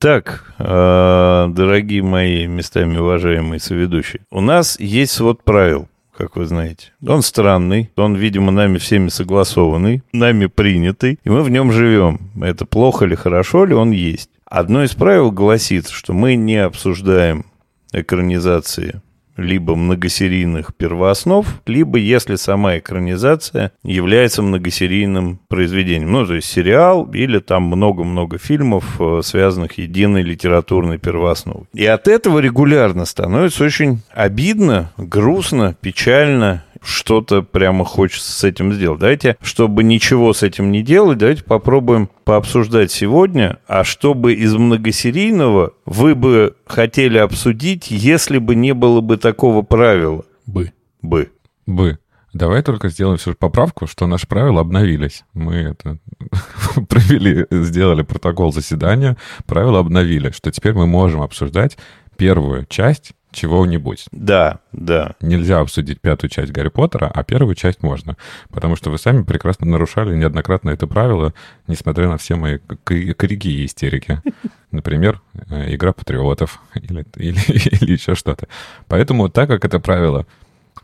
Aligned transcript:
Так, 0.00 0.54
э, 0.60 1.46
дорогие 1.48 2.04
мои 2.04 2.46
местами 2.46 2.98
уважаемые 2.98 3.58
соведущие, 3.58 4.22
у 4.30 4.40
нас 4.40 4.78
есть 4.78 5.10
свод 5.10 5.42
правил, 5.42 5.88
как 6.16 6.36
вы 6.36 6.46
знаете. 6.46 6.92
Он 7.04 7.20
странный, 7.20 7.90
он, 7.96 8.14
видимо, 8.14 8.52
нами 8.52 8.78
всеми 8.78 9.08
согласованный, 9.08 10.04
нами 10.12 10.46
принятый, 10.46 11.18
и 11.24 11.30
мы 11.30 11.42
в 11.42 11.50
нем 11.50 11.72
живем. 11.72 12.30
Это 12.40 12.64
плохо 12.64 13.06
или 13.06 13.16
хорошо 13.16 13.64
ли, 13.64 13.74
он 13.74 13.90
есть. 13.90 14.30
Одно 14.44 14.84
из 14.84 14.94
правил 14.94 15.32
гласит, 15.32 15.88
что 15.88 16.12
мы 16.12 16.36
не 16.36 16.58
обсуждаем 16.58 17.46
экранизации 17.90 19.02
либо 19.38 19.74
многосерийных 19.76 20.74
первооснов, 20.74 21.62
либо 21.66 21.98
если 21.98 22.34
сама 22.34 22.78
экранизация 22.78 23.72
является 23.82 24.42
многосерийным 24.42 25.40
произведением. 25.48 26.12
Ну, 26.12 26.26
то 26.26 26.34
есть 26.34 26.48
сериал 26.50 27.08
или 27.12 27.38
там 27.38 27.62
много-много 27.62 28.38
фильмов, 28.38 29.00
э, 29.00 29.20
связанных 29.22 29.78
единой 29.78 30.22
литературной 30.22 30.98
первоосновой. 30.98 31.66
И 31.72 31.86
от 31.86 32.08
этого 32.08 32.40
регулярно 32.40 33.04
становится 33.04 33.64
очень 33.64 34.00
обидно, 34.12 34.92
грустно, 34.96 35.76
печально 35.80 36.64
что-то 36.82 37.42
прямо 37.42 37.84
хочется 37.84 38.32
с 38.32 38.44
этим 38.44 38.72
сделать. 38.72 39.00
Давайте, 39.00 39.36
чтобы 39.42 39.84
ничего 39.84 40.32
с 40.32 40.42
этим 40.42 40.70
не 40.70 40.82
делать, 40.82 41.18
давайте 41.18 41.44
попробуем 41.44 42.08
пообсуждать 42.24 42.90
сегодня, 42.90 43.58
а 43.66 43.84
чтобы 43.84 44.34
из 44.34 44.54
многосерийного 44.54 45.72
вы 45.86 46.14
бы 46.14 46.56
хотели 46.66 47.18
обсудить, 47.18 47.90
если 47.90 48.38
бы 48.38 48.54
не 48.54 48.74
было 48.74 49.00
бы 49.00 49.16
такого 49.16 49.62
правила? 49.62 50.24
Бы. 50.46 50.72
Бы. 51.02 51.30
Бы. 51.66 51.98
Давай 52.34 52.62
только 52.62 52.88
сделаем 52.88 53.18
же 53.18 53.34
поправку, 53.34 53.86
что 53.86 54.06
наши 54.06 54.26
правила 54.26 54.60
обновились. 54.60 55.24
Мы 55.32 55.54
это 55.54 55.98
провели, 56.88 57.46
сделали 57.50 58.02
протокол 58.02 58.52
заседания, 58.52 59.16
правила 59.46 59.78
обновили, 59.80 60.30
что 60.30 60.50
теперь 60.50 60.74
мы 60.74 60.86
можем 60.86 61.22
обсуждать 61.22 61.78
первую 62.16 62.66
часть 62.66 63.12
чего-нибудь. 63.30 64.06
Да, 64.10 64.60
да. 64.72 65.14
Нельзя 65.20 65.60
обсудить 65.60 66.00
пятую 66.00 66.30
часть 66.30 66.52
Гарри 66.52 66.68
Поттера, 66.68 67.10
а 67.12 67.22
первую 67.24 67.54
часть 67.54 67.82
можно. 67.82 68.16
Потому 68.50 68.76
что 68.76 68.90
вы 68.90 68.98
сами 68.98 69.22
прекрасно 69.22 69.66
нарушали 69.66 70.16
неоднократно 70.16 70.70
это 70.70 70.86
правило, 70.86 71.34
несмотря 71.66 72.08
на 72.08 72.18
все 72.18 72.36
мои 72.36 72.58
крики 72.84 73.48
и 73.48 73.66
истерики. 73.66 74.22
Например, 74.70 75.20
э, 75.50 75.74
игра 75.74 75.92
патриотов 75.92 76.60
или, 76.74 77.06
или, 77.16 77.38
или 77.80 77.92
еще 77.92 78.14
что-то. 78.14 78.48
Поэтому, 78.86 79.28
так 79.28 79.48
как 79.48 79.64
это 79.64 79.80
правило 79.80 80.26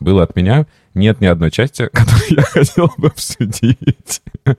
было 0.01 0.23
от 0.23 0.37
меня, 0.37 0.67
нет 0.95 1.21
ни 1.21 1.27
одной 1.27 1.51
части, 1.51 1.89
которую 1.93 2.31
я 2.31 2.43
хотел 2.43 2.93
бы 2.97 3.09
обсудить. 3.09 4.23
Но, 4.45 4.55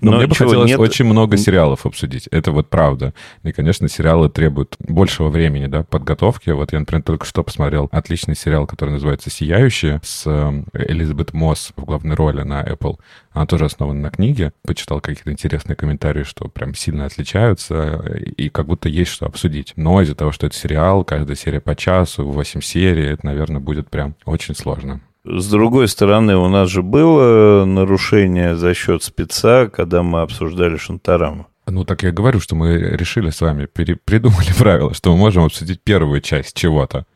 Но 0.00 0.16
мне 0.18 0.26
бы 0.26 0.34
хотелось 0.34 0.70
нет... 0.70 0.78
очень 0.78 1.04
много 1.04 1.36
сериалов 1.36 1.86
обсудить. 1.86 2.26
Это 2.28 2.52
вот 2.52 2.68
правда. 2.68 3.14
И, 3.42 3.52
конечно, 3.52 3.88
сериалы 3.88 4.30
требуют 4.30 4.76
большего 4.78 5.28
времени, 5.28 5.66
да, 5.66 5.82
подготовки. 5.82 6.50
Вот 6.50 6.72
я, 6.72 6.80
например, 6.80 7.02
только 7.02 7.26
что 7.26 7.42
посмотрел 7.42 7.88
отличный 7.92 8.36
сериал, 8.36 8.66
который 8.66 8.90
называется 8.90 9.30
«Сияющие» 9.30 10.00
с 10.04 10.22
э, 10.26 10.62
Элизабет 10.72 11.32
Мосс 11.32 11.72
в 11.76 11.84
главной 11.84 12.14
роли 12.14 12.42
на 12.42 12.62
Apple. 12.62 12.98
Она 13.32 13.46
тоже 13.46 13.66
основана 13.66 14.00
на 14.00 14.10
книге. 14.10 14.52
Почитал 14.62 15.00
какие-то 15.00 15.30
интересные 15.30 15.76
комментарии, 15.76 16.22
что 16.22 16.48
прям 16.48 16.74
сильно 16.74 17.06
отличаются, 17.06 18.02
и 18.36 18.48
как 18.48 18.66
будто 18.66 18.88
есть 18.88 19.10
что 19.10 19.26
обсудить. 19.26 19.72
Но 19.76 20.00
из-за 20.02 20.14
того, 20.14 20.32
что 20.32 20.46
это 20.46 20.56
сериал, 20.56 21.04
каждая 21.04 21.36
серия 21.36 21.60
по 21.60 21.74
часу, 21.74 22.24
8 22.24 22.60
серий, 22.60 23.06
это, 23.06 23.26
наверное, 23.26 23.60
будет 23.60 23.90
прям 23.90 24.14
очень 24.24 24.54
сложно. 24.54 25.00
С 25.28 25.48
другой 25.48 25.88
стороны, 25.88 26.36
у 26.36 26.46
нас 26.48 26.70
же 26.70 26.82
было 26.82 27.64
нарушение 27.64 28.54
за 28.54 28.74
счет 28.74 29.02
спеца, 29.02 29.66
когда 29.66 30.04
мы 30.04 30.20
обсуждали 30.20 30.76
Шантараму. 30.76 31.48
Ну, 31.66 31.84
так 31.84 32.04
я 32.04 32.12
говорю, 32.12 32.38
что 32.38 32.54
мы 32.54 32.78
решили 32.78 33.30
с 33.30 33.40
вами, 33.40 33.66
пере- 33.66 33.96
придумали 33.96 34.52
правила, 34.58 34.94
что 34.94 35.10
мы 35.12 35.18
можем 35.18 35.42
обсудить 35.42 35.82
первую 35.82 36.20
часть 36.20 36.54
чего-то. 36.54 37.06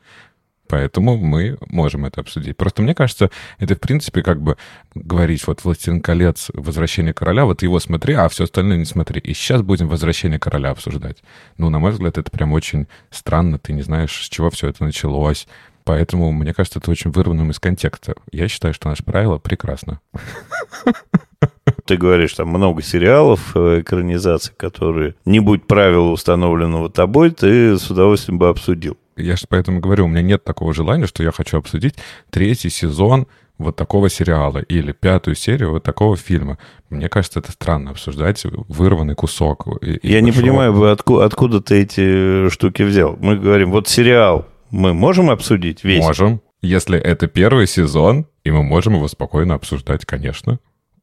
Поэтому 0.66 1.16
мы 1.18 1.56
можем 1.68 2.04
это 2.04 2.20
обсудить. 2.20 2.56
Просто 2.56 2.82
мне 2.82 2.94
кажется, 2.94 3.30
это, 3.58 3.76
в 3.76 3.80
принципе, 3.80 4.22
как 4.22 4.40
бы 4.40 4.56
говорить, 4.94 5.46
вот 5.46 5.62
«Властелин 5.62 6.00
колец», 6.00 6.50
«Возвращение 6.52 7.14
короля», 7.14 7.44
вот 7.44 7.62
его 7.62 7.78
смотри, 7.78 8.14
а 8.14 8.28
все 8.28 8.44
остальное 8.44 8.76
не 8.76 8.84
смотри. 8.84 9.20
И 9.20 9.34
сейчас 9.34 9.62
будем 9.62 9.88
«Возвращение 9.88 10.38
короля» 10.40 10.70
обсуждать. 10.70 11.18
Ну, 11.58 11.70
на 11.70 11.78
мой 11.78 11.92
взгляд, 11.92 12.18
это 12.18 12.30
прям 12.30 12.52
очень 12.52 12.86
странно. 13.10 13.58
Ты 13.58 13.72
не 13.72 13.82
знаешь, 13.82 14.12
с 14.12 14.28
чего 14.28 14.50
все 14.50 14.68
это 14.68 14.84
началось. 14.84 15.46
Поэтому, 15.90 16.30
мне 16.30 16.54
кажется, 16.54 16.78
это 16.78 16.88
очень 16.88 17.10
вырванным 17.10 17.50
из 17.50 17.58
контекста. 17.58 18.14
Я 18.30 18.46
считаю, 18.46 18.72
что 18.72 18.88
наше 18.88 19.02
правило 19.02 19.38
прекрасно. 19.38 19.98
Ты 21.84 21.96
говоришь, 21.96 22.32
там 22.34 22.46
много 22.46 22.80
сериалов, 22.80 23.56
э, 23.56 23.80
экранизаций, 23.80 24.54
которые, 24.56 25.16
не 25.24 25.40
будь 25.40 25.66
правила 25.66 26.10
установленного 26.10 26.90
тобой, 26.90 27.32
ты 27.32 27.76
с 27.76 27.90
удовольствием 27.90 28.38
бы 28.38 28.48
обсудил. 28.48 28.98
Я 29.16 29.34
же 29.34 29.46
поэтому 29.48 29.80
говорю, 29.80 30.04
у 30.04 30.08
меня 30.08 30.22
нет 30.22 30.44
такого 30.44 30.72
желания, 30.72 31.08
что 31.08 31.24
я 31.24 31.32
хочу 31.32 31.58
обсудить 31.58 31.96
третий 32.30 32.70
сезон 32.70 33.26
вот 33.58 33.74
такого 33.74 34.08
сериала 34.08 34.58
или 34.58 34.92
пятую 34.92 35.34
серию 35.34 35.72
вот 35.72 35.82
такого 35.82 36.16
фильма. 36.16 36.58
Мне 36.88 37.08
кажется, 37.08 37.40
это 37.40 37.50
странно 37.50 37.90
обсуждать 37.90 38.40
вырванный 38.44 39.16
кусок. 39.16 39.66
И, 39.82 39.98
я 40.04 40.20
и 40.20 40.22
не 40.22 40.30
понимаю, 40.30 40.92
откуда, 40.92 41.24
откуда 41.24 41.60
ты 41.60 41.82
эти 41.82 42.48
штуки 42.48 42.82
взял. 42.82 43.16
Мы 43.20 43.36
говорим, 43.36 43.72
вот 43.72 43.88
сериал 43.88 44.46
мы 44.70 44.94
можем 44.94 45.30
обсудить 45.30 45.84
весь? 45.84 46.02
Можем. 46.02 46.42
Если 46.62 46.98
это 46.98 47.26
первый 47.26 47.66
сезон, 47.66 48.26
и 48.44 48.50
мы 48.50 48.62
можем 48.62 48.94
его 48.94 49.08
спокойно 49.08 49.54
обсуждать, 49.54 50.04
конечно. 50.04 50.58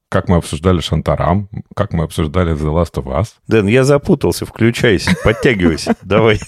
Как 0.10 0.30
мы 0.30 0.38
обсуждали 0.38 0.80
Шантарам, 0.80 1.50
как 1.76 1.94
мы 1.94 2.04
обсуждали 2.04 2.56
The 2.56 2.74
Last 2.74 2.94
of 2.94 3.06
Us. 3.06 3.30
Дэн, 3.48 3.68
я 3.68 3.84
запутался, 3.84 4.46
включайся, 4.46 5.16
подтягивайся, 5.24 5.96
давай. 6.02 6.40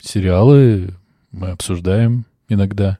Сериалы 0.00 0.94
мы 1.32 1.50
обсуждаем 1.50 2.24
иногда. 2.48 2.98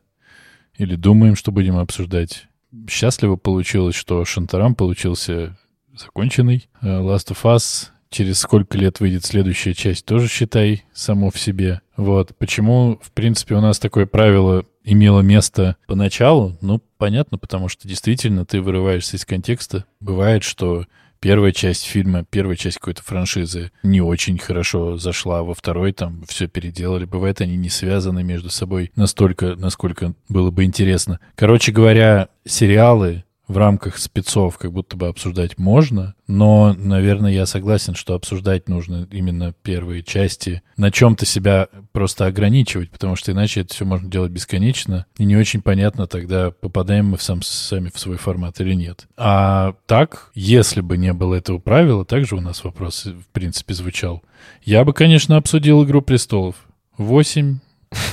Или 0.77 0.97
думаем, 0.97 1.37
что 1.37 1.53
будем 1.53 1.77
обсуждать. 1.77 2.47
Счастливо 2.89 3.37
получилось, 3.37 3.95
что 3.95 4.25
Шантарам 4.25 4.75
получился 4.75 5.59
законченный. 5.95 6.69
Э, 6.81 7.01
Last 7.01 7.29
of 7.29 7.43
Us 7.45 7.89
через 8.10 8.41
сколько 8.41 8.76
лет 8.76 9.00
выйдет 9.00 9.25
следующая 9.25 9.75
часть, 9.75 10.04
тоже 10.04 10.28
считай 10.28 10.84
само 10.93 11.31
в 11.31 11.38
себе. 11.38 11.81
Вот. 11.97 12.37
Почему, 12.37 12.98
в 13.03 13.12
принципе, 13.12 13.54
у 13.54 13.60
нас 13.60 13.78
такое 13.78 14.06
правило 14.06 14.65
имело 14.84 15.21
место 15.21 15.76
поначалу? 15.87 16.59
Ну, 16.60 16.82
понятно, 16.98 17.38
потому 17.38 17.69
что 17.69 17.87
действительно 17.87 18.44
ты 18.44 18.60
вырываешься 18.60 19.16
из 19.16 19.25
контекста. 19.25 19.84
Бывает, 20.00 20.43
что 20.43 20.87
первая 21.21 21.53
часть 21.53 21.84
фильма, 21.84 22.25
первая 22.28 22.56
часть 22.56 22.78
какой-то 22.78 23.03
франшизы 23.03 23.71
не 23.82 24.00
очень 24.00 24.38
хорошо 24.38 24.97
зашла, 24.97 25.42
во 25.42 25.54
второй 25.54 25.92
там 25.92 26.25
все 26.27 26.48
переделали. 26.48 27.04
Бывает, 27.04 27.41
они 27.41 27.56
не 27.56 27.69
связаны 27.69 28.25
между 28.25 28.50
собой 28.50 28.91
настолько, 28.97 29.54
насколько 29.54 30.15
было 30.28 30.50
бы 30.50 30.65
интересно. 30.65 31.21
Короче 31.37 31.72
говоря, 31.72 32.28
сериалы 32.44 33.25
в 33.50 33.56
рамках 33.56 33.99
спецов 33.99 34.59
как 34.59 34.72
будто 34.72 34.97
бы 34.97 35.09
обсуждать 35.09 35.59
можно, 35.59 36.15
но, 36.28 36.72
наверное, 36.72 37.33
я 37.33 37.47
согласен, 37.47 37.97
что 37.97 38.15
обсуждать 38.15 38.69
нужно 38.69 39.09
именно 39.11 39.53
первые 39.65 40.05
части, 40.05 40.62
на 40.77 40.93
чем-то 40.93 41.27
себя 41.27 41.66
просто 41.91 42.27
ограничивать, 42.27 42.91
потому 42.91 43.16
что 43.16 43.33
иначе 43.33 43.62
это 43.62 43.75
все 43.75 43.84
можно 43.84 44.09
делать 44.09 44.31
бесконечно, 44.31 45.05
и 45.19 45.25
не 45.25 45.37
очень 45.37 45.62
понятно 45.62 46.06
тогда, 46.06 46.53
попадаем 46.53 47.06
мы 47.06 47.19
сам, 47.19 47.43
сами 47.43 47.91
в 47.93 47.99
свой 47.99 48.19
формат 48.19 48.60
или 48.60 48.75
нет. 48.75 49.09
А 49.16 49.75
так, 49.87 50.31
если 50.34 50.81
бы 50.81 50.97
не 50.97 51.12
было 51.12 51.34
этого 51.34 51.59
правила, 51.59 52.05
также 52.05 52.37
у 52.37 52.41
нас 52.41 52.62
вопрос, 52.62 53.06
в 53.06 53.33
принципе, 53.33 53.75
звучал. 53.75 54.22
Я 54.62 54.84
бы, 54.84 54.93
конечно, 54.93 55.37
обсудил 55.37 55.83
«Игру 55.83 56.03
престолов». 56.03 56.55
Восемь 56.97 57.59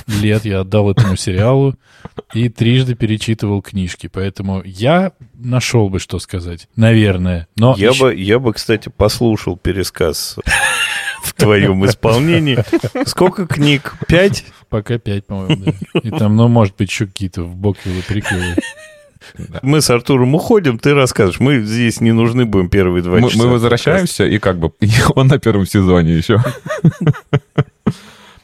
лет 0.06 0.44
я 0.44 0.60
отдал 0.60 0.90
этому 0.90 1.16
сериалу 1.16 1.74
и 2.34 2.48
трижды 2.48 2.94
перечитывал 2.94 3.62
книжки. 3.62 4.08
Поэтому 4.12 4.62
я 4.64 5.12
нашел 5.34 5.88
бы, 5.88 5.98
что 5.98 6.18
сказать. 6.18 6.68
Наверное. 6.76 7.48
Но 7.56 7.74
я, 7.76 7.90
еще... 7.90 8.04
бы, 8.04 8.14
я 8.14 8.38
бы, 8.38 8.52
кстати, 8.52 8.88
послушал 8.88 9.56
пересказ 9.56 10.36
в 11.22 11.32
твоем 11.34 11.84
исполнении. 11.86 12.58
Сколько 13.06 13.46
книг? 13.46 13.94
Пять? 14.06 14.44
Пока 14.68 14.98
пять, 14.98 15.26
по-моему, 15.26 15.64
да. 15.64 16.00
И 16.00 16.10
там, 16.10 16.36
ну, 16.36 16.48
может 16.48 16.76
быть, 16.76 16.90
еще 16.90 17.06
какие-то 17.06 17.42
в 17.42 17.54
боквилы, 17.54 18.02
приквелы. 18.06 18.54
Да. 19.36 19.58
Мы 19.62 19.80
с 19.80 19.90
Артуром 19.90 20.34
уходим, 20.34 20.78
ты 20.78 20.94
расскажешь. 20.94 21.40
Мы 21.40 21.60
здесь 21.60 22.00
не 22.00 22.12
нужны 22.12 22.46
будем 22.46 22.68
первые 22.68 23.02
два 23.02 23.18
мы, 23.18 23.30
часа. 23.30 23.42
Мы 23.42 23.48
возвращаемся, 23.48 24.26
и 24.26 24.38
как 24.38 24.58
бы 24.58 24.72
он 25.14 25.26
на 25.26 25.38
первом 25.38 25.66
сезоне 25.66 26.14
еще. 26.14 26.42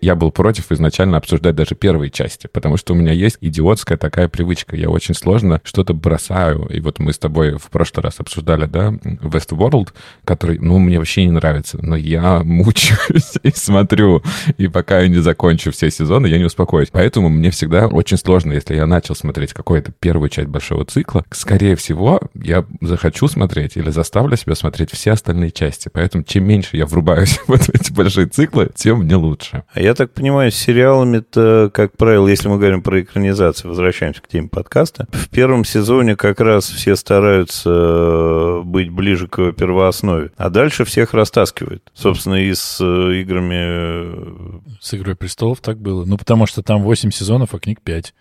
Я 0.04 0.14
был 0.14 0.30
против 0.30 0.70
изначально 0.70 1.16
обсуждать 1.16 1.54
даже 1.54 1.74
первые 1.74 2.10
части, 2.10 2.46
потому 2.52 2.76
что 2.76 2.92
у 2.92 2.96
меня 2.96 3.12
есть 3.12 3.38
идиотская 3.40 3.96
такая 3.96 4.28
привычка. 4.28 4.76
Я 4.76 4.90
очень 4.90 5.14
сложно 5.14 5.62
что-то 5.64 5.94
бросаю. 5.94 6.66
И 6.66 6.80
вот 6.80 6.98
мы 6.98 7.14
с 7.14 7.18
тобой 7.18 7.56
в 7.56 7.70
прошлый 7.70 8.04
раз 8.04 8.20
обсуждали, 8.20 8.66
да, 8.66 8.90
Westworld, 8.90 9.88
который, 10.24 10.58
ну, 10.58 10.78
мне 10.78 10.98
вообще 10.98 11.24
не 11.24 11.30
нравится, 11.30 11.78
но 11.80 11.96
я 11.96 12.42
мучаюсь 12.44 13.32
и 13.42 13.50
смотрю. 13.50 14.22
И 14.58 14.68
пока 14.68 15.00
я 15.00 15.08
не 15.08 15.22
закончу 15.22 15.72
все 15.72 15.90
сезоны, 15.90 16.26
я 16.26 16.36
не 16.36 16.44
успокоюсь. 16.44 16.90
Поэтому 16.92 17.30
мне 17.30 17.50
всегда 17.50 17.86
очень 17.86 18.18
сложно, 18.18 18.52
если 18.52 18.76
я 18.76 18.86
начал 18.86 19.14
смотреть 19.14 19.54
какую-то 19.54 19.92
первую 19.92 20.28
часть 20.28 20.48
большого 20.48 20.84
цикла, 20.84 21.24
скорее 21.30 21.76
всего, 21.76 22.20
я 22.34 22.66
захочу 22.82 23.26
смотреть 23.28 23.78
или 23.78 23.88
заставлю 23.88 24.36
себя 24.36 24.54
смотреть 24.54 24.90
все 24.92 25.12
остальные 25.12 25.52
части. 25.52 25.88
Поэтому 25.90 26.24
чем 26.24 26.44
меньше 26.44 26.76
я 26.76 26.84
врубаюсь 26.84 27.40
в 27.46 27.52
эти 27.54 27.90
большие 27.90 28.26
циклы, 28.26 28.70
тем 28.74 28.98
мне 28.98 29.16
лучше. 29.16 29.62
А 29.72 29.80
я 29.80 29.93
так 29.94 30.12
понимаю, 30.12 30.50
с 30.50 30.56
сериалами-то, 30.56 31.70
как 31.72 31.96
правило, 31.96 32.28
если 32.28 32.48
мы 32.48 32.58
говорим 32.58 32.82
про 32.82 33.00
экранизацию, 33.00 33.70
возвращаемся 33.70 34.20
к 34.20 34.28
теме 34.28 34.48
подкаста, 34.48 35.06
в 35.12 35.28
первом 35.30 35.64
сезоне 35.64 36.16
как 36.16 36.40
раз 36.40 36.68
все 36.68 36.96
стараются 36.96 37.70
э, 37.70 38.62
быть 38.64 38.90
ближе 38.90 39.28
к 39.28 39.52
первооснове, 39.52 40.32
а 40.36 40.50
дальше 40.50 40.84
всех 40.84 41.14
растаскивают. 41.14 41.82
Собственно, 41.94 42.34
и 42.34 42.52
с 42.54 42.78
э, 42.80 43.20
играми... 43.20 43.56
Э, 43.56 44.60
с 44.80 44.94
«Игрой 44.94 45.16
престолов» 45.16 45.60
так 45.60 45.78
было. 45.78 46.04
Ну, 46.04 46.18
потому 46.18 46.46
что 46.46 46.62
там 46.62 46.82
8 46.82 47.10
сезонов, 47.10 47.54
а 47.54 47.58
книг 47.58 47.80
5. 47.82 48.14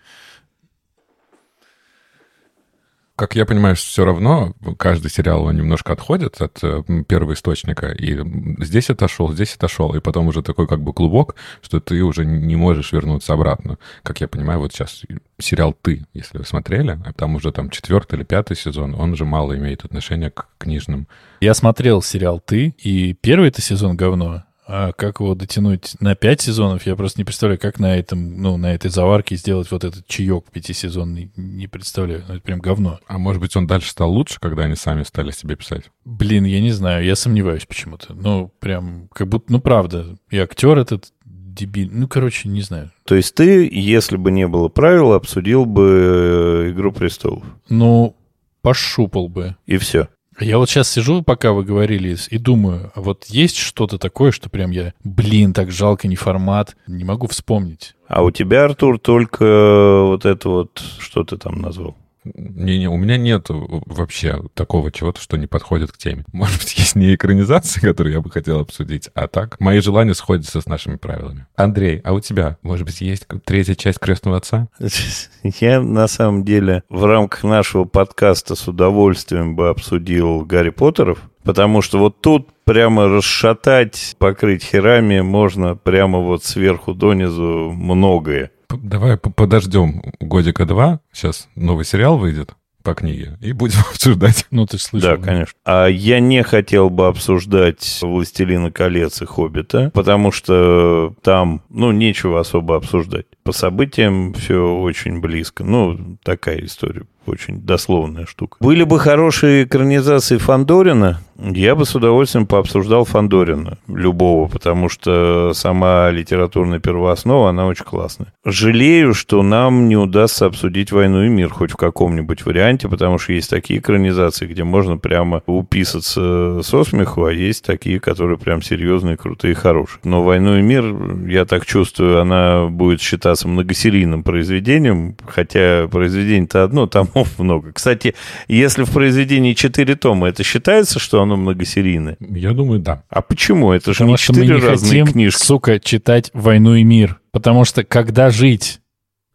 Как 3.16 3.36
я 3.36 3.46
понимаю, 3.46 3.76
все 3.76 4.04
равно 4.04 4.54
каждый 4.76 5.08
сериал 5.08 5.44
он 5.44 5.56
немножко 5.56 5.92
отходит 5.92 6.40
от 6.40 6.58
э, 6.64 6.82
первого 7.06 7.34
источника, 7.34 7.92
и 7.92 8.18
здесь 8.58 8.90
отошел, 8.90 9.32
здесь 9.32 9.54
отошел, 9.54 9.94
и 9.94 10.00
потом 10.00 10.26
уже 10.26 10.42
такой 10.42 10.66
как 10.66 10.82
бы 10.82 10.92
клубок, 10.92 11.36
что 11.62 11.78
ты 11.78 12.02
уже 12.02 12.24
не 12.24 12.56
можешь 12.56 12.92
вернуться 12.92 13.32
обратно. 13.32 13.78
Как 14.02 14.20
я 14.20 14.26
понимаю, 14.26 14.58
вот 14.58 14.72
сейчас 14.72 15.02
сериал 15.38 15.76
«Ты», 15.80 16.06
если 16.12 16.38
вы 16.38 16.44
смотрели, 16.44 16.98
а 17.04 17.12
там 17.12 17.36
уже 17.36 17.52
там 17.52 17.70
четвертый 17.70 18.16
или 18.16 18.24
пятый 18.24 18.56
сезон, 18.56 18.96
он 18.96 19.14
же 19.14 19.24
мало 19.24 19.56
имеет 19.56 19.84
отношения 19.84 20.30
к 20.30 20.48
книжным. 20.58 21.06
Я 21.40 21.54
смотрел 21.54 22.02
сериал 22.02 22.40
«Ты», 22.40 22.74
и 22.78 23.14
первый 23.14 23.48
это 23.48 23.62
сезон 23.62 23.96
говно, 23.96 24.42
а 24.66 24.92
как 24.92 25.20
его 25.20 25.34
дотянуть 25.34 25.96
на 26.00 26.14
пять 26.14 26.40
сезонов, 26.40 26.86
я 26.86 26.96
просто 26.96 27.20
не 27.20 27.24
представляю, 27.24 27.60
как 27.60 27.78
на 27.78 27.96
этом, 27.96 28.40
ну, 28.40 28.56
на 28.56 28.74
этой 28.74 28.90
заварке 28.90 29.36
сделать 29.36 29.70
вот 29.70 29.84
этот 29.84 30.06
чаек 30.06 30.44
пятисезонный, 30.50 31.30
не 31.36 31.66
представляю. 31.66 32.24
Ну, 32.26 32.34
это 32.34 32.42
прям 32.42 32.60
говно. 32.60 32.98
А 33.06 33.18
может 33.18 33.40
быть, 33.40 33.54
он 33.56 33.66
дальше 33.66 33.90
стал 33.90 34.10
лучше, 34.10 34.38
когда 34.40 34.64
они 34.64 34.74
сами 34.74 35.02
стали 35.02 35.32
себе 35.32 35.56
писать? 35.56 35.84
Блин, 36.04 36.44
я 36.44 36.60
не 36.60 36.70
знаю, 36.70 37.04
я 37.04 37.14
сомневаюсь 37.14 37.66
почему-то. 37.66 38.14
Ну, 38.14 38.50
прям, 38.58 39.08
как 39.12 39.28
будто, 39.28 39.52
ну, 39.52 39.60
правда, 39.60 40.16
и 40.30 40.38
актер 40.38 40.78
этот 40.78 41.12
дебиль, 41.24 41.90
ну, 41.92 42.08
короче, 42.08 42.48
не 42.48 42.62
знаю. 42.62 42.90
То 43.04 43.14
есть 43.14 43.34
ты, 43.34 43.68
если 43.70 44.16
бы 44.16 44.30
не 44.30 44.46
было 44.46 44.68
правил, 44.68 45.12
обсудил 45.12 45.66
бы 45.66 46.64
э, 46.66 46.70
«Игру 46.70 46.92
престолов»? 46.92 47.44
Ну, 47.68 48.16
пошупал 48.62 49.28
бы. 49.28 49.56
И 49.66 49.76
все. 49.76 50.08
Я 50.40 50.58
вот 50.58 50.68
сейчас 50.68 50.90
сижу, 50.90 51.22
пока 51.22 51.52
вы 51.52 51.64
говорили, 51.64 52.16
и 52.30 52.38
думаю, 52.38 52.90
а 52.94 53.00
вот 53.00 53.24
есть 53.26 53.56
что-то 53.56 53.98
такое, 53.98 54.32
что 54.32 54.50
прям 54.50 54.70
я, 54.72 54.92
блин, 55.04 55.52
так 55.52 55.70
жалко, 55.70 56.08
не 56.08 56.16
формат, 56.16 56.76
не 56.86 57.04
могу 57.04 57.26
вспомнить. 57.28 57.94
А 58.08 58.22
у 58.22 58.30
тебя, 58.30 58.64
Артур, 58.64 58.98
только 58.98 60.02
вот 60.02 60.24
это 60.24 60.48
вот, 60.48 60.82
что 60.98 61.24
ты 61.24 61.36
там 61.36 61.60
назвал? 61.60 61.96
Не-не, 62.24 62.88
у 62.88 62.96
меня 62.96 63.16
нет 63.16 63.46
вообще 63.48 64.42
такого 64.54 64.90
чего-то, 64.90 65.20
что 65.20 65.36
не 65.36 65.46
подходит 65.46 65.92
к 65.92 65.98
теме. 65.98 66.24
Может 66.32 66.58
быть, 66.58 66.76
есть 66.78 66.96
не 66.96 67.14
экранизации, 67.14 67.80
которые 67.82 68.14
я 68.14 68.20
бы 68.20 68.30
хотел 68.30 68.60
обсудить, 68.60 69.10
а 69.14 69.28
так 69.28 69.60
мои 69.60 69.80
желания 69.80 70.14
сходятся 70.14 70.60
с 70.60 70.66
нашими 70.66 70.96
правилами. 70.96 71.46
Андрей, 71.56 72.00
а 72.04 72.12
у 72.12 72.20
тебя, 72.20 72.58
может 72.62 72.86
быть, 72.86 73.00
есть 73.00 73.26
третья 73.44 73.74
часть 73.74 73.98
«Крестного 73.98 74.38
отца»? 74.38 74.68
Я, 75.42 75.80
на 75.80 76.08
самом 76.08 76.44
деле, 76.44 76.82
в 76.88 77.04
рамках 77.04 77.44
нашего 77.44 77.84
подкаста 77.84 78.54
с 78.54 78.66
удовольствием 78.66 79.56
бы 79.56 79.68
обсудил 79.68 80.44
«Гарри 80.44 80.70
Поттеров», 80.70 81.18
потому 81.44 81.82
что 81.82 81.98
вот 81.98 82.20
тут 82.20 82.48
прямо 82.64 83.08
расшатать, 83.08 84.16
покрыть 84.18 84.64
херами 84.64 85.20
можно 85.20 85.76
прямо 85.76 86.18
вот 86.18 86.44
сверху 86.44 86.94
донизу 86.94 87.72
многое. 87.74 88.50
Давай 88.82 89.16
подождем 89.16 90.02
годика 90.20 90.66
два. 90.66 91.00
Сейчас 91.12 91.48
новый 91.54 91.84
сериал 91.84 92.18
выйдет 92.18 92.54
по 92.84 92.94
книге 92.94 93.38
и 93.40 93.52
будем 93.52 93.80
обсуждать. 93.90 94.46
Ну, 94.50 94.66
ты 94.66 94.78
слышал. 94.78 95.16
Да, 95.16 95.16
конечно. 95.16 95.54
А 95.64 95.86
я 95.86 96.20
не 96.20 96.42
хотел 96.42 96.90
бы 96.90 97.06
обсуждать 97.08 97.98
«Властелина 98.02 98.70
колец» 98.70 99.22
и 99.22 99.24
«Хоббита», 99.24 99.90
потому 99.94 100.30
что 100.30 101.14
там, 101.22 101.62
ну, 101.70 101.90
нечего 101.90 102.38
особо 102.38 102.76
обсуждать. 102.76 103.26
По 103.44 103.52
событиям 103.52 104.32
все 104.32 104.74
очень 104.74 105.20
близко. 105.20 105.64
Ну, 105.64 106.16
такая 106.22 106.64
история 106.64 107.04
очень 107.26 107.60
дословная 107.60 108.26
штука. 108.26 108.56
Были 108.60 108.84
бы 108.84 108.98
хорошие 108.98 109.64
экранизации 109.64 110.38
Фандорина, 110.38 111.20
я 111.36 111.74
бы 111.74 111.84
с 111.84 111.94
удовольствием 111.94 112.46
пообсуждал 112.46 113.04
Фандорина, 113.04 113.78
любого, 113.88 114.48
потому 114.48 114.88
что 114.88 115.52
сама 115.52 116.10
литературная 116.10 116.78
первооснова, 116.78 117.50
она 117.50 117.66
очень 117.66 117.84
классная. 117.84 118.32
Жалею, 118.44 119.14
что 119.14 119.42
нам 119.42 119.88
не 119.88 119.96
удастся 119.96 120.46
обсудить 120.46 120.92
«Войну 120.92 121.24
и 121.24 121.28
мир» 121.28 121.48
хоть 121.48 121.72
в 121.72 121.76
каком-нибудь 121.76 122.44
варианте, 122.46 122.88
потому 122.88 123.18
что 123.18 123.32
есть 123.32 123.50
такие 123.50 123.80
экранизации, 123.80 124.46
где 124.46 124.62
можно 124.62 124.96
прямо 124.96 125.42
уписаться 125.46 126.60
со 126.62 126.84
смеху, 126.84 127.24
а 127.24 127.32
есть 127.32 127.64
такие, 127.64 127.98
которые 127.98 128.38
прям 128.38 128.62
серьезные, 128.62 129.16
крутые, 129.16 129.54
хорошие. 129.54 130.00
Но 130.04 130.22
«Войну 130.22 130.56
и 130.58 130.62
мир», 130.62 130.84
я 131.26 131.44
так 131.46 131.66
чувствую, 131.66 132.20
она 132.20 132.66
будет 132.66 133.00
считаться 133.00 133.33
многосерийным 133.42 134.22
произведением, 134.22 135.16
хотя 135.26 135.88
произведение-то 135.88 136.62
одно, 136.64 136.86
томов 136.94 137.38
много. 137.38 137.72
Кстати, 137.72 138.14
если 138.48 138.84
в 138.84 138.92
произведении 138.92 139.54
4 139.54 139.96
тома, 139.96 140.28
это 140.28 140.44
считается, 140.44 140.98
что 140.98 141.20
оно 141.22 141.36
многосерийное? 141.36 142.16
Я 142.20 142.52
думаю, 142.52 142.80
да. 142.80 143.02
А 143.08 143.22
почему? 143.22 143.72
Это 143.72 143.92
же 143.92 143.98
Потому 143.98 144.12
не 144.12 144.18
4 144.18 144.40
мы 144.40 144.60
не 144.60 144.66
разные 144.66 144.90
хотим, 145.02 145.12
книжки. 145.12 145.42
сука, 145.44 145.80
читать 145.80 146.30
«Войну 146.32 146.74
и 146.74 146.84
мир». 146.84 147.20
Потому 147.32 147.64
что 147.64 147.82
когда 147.82 148.30
жить? 148.30 148.80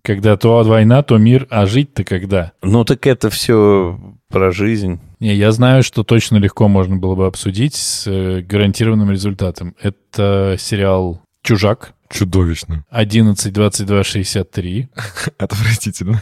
Когда 0.01 0.37
то 0.37 0.63
война, 0.63 1.03
то 1.03 1.17
мир, 1.17 1.45
а 1.49 1.65
жить-то 1.65 2.05
когда? 2.05 2.53
Ну 2.63 2.85
так 2.85 3.05
это 3.05 3.29
все 3.29 3.99
про 4.29 4.51
жизнь. 4.51 4.99
Не, 5.19 5.35
я 5.35 5.51
знаю, 5.51 5.83
что 5.83 6.03
точно 6.03 6.37
легко 6.37 6.67
можно 6.67 6.95
было 6.95 7.15
бы 7.15 7.25
обсудить 7.25 7.75
с 7.75 8.07
э, 8.07 8.41
гарантированным 8.41 9.11
результатом. 9.11 9.75
Это 9.81 10.55
сериал 10.57 11.21
«Чужак», 11.43 11.93
Чудовищно. 12.09 12.85
11.22.63. 12.91 14.87
Отвратительно. 15.37 16.21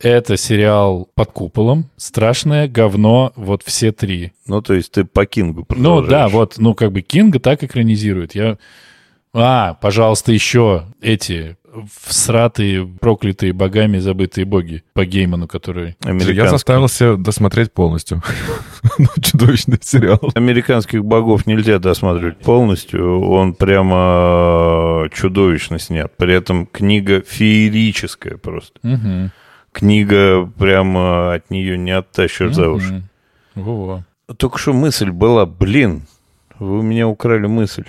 Это 0.00 0.36
сериал 0.36 1.08
«Под 1.14 1.30
куполом». 1.32 1.90
Страшное 1.96 2.68
говно, 2.68 3.32
вот 3.36 3.62
все 3.62 3.92
три. 3.92 4.32
Ну, 4.46 4.62
то 4.62 4.72
есть 4.74 4.92
ты 4.92 5.04
по 5.04 5.26
Кингу 5.26 5.66
Ну 5.70 6.00
да, 6.02 6.28
вот, 6.28 6.54
ну 6.58 6.74
как 6.74 6.92
бы 6.92 7.02
Кинга 7.02 7.38
так 7.38 7.62
экранизирует. 7.62 8.34
Я... 8.34 8.56
А, 9.32 9.74
пожалуйста, 9.74 10.32
еще 10.32 10.86
эти 11.00 11.56
всратые, 12.00 12.86
проклятые 12.86 13.52
богами 13.52 13.98
забытые 13.98 14.44
боги 14.44 14.82
по 14.92 15.04
Гейману, 15.04 15.46
который... 15.46 15.96
Я 16.04 16.48
заставил 16.48 16.88
себя 16.88 17.14
досмотреть 17.16 17.72
полностью. 17.72 18.22
Ну, 18.98 19.08
чудовищный 19.20 19.78
сериал. 19.82 20.18
Американских 20.34 21.04
богов 21.04 21.46
нельзя 21.46 21.78
досматривать 21.78 22.38
полностью. 22.38 23.20
Он 23.20 23.52
прямо 23.54 25.06
чудовищно 25.12 25.78
снят. 25.78 26.10
При 26.16 26.34
этом 26.34 26.66
книга 26.66 27.20
феерическая 27.20 28.38
просто. 28.38 28.80
Мгм. 28.82 29.32
Книга 29.72 30.50
прямо 30.58 31.34
от 31.34 31.50
нее 31.50 31.76
не 31.76 31.90
оттащишь 31.90 32.54
за 32.54 32.70
уши. 32.70 33.02
Во-во. 33.54 34.04
Только 34.38 34.58
что 34.58 34.72
мысль 34.72 35.10
была, 35.10 35.44
блин, 35.44 36.06
вы 36.58 36.78
у 36.78 36.82
меня 36.82 37.06
украли 37.06 37.46
мысль. 37.46 37.84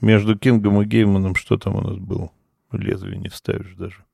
Между 0.00 0.38
Кингом 0.38 0.82
и 0.82 0.84
Гейманом 0.84 1.34
что 1.34 1.56
там 1.56 1.76
у 1.76 1.80
нас 1.80 1.96
было? 1.96 2.30
Лезвие 2.72 3.18
не 3.18 3.28
вставишь 3.28 3.74
даже. 3.76 4.04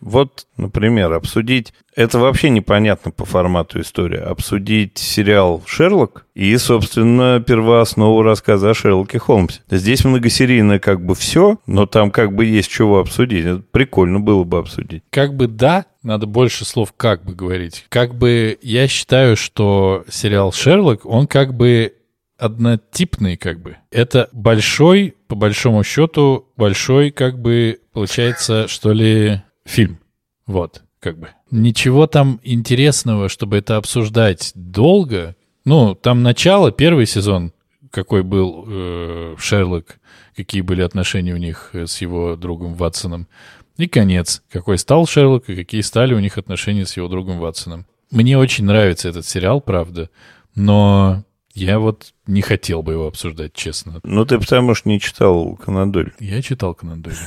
Вот, 0.00 0.46
например, 0.56 1.12
обсудить... 1.12 1.74
Это 1.94 2.18
вообще 2.18 2.48
непонятно 2.50 3.10
по 3.10 3.24
формату 3.24 3.80
история. 3.80 4.20
Обсудить 4.20 4.96
сериал 4.96 5.62
«Шерлок» 5.66 6.24
и, 6.34 6.56
собственно, 6.56 7.42
первооснову 7.46 8.22
рассказа 8.22 8.70
о 8.70 8.74
Шерлоке 8.74 9.18
Холмсе. 9.18 9.60
Здесь 9.70 10.04
многосерийное 10.04 10.78
как 10.78 11.04
бы 11.04 11.14
все, 11.14 11.58
но 11.66 11.84
там 11.84 12.10
как 12.10 12.34
бы 12.34 12.46
есть 12.46 12.70
чего 12.70 13.00
обсудить. 13.00 13.44
Это 13.44 13.62
прикольно 13.70 14.20
было 14.20 14.44
бы 14.44 14.58
обсудить. 14.58 15.02
Как 15.10 15.34
бы 15.34 15.48
да, 15.48 15.84
надо 16.02 16.26
больше 16.26 16.64
слов 16.64 16.94
как 16.96 17.24
бы 17.24 17.34
говорить. 17.34 17.84
Как 17.90 18.14
бы 18.14 18.58
я 18.62 18.88
считаю, 18.88 19.36
что 19.36 20.04
сериал 20.08 20.52
«Шерлок», 20.52 21.04
он 21.04 21.26
как 21.26 21.54
бы 21.54 21.92
однотипный 22.40 23.36
как 23.36 23.60
бы. 23.60 23.76
Это 23.90 24.28
большой, 24.32 25.14
по 25.28 25.34
большому 25.36 25.84
счету, 25.84 26.48
большой 26.56 27.10
как 27.10 27.38
бы, 27.38 27.80
получается, 27.92 28.66
что 28.66 28.92
ли, 28.92 29.42
фильм. 29.64 29.98
Вот, 30.46 30.82
как 30.98 31.18
бы. 31.18 31.28
Ничего 31.50 32.06
там 32.06 32.40
интересного, 32.42 33.28
чтобы 33.28 33.58
это 33.58 33.76
обсуждать 33.76 34.52
долго. 34.54 35.36
Ну, 35.64 35.94
там 35.94 36.22
начало, 36.22 36.72
первый 36.72 37.06
сезон, 37.06 37.52
какой 37.90 38.22
был 38.22 38.64
э, 38.66 39.36
Шерлок, 39.38 40.00
какие 40.34 40.62
были 40.62 40.82
отношения 40.82 41.34
у 41.34 41.38
них 41.38 41.70
э, 41.72 41.86
с 41.86 42.00
его 42.00 42.36
другом 42.36 42.74
Ватсоном. 42.74 43.28
И 43.76 43.86
конец, 43.86 44.42
какой 44.50 44.78
стал 44.78 45.06
Шерлок 45.06 45.48
и 45.48 45.56
какие 45.56 45.80
стали 45.82 46.14
у 46.14 46.20
них 46.20 46.38
отношения 46.38 46.86
с 46.86 46.96
его 46.96 47.08
другом 47.08 47.38
Ватсоном. 47.38 47.86
Мне 48.10 48.36
очень 48.36 48.64
нравится 48.64 49.08
этот 49.08 49.26
сериал, 49.26 49.60
правда, 49.60 50.10
но 50.54 51.24
я 51.54 51.78
вот 51.78 52.12
не 52.26 52.42
хотел 52.42 52.82
бы 52.82 52.92
его 52.92 53.06
обсуждать, 53.06 53.52
честно. 53.54 54.00
Ну, 54.04 54.24
ты 54.24 54.38
потому 54.38 54.74
что 54.74 54.88
не 54.88 55.00
читал 55.00 55.56
Конан 55.56 55.92
Дойля. 55.92 56.12
Я 56.20 56.42
читал 56.42 56.74
Конан 56.74 57.02
Дойля. 57.02 57.18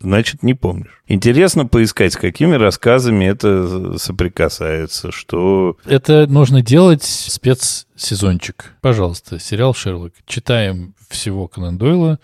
Значит, 0.00 0.42
не 0.42 0.52
помнишь. 0.52 1.02
Интересно 1.06 1.66
поискать, 1.66 2.12
с 2.12 2.16
какими 2.16 2.56
рассказами 2.56 3.24
это 3.24 3.96
соприкасается, 3.96 5.10
что... 5.10 5.78
Это 5.86 6.26
нужно 6.26 6.60
делать 6.60 7.02
спецсезончик. 7.02 8.74
Пожалуйста, 8.82 9.38
сериал 9.38 9.72
«Шерлок». 9.72 10.12
Читаем 10.26 10.94
всего 11.08 11.48
Конан 11.48 11.78
Дойла, 11.78 12.18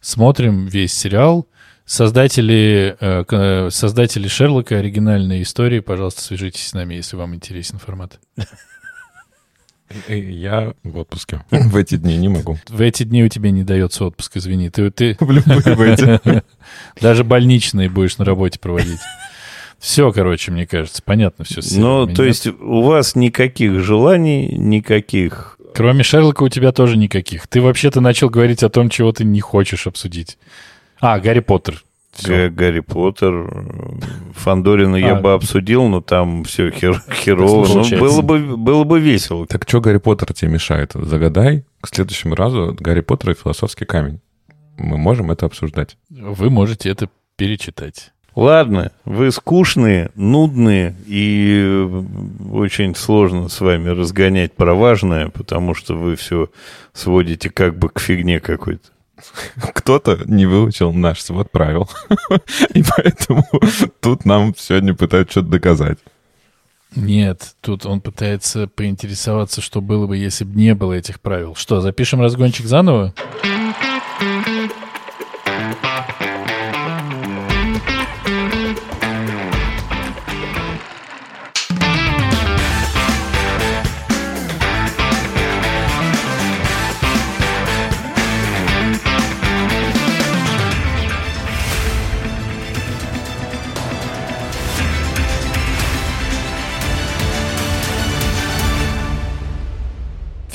смотрим 0.00 0.66
весь 0.66 0.94
сериал. 0.94 1.48
Создатели, 1.84 2.96
э, 3.00 3.70
создатели 3.70 4.28
Шерлока, 4.28 4.78
оригинальной 4.78 5.42
истории, 5.42 5.80
пожалуйста, 5.80 6.20
свяжитесь 6.20 6.68
с 6.68 6.74
нами, 6.74 6.94
если 6.94 7.16
вам 7.16 7.34
интересен 7.34 7.78
формат. 7.78 8.20
Я 10.08 10.74
в 10.82 10.98
отпуске. 10.98 11.44
В 11.50 11.76
эти 11.76 11.96
дни 11.96 12.16
не 12.16 12.28
могу. 12.28 12.58
В 12.68 12.80
эти 12.80 13.04
дни 13.04 13.22
у 13.22 13.28
тебя 13.28 13.50
не 13.50 13.62
дается 13.62 14.04
отпуск, 14.04 14.36
извини. 14.36 14.70
Ты, 14.70 14.90
ты... 14.90 15.16
В 15.20 15.30
любые 15.30 15.60
в 15.60 15.80
эти. 15.80 16.42
Даже 17.00 17.24
больничные 17.24 17.88
будешь 17.88 18.18
на 18.18 18.24
работе 18.24 18.58
проводить. 18.58 19.00
Все, 19.78 20.10
короче, 20.10 20.50
мне 20.50 20.66
кажется, 20.66 21.02
понятно 21.04 21.44
все. 21.44 21.60
Ну, 21.78 22.06
то 22.06 22.24
есть 22.24 22.46
у 22.46 22.82
вас 22.82 23.14
никаких 23.14 23.80
желаний, 23.84 24.48
никаких... 24.56 25.58
Кроме 25.74 26.02
Шерлока 26.02 26.42
у 26.42 26.48
тебя 26.48 26.72
тоже 26.72 26.96
никаких. 26.96 27.46
Ты 27.46 27.60
вообще-то 27.60 28.00
начал 28.00 28.30
говорить 28.30 28.62
о 28.62 28.70
том, 28.70 28.88
чего 28.88 29.12
ты 29.12 29.24
не 29.24 29.40
хочешь 29.40 29.86
обсудить. 29.86 30.38
А, 30.98 31.20
Гарри 31.20 31.40
Поттер. 31.40 31.84
Все. 32.16 32.48
Гарри 32.50 32.80
Поттер. 32.80 33.66
Фандорина 34.34 34.96
а. 34.96 35.00
я 35.00 35.14
бы 35.14 35.32
обсудил, 35.32 35.86
но 35.88 36.00
там 36.00 36.44
все 36.44 36.70
хер, 36.70 37.02
херово. 37.12 37.66
Ну, 37.66 37.98
было, 37.98 38.22
бы, 38.22 38.56
было 38.56 38.84
бы 38.84 39.00
весело. 39.00 39.46
Так 39.46 39.68
что 39.68 39.80
Гарри 39.80 39.98
Поттер 39.98 40.32
тебе 40.32 40.50
мешает? 40.50 40.92
Загадай 40.94 41.64
к 41.80 41.88
следующему 41.88 42.34
разу 42.34 42.76
Гарри 42.78 43.00
Поттер 43.00 43.30
и 43.30 43.34
философский 43.34 43.84
камень. 43.84 44.20
Мы 44.76 44.98
можем 44.98 45.30
это 45.30 45.46
обсуждать. 45.46 45.96
Вы 46.10 46.50
можете 46.50 46.90
это 46.90 47.08
перечитать. 47.36 48.12
Ладно, 48.36 48.92
вы 49.06 49.30
скучные, 49.30 50.10
нудные, 50.14 50.94
и 51.06 51.88
очень 52.52 52.94
сложно 52.94 53.48
с 53.48 53.62
вами 53.62 53.88
разгонять 53.88 54.52
про 54.52 54.74
важное, 54.74 55.30
потому 55.30 55.74
что 55.74 55.94
вы 55.94 56.16
все 56.16 56.50
сводите 56.92 57.48
как 57.48 57.78
бы 57.78 57.88
к 57.88 57.98
фигне 57.98 58.38
какой-то. 58.38 58.90
Кто-то 59.74 60.20
не 60.26 60.46
выучил 60.46 60.92
наш 60.92 61.20
свод 61.22 61.50
правил. 61.50 61.88
И 62.74 62.82
поэтому 62.82 63.44
тут 64.00 64.24
нам 64.24 64.54
сегодня 64.56 64.94
пытаются 64.94 65.32
что-то 65.32 65.48
доказать. 65.48 65.98
Нет, 66.94 67.54
тут 67.60 67.84
он 67.84 68.00
пытается 68.00 68.68
поинтересоваться, 68.68 69.60
что 69.60 69.80
было 69.80 70.06
бы, 70.06 70.16
если 70.16 70.44
бы 70.44 70.58
не 70.58 70.74
было 70.74 70.94
этих 70.94 71.20
правил. 71.20 71.54
Что, 71.54 71.80
запишем 71.80 72.20
разгончик 72.20 72.66
заново? 72.66 73.12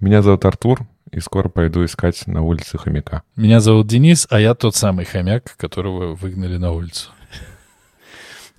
Меня 0.00 0.22
зовут 0.22 0.44
Артур, 0.44 0.80
и 1.10 1.20
скоро 1.20 1.48
пойду 1.48 1.84
искать 1.84 2.26
на 2.26 2.42
улице 2.42 2.78
хомяка. 2.78 3.22
Меня 3.36 3.60
зовут 3.60 3.86
Денис, 3.86 4.26
а 4.30 4.40
я 4.40 4.54
тот 4.54 4.74
самый 4.74 5.04
хомяк, 5.04 5.56
которого 5.56 6.14
выгнали 6.14 6.56
на 6.56 6.72
улицу. 6.72 7.10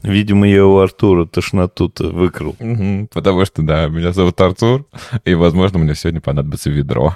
Видимо, 0.01 0.47
я 0.47 0.65
у 0.65 0.77
Артура 0.77 1.25
тошноту-то 1.25 2.09
выкрал. 2.09 2.55
Угу, 2.59 3.09
потому 3.13 3.45
что, 3.45 3.61
да, 3.63 3.87
меня 3.87 4.13
зовут 4.13 4.39
Артур, 4.39 4.85
и, 5.25 5.33
возможно, 5.33 5.79
мне 5.79 5.93
сегодня 5.93 6.21
понадобится 6.21 6.69
ведро. 6.69 7.15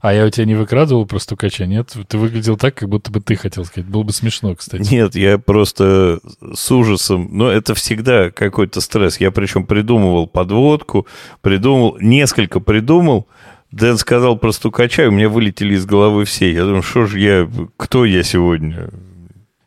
А 0.00 0.14
я 0.14 0.24
у 0.24 0.30
тебя 0.30 0.46
не 0.46 0.54
выкрадывал 0.54 1.04
просто 1.06 1.34
стукача, 1.34 1.66
нет? 1.66 1.94
Ты 2.08 2.18
выглядел 2.18 2.56
так, 2.56 2.74
как 2.74 2.88
будто 2.88 3.10
бы 3.10 3.20
ты 3.20 3.36
хотел 3.36 3.64
сказать. 3.64 3.88
Было 3.88 4.02
бы 4.02 4.12
смешно, 4.12 4.54
кстати. 4.54 4.90
Нет, 4.90 5.14
я 5.14 5.38
просто 5.38 6.20
с 6.54 6.70
ужасом... 6.72 7.28
Но 7.32 7.50
это 7.50 7.74
всегда 7.74 8.30
какой-то 8.30 8.80
стресс. 8.80 9.20
Я 9.20 9.30
причем 9.30 9.64
придумывал 9.64 10.26
подводку, 10.26 11.06
придумал, 11.42 11.98
несколько 12.00 12.60
придумал, 12.60 13.28
Дэн 13.70 13.96
сказал 13.96 14.36
про 14.36 14.52
стукача, 14.52 15.04
и 15.04 15.06
у 15.06 15.12
меня 15.12 15.28
вылетели 15.28 15.74
из 15.74 15.86
головы 15.86 16.24
все. 16.24 16.52
Я 16.52 16.64
думаю, 16.64 16.82
что 16.82 17.06
же 17.06 17.18
я, 17.18 17.48
кто 17.76 18.04
я 18.04 18.22
сегодня? 18.22 18.90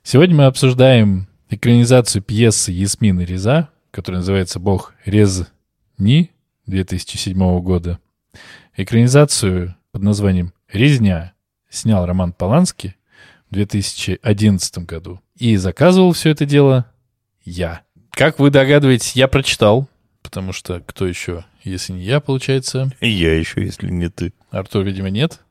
Сегодня 0.04 0.36
мы 0.36 0.46
обсуждаем 0.46 1.28
экранизацию 1.50 2.22
пьесы 2.22 2.72
Ясмины 2.72 3.22
Реза, 3.22 3.70
которая 3.92 4.20
называется 4.20 4.60
«Бог 4.60 4.94
Резни» 5.06 6.32
2007 6.66 7.62
года. 7.62 8.00
Экранизацию 8.76 9.76
под 9.92 10.04
названием 10.04 10.54
«Резня» 10.72 11.34
снял 11.70 12.06
Роман 12.06 12.34
Полански 12.34 12.96
в 13.50 13.54
2011 13.54 14.80
году. 14.80 15.22
И 15.36 15.56
заказывал 15.58 16.14
все 16.14 16.32
это 16.32 16.46
дело 16.46 16.86
я. 17.44 17.82
Как 18.12 18.40
вы 18.40 18.50
догадываетесь, 18.50 19.14
я 19.14 19.28
прочитал, 19.28 19.88
потому 20.24 20.54
что 20.54 20.82
кто 20.82 21.06
еще, 21.06 21.46
если 21.64 21.94
не 21.94 22.04
я, 22.04 22.20
получается? 22.20 22.92
И 23.00 23.10
я 23.10 23.38
еще, 23.38 23.64
если 23.64 23.90
не 23.90 24.10
ты. 24.10 24.34
Артур, 24.52 24.84
видимо, 24.84 25.10
нет. 25.10 25.42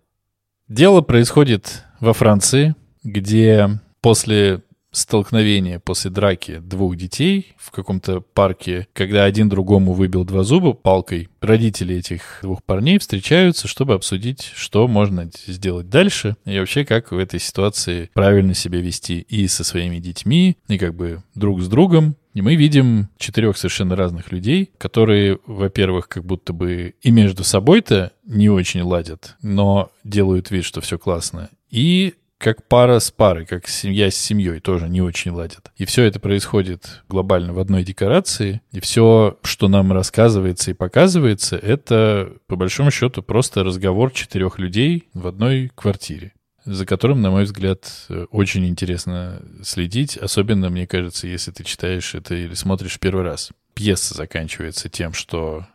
Дело 0.69 1.03
происходит 1.03 1.85
во 2.01 2.15
Франции, 2.15 2.75
где 3.03 3.69
после 4.01 4.63
столкновение 4.95 5.81
после 5.81 6.11
драки 6.11 6.59
двух 6.59 6.97
детей 6.97 7.55
в 7.59 7.71
каком-то 7.71 8.21
парке, 8.21 8.89
когда 8.93 9.25
один 9.25 9.49
другому 9.49 9.93
выбил 9.93 10.25
два 10.25 10.45
зуба 10.45 10.73
палкой. 10.73 11.29
Родители 11.41 11.97
этих 11.97 12.39
двух 12.43 12.63
парней 12.63 12.99
встречаются, 12.99 13.69
чтобы 13.69 13.95
обсудить, 13.95 14.53
что 14.55 14.89
можно 14.89 15.29
сделать 15.47 15.91
дальше 15.91 16.37
и 16.45 16.59
вообще 16.59 16.85
как 16.85 17.13
в 17.13 17.19
этой 17.19 17.41
ситуации 17.41 18.11
правильно 18.15 18.55
себя 18.55 18.81
вести 18.81 19.21
и 19.21 19.47
со 19.49 19.65
своими 19.65 19.99
детьми, 19.99 20.57
и 20.69 20.79
как 20.79 20.95
бы 20.95 21.23
друг 21.35 21.61
с 21.61 21.69
другом. 21.69 22.17
И 22.33 22.43
мы 22.43 22.57
видим 22.57 23.09
четырех 23.17 23.57
совершенно 23.57 23.95
разных 23.95 24.33
людей, 24.33 24.73
которые, 24.79 25.39
во-первых, 25.47 26.09
как 26.09 26.25
будто 26.25 26.53
бы 26.53 26.95
и 27.01 27.11
между 27.13 27.45
собой-то 27.45 28.13
не 28.25 28.49
очень 28.49 28.83
ладят, 28.83 29.37
но 29.41 29.93
делают 30.03 30.51
вид, 30.51 30.65
что 30.65 30.81
все 30.81 30.99
классно. 30.99 31.51
И 31.71 32.15
как 32.45 32.69
пара 32.69 32.99
с 32.99 33.11
парой, 33.11 33.47
как 33.47 33.67
семья 33.67 34.11
с 34.11 34.17
семьей 34.17 34.61
тоже 34.61 34.87
не 34.87 35.01
очень 35.01 35.31
ладят. 35.31 35.73
И 35.79 35.87
все 35.87 36.03
это 36.03 36.21
происходит 36.21 37.03
глобально 37.09 37.55
в 37.55 37.59
одной 37.59 37.85
декорации, 37.85 38.61
и 38.71 38.81
все, 38.81 39.39
что 39.43 39.69
нам 39.69 39.93
рассказывается 39.93 40.71
и 40.71 40.75
показывается, 40.75 41.57
это, 41.57 42.35
по 42.47 42.57
большому 42.57 42.91
счету, 42.91 43.23
просто 43.23 43.65
разговор 43.65 44.13
четырех 44.13 44.59
людей 44.59 45.09
в 45.15 45.27
одной 45.27 45.73
квартире 45.75 46.33
за 46.67 46.87
которым, 46.87 47.21
на 47.21 47.31
мой 47.31 47.45
взгляд, 47.45 48.09
очень 48.31 48.67
интересно 48.67 49.43
следить, 49.63 50.17
особенно, 50.17 50.71
мне 50.71 50.87
кажется, 50.87 51.27
если 51.27 51.51
ты 51.51 51.63
читаешь 51.63 52.15
это 52.15 52.35
или 52.35 52.55
смотришь 52.55 52.99
первый 52.99 53.23
раз. 53.23 53.51
Пьеса 53.75 54.15
заканчивается 54.15 54.89
тем, 54.89 55.13
что 55.13 55.67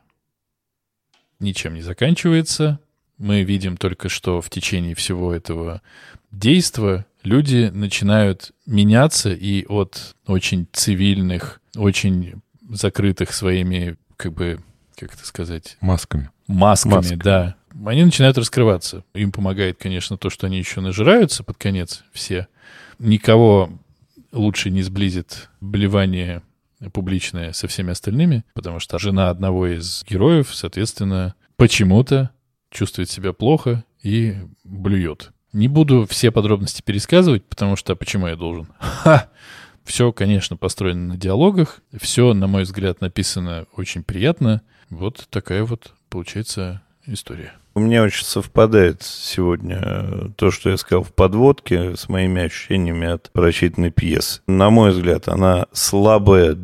ничем 1.40 1.76
не 1.76 1.82
заканчивается. 1.82 2.80
Мы 3.20 3.44
видим 3.44 3.78
только, 3.78 4.10
что 4.10 4.42
в 4.42 4.50
течение 4.50 4.96
всего 4.96 5.32
этого 5.32 5.84
действа 6.32 7.06
люди 7.24 7.70
начинают 7.74 8.52
меняться 8.66 9.32
и 9.34 9.66
от 9.66 10.16
очень 10.26 10.68
цивильных, 10.72 11.62
очень 11.76 12.42
закрытых 12.70 13.34
своими, 13.34 13.98
как 14.18 14.34
бы, 14.34 14.60
как 14.96 15.14
это 15.14 15.26
сказать? 15.26 15.78
Масками. 15.82 16.30
Масками, 16.48 16.96
Масками. 16.96 17.20
да. 17.20 17.56
они 17.86 18.04
начинают 18.04 18.38
раскрываться. 18.38 19.04
Им 19.14 19.32
помогает, 19.32 19.78
конечно, 19.80 20.18
то, 20.18 20.30
что 20.30 20.48
они 20.48 20.58
еще 20.58 20.82
нажираются 20.82 21.44
под 21.44 21.58
конец 21.58 22.04
все. 22.12 22.48
Никого 22.98 23.72
лучше 24.32 24.70
не 24.70 24.82
сблизит 24.82 25.50
блевание 25.62 26.42
публичное 26.94 27.52
со 27.52 27.68
всеми 27.68 27.92
остальными, 27.92 28.46
потому 28.54 28.80
что 28.80 29.00
жена 29.00 29.30
одного 29.30 29.68
из 29.68 30.04
героев, 30.08 30.50
соответственно, 30.54 31.36
почему-то 31.58 32.32
чувствует 32.72 33.10
себя 33.10 33.34
плохо 33.34 33.84
и 34.02 34.38
блюет. 34.64 35.32
Не 35.54 35.68
буду 35.68 36.06
все 36.08 36.32
подробности 36.32 36.82
пересказывать, 36.82 37.44
потому 37.44 37.76
что 37.76 37.96
почему 37.96 38.28
я 38.28 38.36
должен? 38.36 38.68
Ха! 38.80 39.30
Все, 39.84 40.12
конечно, 40.12 40.56
построено 40.56 41.14
на 41.14 41.18
диалогах. 41.18 41.82
Все, 42.00 42.34
на 42.36 42.46
мой 42.46 42.64
взгляд, 42.64 43.02
написано 43.02 43.66
очень 43.76 44.04
приятно. 44.04 44.62
Вот 44.92 45.28
такая 45.32 45.64
вот 45.64 45.94
получается 46.10 46.82
история. 47.08 47.54
У 47.74 47.80
меня 47.80 48.04
очень 48.04 48.26
совпадает 48.26 49.02
сегодня 49.02 50.32
то, 50.36 50.52
что 50.52 50.70
я 50.70 50.78
сказал 50.78 51.04
в 51.04 51.14
подводке, 51.14 51.96
с 51.96 52.10
моими 52.10 52.44
ощущениями 52.44 53.08
от 53.08 53.32
прочитанной 53.32 53.90
пьесы. 53.90 54.42
На 54.48 54.70
мой 54.70 54.92
взгляд, 54.92 55.28
она 55.28 55.66
слабая 55.72 56.56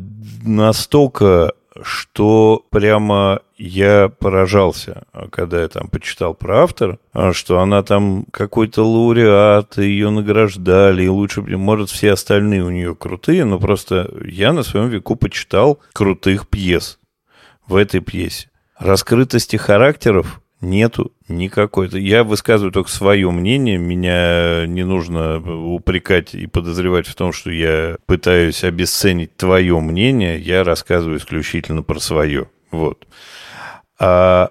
настолько, 0.44 1.52
что 1.86 2.64
прямо 2.70 3.42
я 3.56 4.08
поражался, 4.08 5.04
когда 5.30 5.62
я 5.62 5.68
там 5.68 5.88
почитал 5.88 6.34
про 6.34 6.64
автора, 6.64 6.98
что 7.30 7.60
она 7.60 7.84
там 7.84 8.26
какой-то 8.32 8.82
лауреат, 8.82 9.78
ее 9.78 10.10
награждали, 10.10 11.04
и 11.04 11.08
лучше, 11.08 11.42
может, 11.42 11.88
все 11.90 12.12
остальные 12.12 12.64
у 12.64 12.70
нее 12.70 12.96
крутые, 12.96 13.44
но 13.44 13.60
просто 13.60 14.12
я 14.24 14.52
на 14.52 14.64
своем 14.64 14.88
веку 14.88 15.14
почитал 15.14 15.78
крутых 15.92 16.48
пьес 16.48 16.98
в 17.68 17.76
этой 17.76 18.00
пьесе. 18.00 18.50
Раскрытости 18.76 19.54
характеров 19.54 20.42
нету 20.60 21.12
никакой. 21.28 21.88
Я 22.00 22.24
высказываю 22.24 22.72
только 22.72 22.90
свое 22.90 23.30
мнение. 23.30 23.78
Меня 23.78 24.66
не 24.66 24.84
нужно 24.84 25.38
упрекать 25.38 26.34
и 26.34 26.46
подозревать 26.46 27.06
в 27.06 27.14
том, 27.14 27.32
что 27.32 27.50
я 27.50 27.96
пытаюсь 28.06 28.64
обесценить 28.64 29.36
твое 29.36 29.78
мнение. 29.80 30.38
Я 30.38 30.64
рассказываю 30.64 31.18
исключительно 31.18 31.82
про 31.82 31.98
свое. 31.98 32.48
Вот. 32.70 33.06
А 33.98 34.50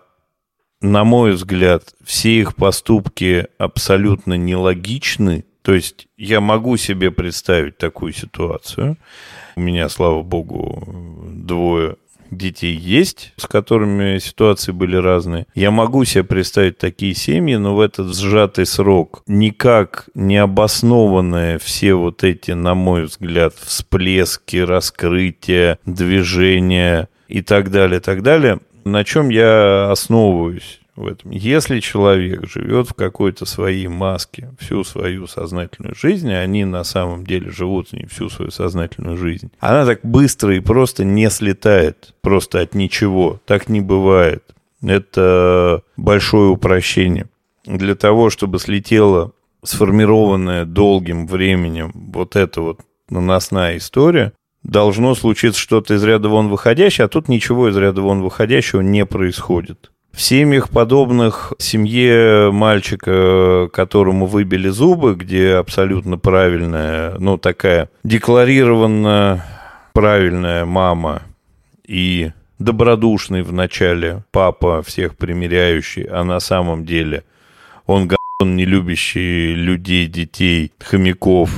на 0.82 1.04
мой 1.04 1.32
взгляд, 1.32 1.96
все 2.04 2.40
их 2.40 2.56
поступки 2.56 3.48
абсолютно 3.58 4.36
нелогичны. 4.36 5.46
То 5.64 5.74
есть 5.74 6.08
я 6.16 6.42
могу 6.42 6.78
себе 6.78 7.10
представить 7.10 7.78
такую 7.78 8.14
ситуацию. 8.14 8.98
У 9.56 9.62
меня, 9.62 9.90
слава 9.90 10.22
богу, 10.22 10.84
двое 11.34 11.96
детей 12.32 12.76
есть, 12.76 13.34
с 13.38 13.48
которыми 13.48 14.20
ситуации 14.20 14.72
были 14.72 14.96
разные. 14.96 15.48
Я 15.56 15.72
могу 15.72 16.06
себе 16.06 16.24
представить 16.24 16.78
такие 16.78 17.14
семьи, 17.14 17.56
но 17.56 17.76
в 17.76 17.80
этот 17.80 18.16
сжатый 18.16 18.66
срок 18.66 19.24
никак 19.28 20.10
не 20.14 20.38
обоснованные 20.38 21.60
все 21.60 21.94
вот 21.94 22.24
эти, 22.24 22.52
на 22.52 22.76
мой 22.76 23.04
взгляд, 23.04 23.54
всплески, 23.56 24.58
раскрытия, 24.58 25.80
движения 25.86 27.10
и 27.28 27.42
так 27.42 27.72
далее, 27.72 28.00
так 28.00 28.22
далее, 28.24 28.60
на 28.84 29.04
чем 29.04 29.30
я 29.30 29.92
основываюсь 29.92 30.80
в 30.96 31.08
этом. 31.08 31.32
Если 31.32 31.80
человек 31.80 32.48
живет 32.48 32.90
в 32.90 32.94
какой-то 32.94 33.46
своей 33.46 33.88
маске 33.88 34.52
всю 34.60 34.84
свою 34.84 35.28
сознательную 35.28 35.96
жизнь, 35.96 36.32
а 36.32 36.40
они 36.40 36.66
на 36.66 36.84
самом 36.84 37.26
деле 37.26 37.52
живут 37.52 37.92
не 37.94 38.06
всю 38.06 38.30
свою 38.30 38.52
сознательную 38.52 39.18
жизнь, 39.18 39.52
она 39.60 39.86
так 39.86 40.00
быстро 40.04 40.56
и 40.56 40.60
просто 40.60 41.04
не 41.04 41.30
слетает 41.30 42.14
просто 42.22 42.62
от 42.62 42.76
ничего. 42.76 43.42
Так 43.46 43.70
не 43.70 43.82
бывает. 43.82 44.44
Это 44.82 45.82
большое 45.98 46.50
упрощение. 46.50 47.30
Для 47.66 47.96
того, 47.96 48.30
чтобы 48.30 48.60
слетела 48.60 49.32
сформированная 49.64 50.66
долгим 50.66 51.28
временем 51.28 51.92
вот 51.94 52.36
эта 52.36 52.62
вот 52.62 52.82
наносная 53.10 53.78
история, 53.78 54.34
должно 54.64 55.16
случиться 55.16 55.60
что-то 55.60 55.96
из 55.96 56.04
ряда 56.04 56.30
вон 56.30 56.50
выходящее, 56.50 57.06
а 57.06 57.08
тут 57.08 57.28
ничего 57.28 57.70
из 57.70 57.78
ряда 57.78 58.02
вон 58.02 58.22
выходящего 58.22 58.82
не 58.82 59.06
происходит. 59.06 59.92
В 60.16 60.22
семьях 60.22 60.70
подобных 60.70 61.52
семье 61.60 62.50
мальчика, 62.50 63.70
которому 63.74 64.28
выбили 64.28 64.70
зубы, 64.70 65.14
где 65.14 65.56
абсолютно 65.56 66.18
правильная, 66.18 67.16
ну, 67.20 67.38
такая 67.38 67.90
декларированно 68.06 69.44
правильная 69.92 70.64
мама 70.64 71.24
и 71.86 72.32
добродушный 72.60 73.42
в 73.42 73.52
начале 73.52 74.24
папа, 74.32 74.82
всех 74.84 75.18
примиряющий, 75.18 76.04
а 76.04 76.24
на 76.24 76.40
самом 76.40 76.86
деле 76.86 77.26
он 77.86 78.10
он 78.40 78.56
не 78.56 78.66
любящий 78.66 79.54
людей, 79.54 80.08
детей, 80.08 80.72
хомяков 80.80 81.50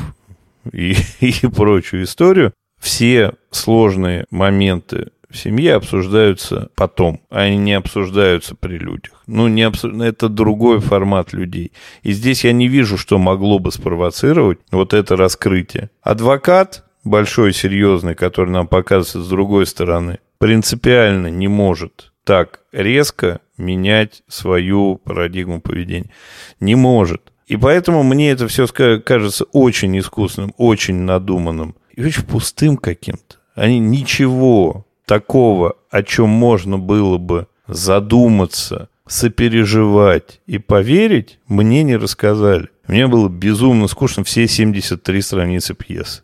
и, 0.72 0.96
и 1.20 1.48
прочую 1.48 2.06
историю. 2.06 2.54
Все 2.80 3.34
сложные 3.52 4.26
моменты 4.30 5.10
в 5.30 5.38
семье 5.38 5.76
обсуждаются 5.76 6.70
потом, 6.76 7.22
а 7.30 7.42
они 7.42 7.58
не 7.58 7.74
обсуждаются 7.74 8.56
при 8.56 8.78
людях. 8.78 9.24
Ну, 9.28 9.48
не 9.48 9.64
обсуж... 9.64 9.94
это 10.02 10.30
другой 10.30 10.80
формат 10.80 11.34
людей. 11.34 11.74
И 12.04 12.12
здесь 12.14 12.46
я 12.46 12.54
не 12.54 12.68
вижу, 12.68 12.98
что 12.98 13.18
могло 13.18 13.60
бы 13.60 13.72
спровоцировать 13.72 14.60
вот 14.72 14.94
это 14.94 15.16
раскрытие. 15.18 15.90
Адвокат, 16.02 16.86
большой, 17.04 17.54
серьезный, 17.54 18.16
который 18.16 18.52
нам 18.52 18.68
показывается 18.68 19.22
с 19.22 19.28
другой 19.28 19.66
стороны, 19.66 20.20
принципиально 20.38 21.28
не 21.28 21.48
может 21.48 22.12
так 22.24 22.62
резко 22.72 23.40
менять 23.58 24.24
свою 24.28 24.98
парадигму 24.98 25.62
поведения. 25.62 26.12
Не 26.60 26.76
может. 26.76 27.32
И 27.48 27.56
поэтому 27.56 28.04
мне 28.04 28.32
это 28.32 28.48
все 28.48 28.68
кажется 28.68 29.46
очень 29.46 29.98
искусным, 29.98 30.54
очень 30.58 30.96
надуманным 30.96 31.76
и 31.96 32.04
очень 32.04 32.24
пустым 32.24 32.76
каким-то. 32.76 33.38
Они 33.56 33.80
ничего 33.80 34.86
такого, 35.08 35.78
о 35.90 36.04
чем 36.04 36.30
можно 36.30 36.78
было 36.78 37.18
бы 37.18 37.48
задуматься, 37.68 38.90
сопереживать 39.08 40.42
и 40.46 40.60
поверить, 40.60 41.40
мне 41.48 41.82
не 41.84 41.96
рассказали. 41.96 42.70
Мне 42.88 43.08
было 43.08 43.30
безумно 43.30 43.88
скучно 43.88 44.24
все 44.24 44.48
73 44.48 45.22
страницы 45.22 45.74
пьесы. 45.74 46.22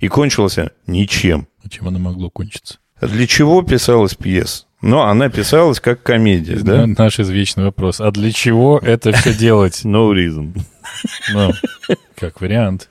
И 0.00 0.08
кончилась 0.08 0.58
она 0.58 0.70
ничем. 0.86 1.46
А 1.64 1.68
чем 1.68 1.88
она 1.88 1.98
могло 1.98 2.30
кончиться? 2.30 2.78
Для 3.00 3.26
чего 3.26 3.62
писалась 3.62 4.14
пьеса? 4.14 4.64
Но 4.80 5.02
она 5.02 5.28
писалась 5.28 5.78
как 5.78 6.02
комедия, 6.02 6.56
да? 6.56 6.86
Наш 6.86 7.20
извечный 7.20 7.64
вопрос. 7.64 8.00
А 8.00 8.10
для 8.10 8.32
чего 8.32 8.78
это 8.78 9.12
все 9.12 9.34
делать? 9.38 9.82
No 9.84 10.12
reason. 10.12 10.58
Ну, 11.32 11.52
как 12.16 12.40
вариант. 12.40 12.88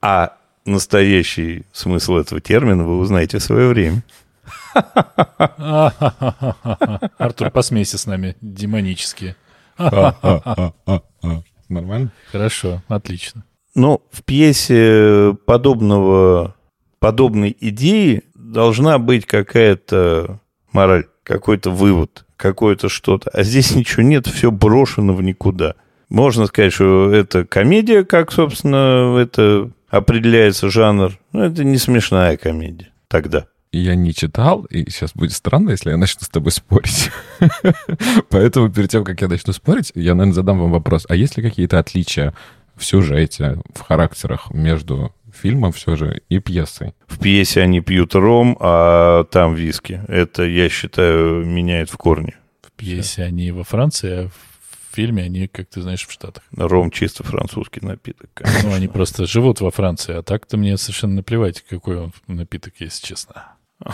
А 0.00 0.36
настоящий 0.64 1.64
смысл 1.72 2.16
этого 2.16 2.40
термина 2.40 2.84
вы 2.84 2.98
узнаете 2.98 3.38
в 3.38 3.42
свое 3.42 3.68
время. 3.68 4.02
Артур, 7.18 7.50
посмейся 7.50 7.98
с 7.98 8.06
нами 8.06 8.36
демонически. 8.40 9.36
Нормально? 11.68 12.12
Хорошо, 12.30 12.82
отлично. 12.88 13.44
Ну, 13.74 14.02
в 14.10 14.22
пьесе 14.22 15.36
подобного, 15.46 16.54
подобной 16.98 17.56
идеи 17.58 18.22
должна 18.34 18.98
быть 18.98 19.26
какая-то 19.26 20.40
мораль, 20.72 21.06
какой-то 21.22 21.70
вывод, 21.70 22.26
какое-то 22.36 22.88
что-то. 22.88 23.30
А 23.30 23.42
здесь 23.42 23.70
ничего 23.74 24.02
нет, 24.02 24.26
все 24.26 24.50
брошено 24.50 25.14
в 25.14 25.22
никуда. 25.22 25.74
Можно 26.10 26.46
сказать, 26.46 26.74
что 26.74 27.10
это 27.10 27.46
комедия, 27.46 28.04
как, 28.04 28.32
собственно, 28.32 29.16
это 29.18 29.70
определяется 29.92 30.70
жанр. 30.70 31.12
Но 31.32 31.44
это 31.44 31.62
не 31.62 31.76
смешная 31.76 32.36
комедия 32.36 32.88
тогда. 33.08 33.46
Я 33.72 33.94
не 33.94 34.12
читал, 34.12 34.64
и 34.64 34.90
сейчас 34.90 35.12
будет 35.14 35.32
странно, 35.32 35.70
если 35.70 35.90
я 35.90 35.96
начну 35.96 36.20
с 36.22 36.28
тобой 36.28 36.52
спорить. 36.52 37.10
Поэтому 38.28 38.70
перед 38.70 38.90
тем, 38.90 39.04
как 39.04 39.20
я 39.22 39.28
начну 39.28 39.52
спорить, 39.52 39.92
я, 39.94 40.14
наверное, 40.14 40.34
задам 40.34 40.58
вам 40.58 40.72
вопрос. 40.72 41.06
А 41.08 41.14
есть 41.14 41.36
ли 41.36 41.42
какие-то 41.42 41.78
отличия 41.78 42.34
в 42.74 42.84
сюжете, 42.84 43.60
в 43.74 43.80
характерах 43.80 44.50
между 44.50 45.14
фильмом 45.32 45.72
все 45.72 45.96
же 45.96 46.22
и 46.28 46.38
пьесой? 46.38 46.94
В 47.06 47.18
пьесе 47.18 47.62
они 47.62 47.80
пьют 47.80 48.14
ром, 48.14 48.58
а 48.60 49.24
там 49.24 49.54
виски. 49.54 50.02
Это, 50.08 50.42
я 50.42 50.68
считаю, 50.68 51.44
меняет 51.46 51.88
в 51.88 51.96
корне. 51.96 52.34
В 52.62 52.72
пьесе 52.72 53.24
они 53.24 53.52
во 53.52 53.64
Франции, 53.64 54.24
а 54.24 54.28
в 54.28 54.51
фильме, 54.94 55.24
они, 55.24 55.48
как 55.48 55.68
ты 55.68 55.82
знаешь, 55.82 56.06
в 56.06 56.12
Штатах. 56.12 56.42
Ром 56.56 56.90
чисто 56.90 57.24
французский 57.24 57.80
напиток. 57.84 58.30
Конечно. 58.34 58.68
Ну, 58.68 58.74
они 58.74 58.88
просто 58.88 59.26
живут 59.26 59.60
во 59.60 59.70
Франции, 59.70 60.16
а 60.16 60.22
так-то 60.22 60.56
мне 60.56 60.76
совершенно 60.76 61.16
наплевать, 61.16 61.62
какой 61.62 61.98
он 61.98 62.12
напиток, 62.26 62.74
если 62.78 63.06
честно. 63.06 63.46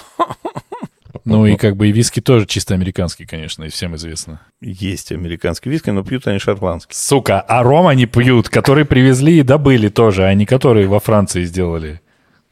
Ну 1.24 1.46
и 1.46 1.56
как 1.56 1.76
бы 1.76 1.88
и 1.88 1.92
виски 1.92 2.20
тоже 2.20 2.46
чисто 2.46 2.74
американский, 2.74 3.26
конечно, 3.26 3.64
и 3.64 3.68
всем 3.68 3.96
известно. 3.96 4.40
Есть 4.60 5.12
американский 5.12 5.68
виски, 5.68 5.90
но 5.90 6.02
пьют 6.02 6.26
они 6.26 6.38
шотландский. 6.38 6.94
Сука, 6.94 7.40
а 7.40 7.62
ром 7.62 7.86
они 7.86 8.06
пьют, 8.06 8.48
который 8.48 8.84
привезли 8.84 9.40
и 9.40 9.42
добыли 9.42 9.88
тоже, 9.88 10.24
а 10.24 10.34
не 10.34 10.46
которые 10.46 10.86
во 10.86 11.00
Франции 11.00 11.44
сделали. 11.44 12.00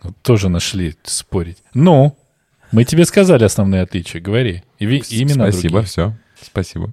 Вот 0.03 0.15
тоже 0.23 0.49
нашли 0.49 0.95
спорить. 1.05 1.59
Ну, 1.75 2.17
мы 2.73 2.85
тебе 2.85 3.05
сказали 3.05 3.45
основные 3.45 3.83
отличия, 3.83 4.21
говори. 4.21 4.63
И 4.79 4.85
имена 4.85 5.51
Спасибо, 5.51 5.81
другие. 5.81 5.83
все. 5.87 6.17
Спасибо. 6.43 6.93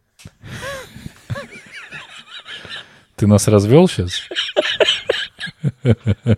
Ты 3.24 3.28
нас 3.28 3.48
развел 3.48 3.88
сейчас? 3.88 4.28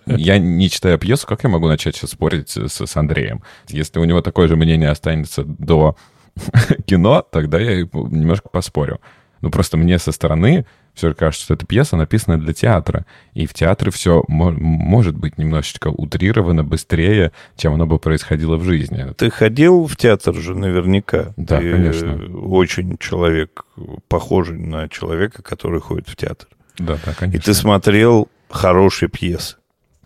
Я 0.06 0.38
не 0.38 0.70
читаю 0.70 1.00
пьесу, 1.00 1.26
как 1.26 1.44
я 1.44 1.50
могу 1.50 1.68
начать 1.68 1.96
сейчас 1.96 2.12
спорить 2.12 2.52
с, 2.52 2.86
с 2.86 2.96
Андреем? 2.96 3.42
Если 3.70 3.98
у 3.98 4.04
него 4.04 4.22
такое 4.22 4.48
же 4.48 4.56
мнение 4.56 4.90
останется 4.90 5.44
до 5.44 5.96
кино, 6.86 7.24
тогда 7.24 7.60
я 7.60 7.82
немножко 7.82 8.50
поспорю. 8.50 9.02
Ну, 9.42 9.50
просто 9.50 9.78
мне 9.78 9.98
со 9.98 10.12
стороны 10.12 10.68
все 10.94 11.14
кажется, 11.16 11.46
что 11.46 11.54
эта 11.56 11.66
пьеса 11.66 11.98
написана 11.98 12.40
для 12.40 12.54
театра. 12.54 13.06
И 13.34 13.48
в 13.48 13.54
театре 13.56 13.90
все 13.92 14.24
может 14.28 15.18
быть 15.18 15.40
немножечко 15.40 15.88
утрировано 15.88 16.64
быстрее, 16.64 17.32
чем 17.58 17.74
оно 17.74 17.88
бы 17.88 17.98
происходило 17.98 18.58
в 18.58 18.64
жизни. 18.64 19.08
Ты 19.18 19.32
ходил 19.32 19.88
в 19.88 19.98
театр 19.98 20.36
же 20.36 20.56
наверняка. 20.56 21.34
Да, 21.36 21.60
Ты 21.60 21.72
конечно. 21.72 22.16
очень 22.38 22.98
человек, 23.00 23.66
похожий 24.08 24.60
на 24.60 24.88
человека, 24.88 25.42
который 25.42 25.82
ходит 25.82 26.08
в 26.08 26.16
театр. 26.16 26.48
Да, 26.78 26.98
да, 27.06 27.14
конечно. 27.14 27.38
И 27.38 27.42
ты 27.42 27.54
смотрел 27.54 28.30
хорошие 28.50 29.10
пьесы. 29.10 29.58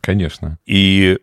Конечно. 0.01 0.57
И 0.65 1.19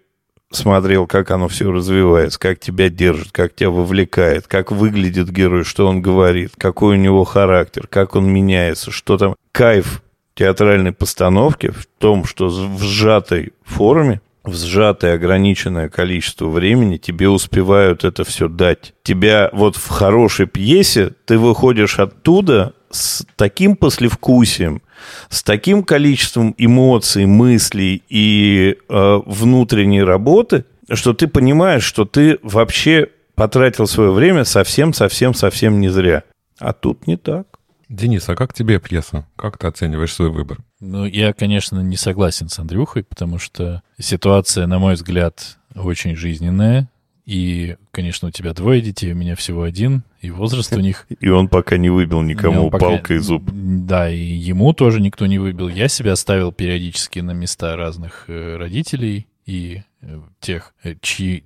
смотрел, 0.51 1.07
как 1.07 1.31
оно 1.31 1.49
все 1.49 1.71
развивается, 1.71 2.39
как 2.39 2.59
тебя 2.59 2.89
держит, 2.89 3.33
как 3.33 3.55
тебя 3.55 3.71
вовлекает, 3.71 4.47
как 4.47 4.71
выглядит 4.71 5.31
герой, 5.31 5.65
что 5.65 5.87
он 5.87 6.03
говорит, 6.03 6.53
какой 6.57 6.97
у 6.97 7.01
него 7.01 7.25
характер, 7.25 7.87
как 7.89 8.15
он 8.17 8.31
меняется, 8.31 8.91
что 8.91 9.19
там. 9.19 9.35
Кайф 9.53 10.03
театральной 10.35 10.93
постановки 10.93 11.71
в 11.71 11.87
том, 11.99 12.25
что 12.27 12.49
в 12.49 12.83
сжатой 12.83 13.53
форме, 13.65 14.21
в 14.45 14.55
сжатое 14.55 15.15
ограниченное 15.15 15.89
количество 15.89 16.47
времени 16.47 16.99
тебе 16.99 17.29
успевают 17.29 18.05
это 18.05 18.23
все 18.23 18.49
дать. 18.49 18.95
Тебя 19.03 19.51
вот 19.53 19.77
в 19.77 19.89
хорошей 19.89 20.47
пьесе 20.47 21.13
ты 21.25 21.39
выходишь 21.39 21.99
оттуда 21.99 22.75
с 22.91 23.27
таким 23.37 23.77
послевкусием, 23.77 24.83
с 25.29 25.43
таким 25.43 25.83
количеством 25.83 26.55
эмоций, 26.59 27.27
мыслей 27.27 28.03
и 28.09 28.77
э, 28.89 29.21
внутренней 29.27 30.03
работы, 30.03 30.65
что 30.93 31.13
ты 31.15 31.27
понимаешь, 31.29 31.85
что 31.85 32.05
ты 32.05 32.39
вообще 32.43 33.09
потратил 33.35 33.87
свое 33.87 34.11
время 34.11 34.45
совсем-совсем-совсем 34.45 35.81
не 35.81 35.89
зря. 35.89 36.23
А 36.59 36.73
тут 36.73 37.07
не 37.07 37.17
так. 37.17 37.47
Денис, 37.89 38.29
а 38.29 38.35
как 38.35 38.53
тебе 38.53 38.81
пьеса? 38.81 39.27
Как 39.37 39.59
ты 39.59 39.69
оцениваешь 39.69 40.13
свой 40.13 40.31
выбор? 40.31 40.59
Ну, 40.81 41.05
я, 41.05 41.33
конечно, 41.33 41.81
не 41.81 41.97
согласен 41.97 42.49
с 42.49 42.59
Андрюхой, 42.59 43.05
потому 43.05 43.39
что 43.39 43.83
ситуация, 43.99 44.67
на 44.67 44.79
мой 44.79 44.95
взгляд, 44.95 45.59
очень 45.75 46.17
жизненная. 46.17 46.89
И, 47.27 47.77
конечно, 47.91 48.29
у 48.29 48.31
тебя 48.31 48.55
двое 48.55 48.81
детей, 48.81 49.13
у 49.13 49.17
меня 49.17 49.35
всего 49.35 49.65
один, 49.65 50.05
и 50.21 50.31
возраст 50.31 50.73
у 50.73 50.81
них... 50.81 51.07
И 51.21 51.29
он 51.29 51.49
пока 51.49 51.77
не 51.77 51.91
выбил 51.91 52.23
никому 52.23 52.71
пока... 52.71 52.87
палкой 52.87 53.19
зуб. 53.19 53.43
Да, 53.53 54.09
и 54.09 54.17
ему 54.17 54.73
тоже 54.73 55.01
никто 55.01 55.27
не 55.27 55.41
выбил. 55.41 55.69
Я 55.69 55.89
себя 55.89 56.15
ставил 56.15 56.53
периодически 56.53 57.19
на 57.19 57.33
места 57.33 57.77
разных 57.77 58.27
э, 58.29 58.57
родителей 58.57 59.27
и 59.45 59.83
э, 60.03 60.21
тех, 60.41 60.73
э, 60.85 60.95
чьи... 61.01 61.43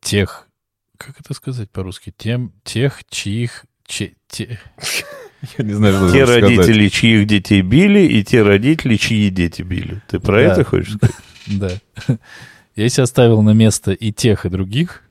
Тех... 0.00 0.48
Как 0.96 1.20
это 1.20 1.32
сказать 1.32 1.70
по-русски? 1.70 2.12
Тем, 2.16 2.52
тех, 2.64 3.02
чьих... 3.08 3.66
Че, 3.86 4.14
те... 4.28 4.58
Я 5.58 5.64
не 5.64 5.74
знаю, 5.74 5.94
что 5.94 6.12
Те 6.12 6.24
родители, 6.24 6.88
сказать. 6.88 6.92
чьих 6.92 7.26
детей 7.26 7.62
били, 7.62 8.00
и 8.00 8.24
те 8.24 8.42
родители, 8.42 8.96
чьи 8.96 9.30
дети 9.30 9.62
били. 9.62 10.02
Ты 10.08 10.18
про 10.18 10.36
да. 10.36 10.40
это 10.40 10.64
хочешь 10.64 10.94
сказать? 10.94 11.16
Да. 11.46 11.68
Я 12.74 12.88
себя 12.88 13.06
ставил 13.06 13.42
на 13.42 13.50
место 13.50 13.92
и 13.92 14.10
тех, 14.12 14.46
и 14.46 14.48
других. 14.48 15.03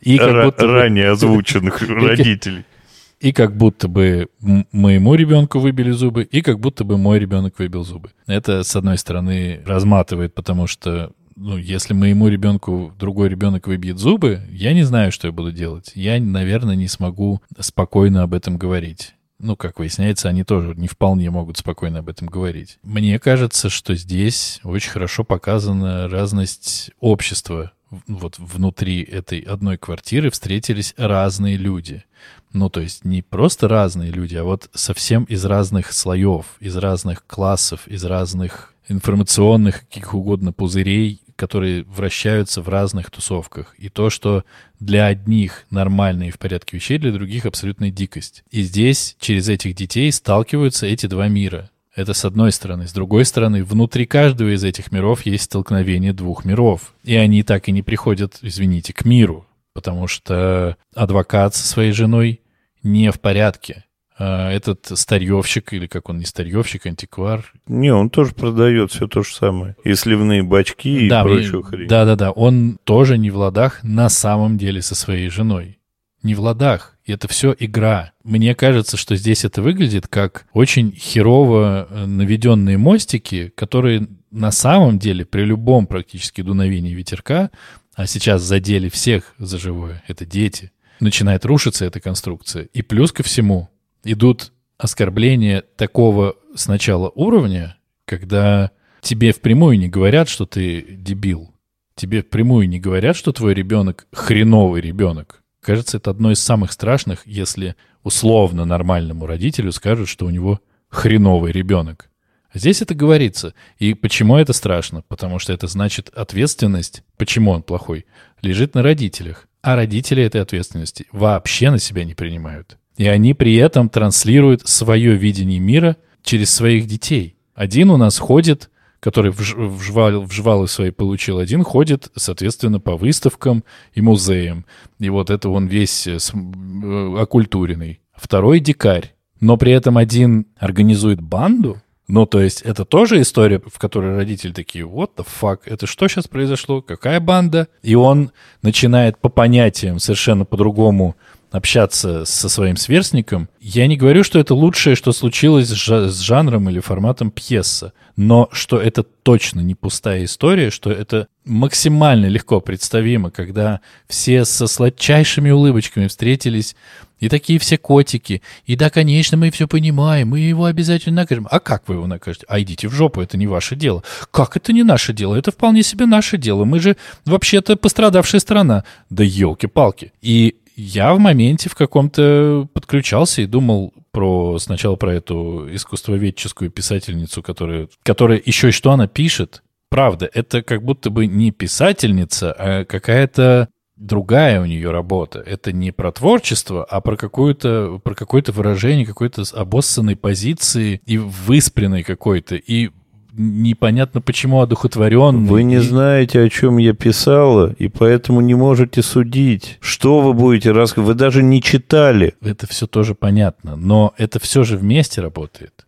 И 0.00 0.18
как 0.18 0.44
будто 0.44 0.66
ранее 0.66 1.06
бы... 1.06 1.10
озвученных 1.12 1.82
родителей. 1.88 2.64
И 3.20 3.32
как 3.34 3.54
будто 3.54 3.86
бы 3.86 4.28
моему 4.40 5.14
ребенку 5.14 5.58
выбили 5.58 5.90
зубы, 5.90 6.22
и 6.22 6.40
как 6.40 6.58
будто 6.58 6.84
бы 6.84 6.96
мой 6.96 7.18
ребенок 7.18 7.58
выбил 7.58 7.84
зубы. 7.84 8.12
Это, 8.26 8.62
с 8.62 8.74
одной 8.74 8.96
стороны, 8.96 9.60
разматывает, 9.66 10.34
потому 10.34 10.66
что 10.66 11.12
ну, 11.36 11.58
если 11.58 11.92
моему 11.92 12.28
ребенку 12.28 12.92
другой 12.98 13.28
ребенок 13.28 13.66
выбьет 13.66 13.98
зубы, 13.98 14.40
я 14.50 14.72
не 14.72 14.84
знаю, 14.84 15.12
что 15.12 15.28
я 15.28 15.32
буду 15.32 15.52
делать. 15.52 15.92
Я, 15.94 16.20
наверное, 16.20 16.76
не 16.76 16.88
смогу 16.88 17.42
спокойно 17.58 18.22
об 18.22 18.34
этом 18.34 18.56
говорить. 18.56 19.14
Ну, 19.38 19.56
как 19.56 19.78
выясняется, 19.78 20.28
они 20.28 20.44
тоже 20.44 20.74
не 20.76 20.86
вполне 20.86 21.30
могут 21.30 21.56
спокойно 21.56 22.00
об 22.00 22.10
этом 22.10 22.28
говорить. 22.28 22.78
Мне 22.82 23.18
кажется, 23.18 23.70
что 23.70 23.94
здесь 23.94 24.60
очень 24.64 24.90
хорошо 24.90 25.24
показана 25.24 26.08
разность 26.08 26.90
общества 27.00 27.72
вот 28.06 28.38
внутри 28.38 29.02
этой 29.02 29.40
одной 29.40 29.76
квартиры 29.76 30.30
встретились 30.30 30.94
разные 30.96 31.56
люди. 31.56 32.04
Ну, 32.52 32.68
то 32.68 32.80
есть 32.80 33.04
не 33.04 33.22
просто 33.22 33.68
разные 33.68 34.10
люди, 34.10 34.36
а 34.36 34.44
вот 34.44 34.70
совсем 34.74 35.24
из 35.24 35.44
разных 35.44 35.92
слоев, 35.92 36.46
из 36.60 36.76
разных 36.76 37.26
классов, 37.26 37.86
из 37.86 38.04
разных 38.04 38.74
информационных, 38.88 39.80
каких 39.80 40.14
угодно 40.14 40.52
пузырей, 40.52 41.22
которые 41.36 41.84
вращаются 41.84 42.60
в 42.60 42.68
разных 42.68 43.10
тусовках. 43.10 43.74
И 43.78 43.88
то, 43.88 44.10
что 44.10 44.44
для 44.78 45.06
одних 45.06 45.64
нормально 45.70 46.24
и 46.24 46.30
в 46.30 46.38
порядке 46.38 46.76
вещей, 46.76 46.98
для 46.98 47.12
других 47.12 47.46
абсолютная 47.46 47.90
дикость. 47.90 48.44
И 48.50 48.62
здесь 48.62 49.16
через 49.18 49.48
этих 49.48 49.74
детей 49.74 50.12
сталкиваются 50.12 50.86
эти 50.86 51.06
два 51.06 51.28
мира. 51.28 51.70
Это 51.94 52.14
с 52.14 52.24
одной 52.24 52.52
стороны. 52.52 52.86
С 52.86 52.92
другой 52.92 53.24
стороны, 53.24 53.64
внутри 53.64 54.06
каждого 54.06 54.54
из 54.54 54.62
этих 54.62 54.92
миров 54.92 55.26
есть 55.26 55.44
столкновение 55.44 56.12
двух 56.12 56.44
миров. 56.44 56.94
И 57.02 57.16
они 57.16 57.42
так 57.42 57.68
и 57.68 57.72
не 57.72 57.82
приходят, 57.82 58.38
извините, 58.42 58.92
к 58.92 59.04
миру. 59.04 59.46
Потому 59.72 60.06
что 60.06 60.76
адвокат 60.94 61.54
со 61.54 61.66
своей 61.66 61.92
женой 61.92 62.40
не 62.82 63.10
в 63.10 63.20
порядке. 63.20 63.84
А 64.22 64.50
этот 64.50 64.86
старьевщик, 64.98 65.72
или 65.72 65.86
как 65.86 66.10
он, 66.10 66.18
не 66.18 66.26
старьевщик, 66.26 66.84
антиквар. 66.84 67.52
Не, 67.66 67.90
он 67.90 68.10
тоже 68.10 68.34
продает 68.34 68.92
все 68.92 69.08
то 69.08 69.22
же 69.22 69.34
самое. 69.34 69.76
И 69.82 69.94
сливные 69.94 70.42
бачки, 70.42 71.08
да, 71.08 71.22
и 71.22 71.24
прочую 71.24 71.62
хрень. 71.62 71.88
Да-да-да, 71.88 72.30
он 72.30 72.78
тоже 72.84 73.16
не 73.16 73.30
в 73.30 73.38
ладах 73.38 73.82
на 73.82 74.10
самом 74.10 74.58
деле 74.58 74.82
со 74.82 74.94
своей 74.94 75.30
женой. 75.30 75.78
Не 76.22 76.34
в 76.34 76.40
ладах. 76.40 76.98
Это 77.12 77.28
все 77.28 77.54
игра. 77.58 78.12
Мне 78.24 78.54
кажется, 78.54 78.96
что 78.96 79.16
здесь 79.16 79.44
это 79.44 79.62
выглядит 79.62 80.08
как 80.08 80.46
очень 80.52 80.92
херово 80.92 81.86
э, 81.88 82.06
наведенные 82.06 82.78
мостики, 82.78 83.52
которые 83.54 84.06
на 84.30 84.50
самом 84.50 84.98
деле 84.98 85.24
при 85.24 85.42
любом 85.42 85.86
практически 85.86 86.42
дуновении 86.42 86.94
ветерка, 86.94 87.50
а 87.94 88.06
сейчас 88.06 88.42
задели 88.42 88.88
всех 88.88 89.34
за 89.38 89.58
живое, 89.58 90.02
это 90.06 90.24
дети, 90.24 90.72
начинает 91.00 91.44
рушиться 91.44 91.84
эта 91.84 92.00
конструкция. 92.00 92.64
И 92.72 92.82
плюс 92.82 93.12
ко 93.12 93.22
всему 93.22 93.68
идут 94.04 94.52
оскорбления 94.78 95.62
такого 95.76 96.36
сначала 96.54 97.10
уровня, 97.14 97.76
когда 98.04 98.70
тебе 99.00 99.32
впрямую 99.32 99.78
не 99.78 99.88
говорят, 99.88 100.28
что 100.28 100.46
ты 100.46 100.80
дебил. 100.80 101.54
Тебе 101.94 102.22
впрямую 102.22 102.68
не 102.68 102.80
говорят, 102.80 103.16
что 103.16 103.32
твой 103.32 103.52
ребенок 103.52 104.06
хреновый 104.12 104.80
ребенок. 104.80 105.39
Кажется, 105.60 105.98
это 105.98 106.10
одно 106.10 106.30
из 106.32 106.40
самых 106.40 106.72
страшных, 106.72 107.26
если 107.26 107.76
условно 108.02 108.64
нормальному 108.64 109.26
родителю 109.26 109.72
скажут, 109.72 110.08
что 110.08 110.26
у 110.26 110.30
него 110.30 110.60
хреновый 110.88 111.52
ребенок. 111.52 112.10
Здесь 112.52 112.82
это 112.82 112.94
говорится. 112.94 113.54
И 113.78 113.94
почему 113.94 114.36
это 114.36 114.52
страшно? 114.52 115.02
Потому 115.06 115.38
что 115.38 115.52
это 115.52 115.66
значит 115.66 116.08
ответственность, 116.08 117.04
почему 117.16 117.52
он 117.52 117.62
плохой, 117.62 118.06
лежит 118.42 118.74
на 118.74 118.82
родителях. 118.82 119.46
А 119.62 119.76
родители 119.76 120.22
этой 120.22 120.40
ответственности 120.40 121.06
вообще 121.12 121.70
на 121.70 121.78
себя 121.78 122.04
не 122.04 122.14
принимают. 122.14 122.78
И 122.96 123.06
они 123.06 123.34
при 123.34 123.54
этом 123.56 123.88
транслируют 123.88 124.66
свое 124.66 125.14
видение 125.14 125.60
мира 125.60 125.96
через 126.22 126.50
своих 126.50 126.86
детей. 126.86 127.36
Один 127.54 127.90
у 127.90 127.96
нас 127.96 128.18
ходит 128.18 128.70
который 129.00 129.32
вжвал, 129.32 130.22
вжвалы 130.22 130.68
свои 130.68 130.90
получил 130.90 131.38
один, 131.38 131.64
ходит, 131.64 132.10
соответственно, 132.14 132.80
по 132.80 132.96
выставкам 132.96 133.64
и 133.94 134.00
музеям. 134.00 134.66
И 134.98 135.08
вот 135.08 135.30
это 135.30 135.48
он 135.48 135.66
весь 135.66 136.06
э, 136.06 136.18
э, 136.18 137.16
окультуренный. 137.18 138.00
Второй 138.14 138.60
дикарь. 138.60 139.14
Но 139.40 139.56
при 139.56 139.72
этом 139.72 139.96
один 139.96 140.46
организует 140.58 141.22
банду, 141.22 141.80
ну, 142.10 142.26
то 142.26 142.40
есть 142.40 142.62
это 142.62 142.84
тоже 142.84 143.20
история, 143.20 143.62
в 143.64 143.78
которой 143.78 144.16
родители 144.16 144.52
такие, 144.52 144.84
what 144.84 145.10
the 145.16 145.24
fuck, 145.24 145.60
это 145.64 145.86
что 145.86 146.08
сейчас 146.08 146.26
произошло, 146.26 146.82
какая 146.82 147.20
банда? 147.20 147.68
И 147.82 147.94
он 147.94 148.32
начинает 148.62 149.16
по 149.18 149.28
понятиям 149.28 150.00
совершенно 150.00 150.44
по-другому 150.44 151.14
общаться 151.52 152.24
со 152.24 152.48
своим 152.48 152.76
сверстником. 152.76 153.48
Я 153.60 153.86
не 153.86 153.96
говорю, 153.96 154.24
что 154.24 154.40
это 154.40 154.54
лучшее, 154.54 154.96
что 154.96 155.12
случилось 155.12 155.68
с 155.68 156.20
жанром 156.20 156.68
или 156.68 156.80
форматом 156.80 157.30
пьеса, 157.30 157.92
но 158.22 158.50
что 158.52 158.78
это 158.78 159.02
точно 159.02 159.60
не 159.60 159.74
пустая 159.74 160.26
история, 160.26 160.68
что 160.68 160.92
это 160.92 161.26
максимально 161.46 162.26
легко 162.26 162.60
представимо, 162.60 163.30
когда 163.30 163.80
все 164.08 164.44
со 164.44 164.66
сладчайшими 164.66 165.48
улыбочками 165.48 166.06
встретились 166.06 166.76
и 167.18 167.30
такие 167.30 167.58
все 167.58 167.78
котики. 167.78 168.42
И 168.66 168.76
да, 168.76 168.90
конечно, 168.90 169.38
мы 169.38 169.50
все 169.50 169.66
понимаем, 169.66 170.28
мы 170.28 170.40
его 170.40 170.66
обязательно 170.66 171.22
накажем. 171.22 171.48
А 171.50 171.60
как 171.60 171.88
вы 171.88 171.94
его 171.94 172.06
накажете? 172.06 172.44
А 172.46 172.60
идите 172.60 172.88
в 172.88 172.92
жопу, 172.92 173.22
это 173.22 173.38
не 173.38 173.46
ваше 173.46 173.74
дело. 173.74 174.04
Как 174.30 174.54
это 174.54 174.74
не 174.74 174.82
наше 174.82 175.14
дело? 175.14 175.34
Это 175.34 175.50
вполне 175.50 175.82
себе 175.82 176.04
наше 176.04 176.36
дело. 176.36 176.66
Мы 176.66 176.78
же 176.78 176.98
вообще-то 177.24 177.76
пострадавшая 177.76 178.42
страна. 178.42 178.84
Да 179.08 179.24
елки-палки. 179.24 180.12
И 180.20 180.56
я 180.76 181.14
в 181.14 181.18
моменте 181.18 181.70
в 181.70 181.74
каком-то 181.74 182.68
подключался 182.74 183.40
и 183.40 183.46
думал 183.46 183.94
про 184.12 184.58
сначала 184.58 184.96
про 184.96 185.14
эту 185.14 185.68
искусствоведческую 185.74 186.70
писательницу, 186.70 187.42
которая, 187.42 187.88
которая 188.02 188.40
еще 188.44 188.70
что 188.70 188.90
она 188.92 189.06
пишет. 189.06 189.62
Правда, 189.88 190.30
это 190.32 190.62
как 190.62 190.82
будто 190.82 191.10
бы 191.10 191.26
не 191.26 191.50
писательница, 191.50 192.52
а 192.52 192.84
какая-то 192.84 193.68
другая 193.96 194.60
у 194.60 194.64
нее 194.64 194.90
работа. 194.90 195.40
Это 195.40 195.72
не 195.72 195.92
про 195.92 196.10
творчество, 196.10 196.84
а 196.84 197.00
про 197.00 197.16
какое-то 197.16 198.00
про 198.02 198.14
какое-то 198.14 198.52
выражение 198.52 199.06
какой-то 199.06 199.44
обоссанной 199.52 200.16
позиции 200.16 201.00
и 201.06 201.18
выспренной 201.18 202.02
какой-то. 202.02 202.56
И 202.56 202.90
непонятно 203.32 204.20
почему 204.20 204.60
одухотворенный. 204.60 205.48
Вы 205.48 205.62
не 205.62 205.76
и... 205.76 205.78
знаете, 205.78 206.42
о 206.42 206.48
чем 206.48 206.78
я 206.78 206.92
писала, 206.92 207.74
и 207.78 207.88
поэтому 207.88 208.40
не 208.40 208.54
можете 208.54 209.02
судить. 209.02 209.78
Что 209.80 210.20
вы 210.20 210.32
будете 210.32 210.72
рассказывать? 210.72 211.08
Вы 211.08 211.14
даже 211.14 211.42
не 211.42 211.62
читали. 211.62 212.34
Это 212.40 212.66
все 212.66 212.86
тоже 212.86 213.14
понятно, 213.14 213.76
но 213.76 214.14
это 214.16 214.38
все 214.40 214.64
же 214.64 214.76
вместе 214.76 215.20
работает. 215.20 215.86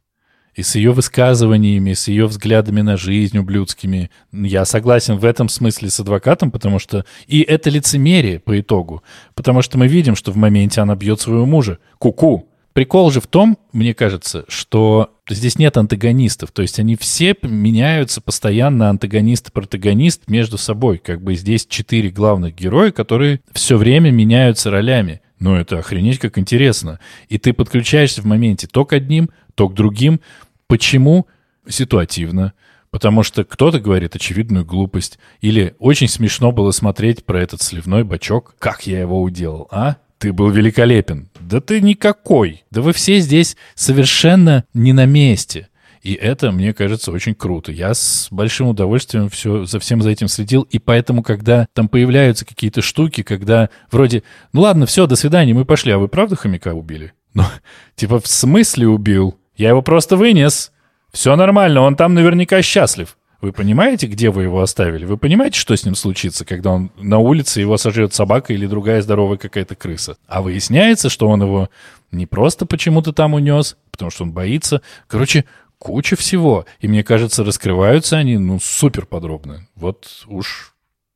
И 0.54 0.62
с 0.62 0.74
ее 0.74 0.92
высказываниями, 0.92 1.94
с 1.94 2.08
ее 2.08 2.26
взглядами 2.26 2.82
на 2.82 2.98
жизнь 2.98 3.38
ублюдскими. 3.38 4.10
Я 4.32 4.66
согласен 4.66 5.16
в 5.16 5.24
этом 5.24 5.48
смысле 5.48 5.88
с 5.88 5.98
адвокатом, 5.98 6.50
потому 6.50 6.78
что... 6.78 7.06
И 7.26 7.40
это 7.40 7.70
лицемерие 7.70 8.38
по 8.38 8.60
итогу. 8.60 9.02
Потому 9.34 9.62
что 9.62 9.78
мы 9.78 9.88
видим, 9.88 10.14
что 10.14 10.30
в 10.30 10.36
моменте 10.36 10.82
она 10.82 10.94
бьет 10.94 11.22
своего 11.22 11.46
мужа. 11.46 11.78
Ку-ку. 11.98 12.51
Прикол 12.72 13.10
же 13.10 13.20
в 13.20 13.26
том, 13.26 13.58
мне 13.72 13.92
кажется, 13.92 14.44
что 14.48 15.10
здесь 15.28 15.58
нет 15.58 15.76
антагонистов. 15.76 16.52
То 16.52 16.62
есть 16.62 16.78
они 16.78 16.96
все 16.96 17.36
меняются 17.42 18.20
постоянно 18.20 18.88
антагонист-протагонист 18.88 20.28
между 20.28 20.56
собой. 20.56 20.98
Как 20.98 21.22
бы 21.22 21.34
здесь 21.34 21.66
четыре 21.66 22.10
главных 22.10 22.54
героя, 22.54 22.90
которые 22.90 23.40
все 23.52 23.76
время 23.76 24.10
меняются 24.10 24.70
ролями. 24.70 25.20
Ну, 25.38 25.54
это 25.54 25.78
охренеть 25.78 26.18
как 26.18 26.38
интересно. 26.38 26.98
И 27.28 27.36
ты 27.36 27.52
подключаешься 27.52 28.22
в 28.22 28.26
моменте 28.26 28.66
то 28.66 28.86
к 28.86 28.92
одним, 28.92 29.28
то 29.54 29.68
к 29.68 29.74
другим. 29.74 30.20
Почему? 30.66 31.26
Ситуативно. 31.68 32.54
Потому 32.90 33.22
что 33.22 33.44
кто-то 33.44 33.80
говорит 33.80 34.14
очевидную 34.14 34.64
глупость. 34.64 35.18
Или 35.40 35.74
очень 35.78 36.08
смешно 36.08 36.52
было 36.52 36.70
смотреть 36.70 37.24
про 37.24 37.42
этот 37.42 37.60
сливной 37.60 38.04
бачок. 38.04 38.54
Как 38.58 38.86
я 38.86 39.00
его 39.00 39.20
уделал, 39.20 39.68
а? 39.70 39.96
Ты 40.22 40.32
был 40.32 40.50
великолепен. 40.50 41.28
Да 41.40 41.60
ты 41.60 41.80
никакой. 41.80 42.62
Да 42.70 42.80
вы 42.80 42.92
все 42.92 43.18
здесь 43.18 43.56
совершенно 43.74 44.64
не 44.72 44.92
на 44.92 45.04
месте. 45.04 45.68
И 46.00 46.14
это, 46.14 46.52
мне 46.52 46.72
кажется, 46.72 47.10
очень 47.10 47.34
круто. 47.34 47.72
Я 47.72 47.92
с 47.92 48.28
большим 48.30 48.68
удовольствием 48.68 49.28
все, 49.28 49.64
за 49.64 49.80
всем 49.80 50.00
за 50.00 50.10
этим 50.10 50.28
следил. 50.28 50.62
И 50.62 50.78
поэтому, 50.78 51.24
когда 51.24 51.66
там 51.72 51.88
появляются 51.88 52.46
какие-то 52.46 52.82
штуки, 52.82 53.24
когда 53.24 53.68
вроде, 53.90 54.22
ну 54.52 54.60
ладно, 54.60 54.86
все, 54.86 55.08
до 55.08 55.16
свидания, 55.16 55.54
мы 55.54 55.64
пошли, 55.64 55.90
а 55.90 55.98
вы 55.98 56.06
правда 56.06 56.36
хомяка 56.36 56.72
убили? 56.72 57.14
Ну, 57.34 57.42
типа, 57.96 58.20
в 58.20 58.28
смысле 58.28 58.86
убил? 58.86 59.40
Я 59.56 59.70
его 59.70 59.82
просто 59.82 60.16
вынес. 60.16 60.70
Все 61.12 61.34
нормально, 61.34 61.80
он 61.80 61.96
там 61.96 62.14
наверняка 62.14 62.62
счастлив. 62.62 63.16
Вы 63.42 63.52
понимаете, 63.52 64.06
где 64.06 64.30
вы 64.30 64.44
его 64.44 64.62
оставили? 64.62 65.04
Вы 65.04 65.18
понимаете, 65.18 65.58
что 65.58 65.76
с 65.76 65.84
ним 65.84 65.96
случится, 65.96 66.44
когда 66.44 66.70
он 66.70 66.92
на 66.96 67.18
улице 67.18 67.60
его 67.60 67.76
сожрет 67.76 68.14
собака 68.14 68.52
или 68.52 68.66
другая 68.66 69.02
здоровая 69.02 69.36
какая-то 69.36 69.74
крыса? 69.74 70.16
А 70.28 70.42
выясняется, 70.42 71.10
что 71.10 71.28
он 71.28 71.42
его 71.42 71.68
не 72.12 72.26
просто 72.26 72.66
почему-то 72.66 73.12
там 73.12 73.34
унес, 73.34 73.76
потому 73.90 74.12
что 74.12 74.22
он 74.22 74.30
боится. 74.30 74.80
Короче, 75.08 75.44
куча 75.78 76.14
всего. 76.14 76.66
И 76.78 76.86
мне 76.86 77.02
кажется, 77.02 77.42
раскрываются 77.42 78.16
они, 78.16 78.38
ну, 78.38 78.60
супер 78.62 79.06
подробно. 79.06 79.66
Вот 79.74 80.24
уж 80.28 80.74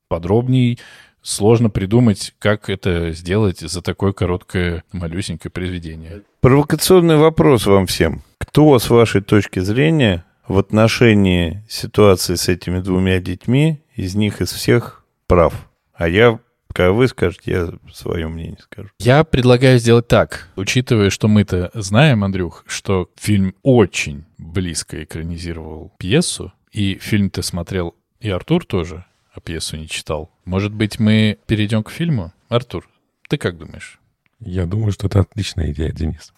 подробней 0.09 0.81
сложно 1.23 1.71
придумать, 1.71 2.35
как 2.41 2.69
это 2.69 3.13
сделать 3.13 3.61
за 3.61 3.83
такое 3.83 4.13
короткое, 4.13 4.83
малюсенькое 4.91 5.53
произведение. 5.53 6.23
Провокационный 6.41 7.19
вопрос 7.19 7.67
вам 7.67 7.87
всем. 7.87 8.23
Кто, 8.39 8.77
с 8.81 8.91
вашей 8.91 9.21
точки 9.21 9.61
зрения, 9.61 10.25
в 10.49 10.59
отношении 10.59 11.65
ситуации 11.69 12.35
с 12.35 12.49
этими 12.49 12.81
двумя 12.81 13.21
детьми 13.21 13.83
из 13.95 14.15
них 14.15 14.41
из 14.41 14.53
всех 14.53 15.05
прав. 15.27 15.69
А 15.93 16.09
я, 16.09 16.39
когда 16.73 16.93
вы 16.93 17.09
скажете, 17.09 17.51
я 17.51 17.69
свое 17.93 18.29
мнение 18.29 18.59
скажу. 18.61 18.91
Я 18.99 19.25
предлагаю 19.25 19.79
сделать 19.79 20.09
так. 20.09 20.49
Учитывая, 20.57 21.11
что 21.11 21.29
мы-то 21.29 21.71
знаем, 21.75 22.25
Андрюх, 22.25 22.65
что 22.67 23.11
фильм 23.17 23.55
очень 23.63 24.25
близко 24.39 25.03
экранизировал 25.03 25.93
пьесу, 25.99 26.53
и 26.73 26.97
фильм 27.01 27.31
ты 27.31 27.43
смотрел, 27.43 27.95
и 28.21 28.29
Артур 28.29 28.65
тоже, 28.67 29.05
а 29.33 29.41
пьесу 29.41 29.77
не 29.77 29.89
читал. 29.89 30.31
Может 30.45 30.73
быть, 30.73 30.99
мы 30.99 31.39
перейдем 31.47 31.83
к 31.83 31.91
фильму? 31.91 32.33
Артур, 32.49 32.89
ты 33.29 33.39
как 33.39 33.59
думаешь? 33.59 33.99
Я 34.41 34.67
думаю, 34.67 34.93
что 34.93 35.07
это 35.07 35.21
отличная 35.21 35.73
идея, 35.73 35.93
Денис. 35.93 36.33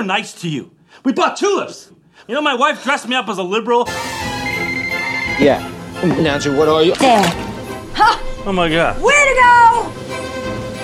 Were 0.00 0.06
nice 0.06 0.32
to 0.32 0.48
you. 0.48 0.70
We 1.04 1.12
bought 1.12 1.36
tulips. 1.36 1.92
You 2.26 2.34
know, 2.34 2.40
my 2.40 2.54
wife 2.54 2.82
dressed 2.82 3.06
me 3.06 3.16
up 3.16 3.28
as 3.28 3.36
a 3.36 3.42
liberal. 3.42 3.84
Yeah. 5.38 5.60
Nancy, 6.02 6.48
what 6.48 6.68
are 6.68 6.82
you? 6.82 6.94
There. 6.94 7.22
Ha! 7.96 8.42
Oh 8.46 8.52
my 8.52 8.70
God. 8.70 8.96
Way 9.02 9.12
to 9.12 9.34
go! 9.34 9.92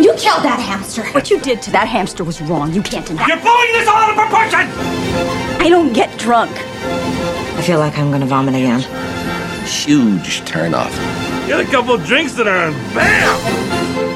You 0.02 0.12
killed 0.18 0.44
that 0.44 0.60
hamster. 0.60 1.02
What 1.12 1.30
you 1.30 1.40
did 1.40 1.62
to 1.62 1.70
that 1.70 1.88
hamster 1.88 2.24
was 2.24 2.42
wrong. 2.42 2.74
You 2.74 2.82
can't 2.82 3.06
deny. 3.06 3.26
You're 3.26 3.40
blowing 3.40 3.72
this 3.72 3.88
all 3.88 3.96
out 3.96 4.10
of 4.10 4.16
proportion! 4.16 4.68
I 5.64 5.70
don't 5.70 5.94
get 5.94 6.18
drunk. 6.18 6.52
I 6.52 7.62
feel 7.62 7.78
like 7.78 7.96
I'm 7.96 8.10
gonna 8.10 8.26
vomit 8.26 8.54
again. 8.54 8.80
Huge 9.64 10.42
turnoff. 10.42 10.94
Get 11.46 11.58
a 11.58 11.64
couple 11.64 11.94
of 11.94 12.04
drinks 12.04 12.38
in 12.38 12.46
her 12.46 12.68
and 12.68 12.94
bam! 12.94 14.15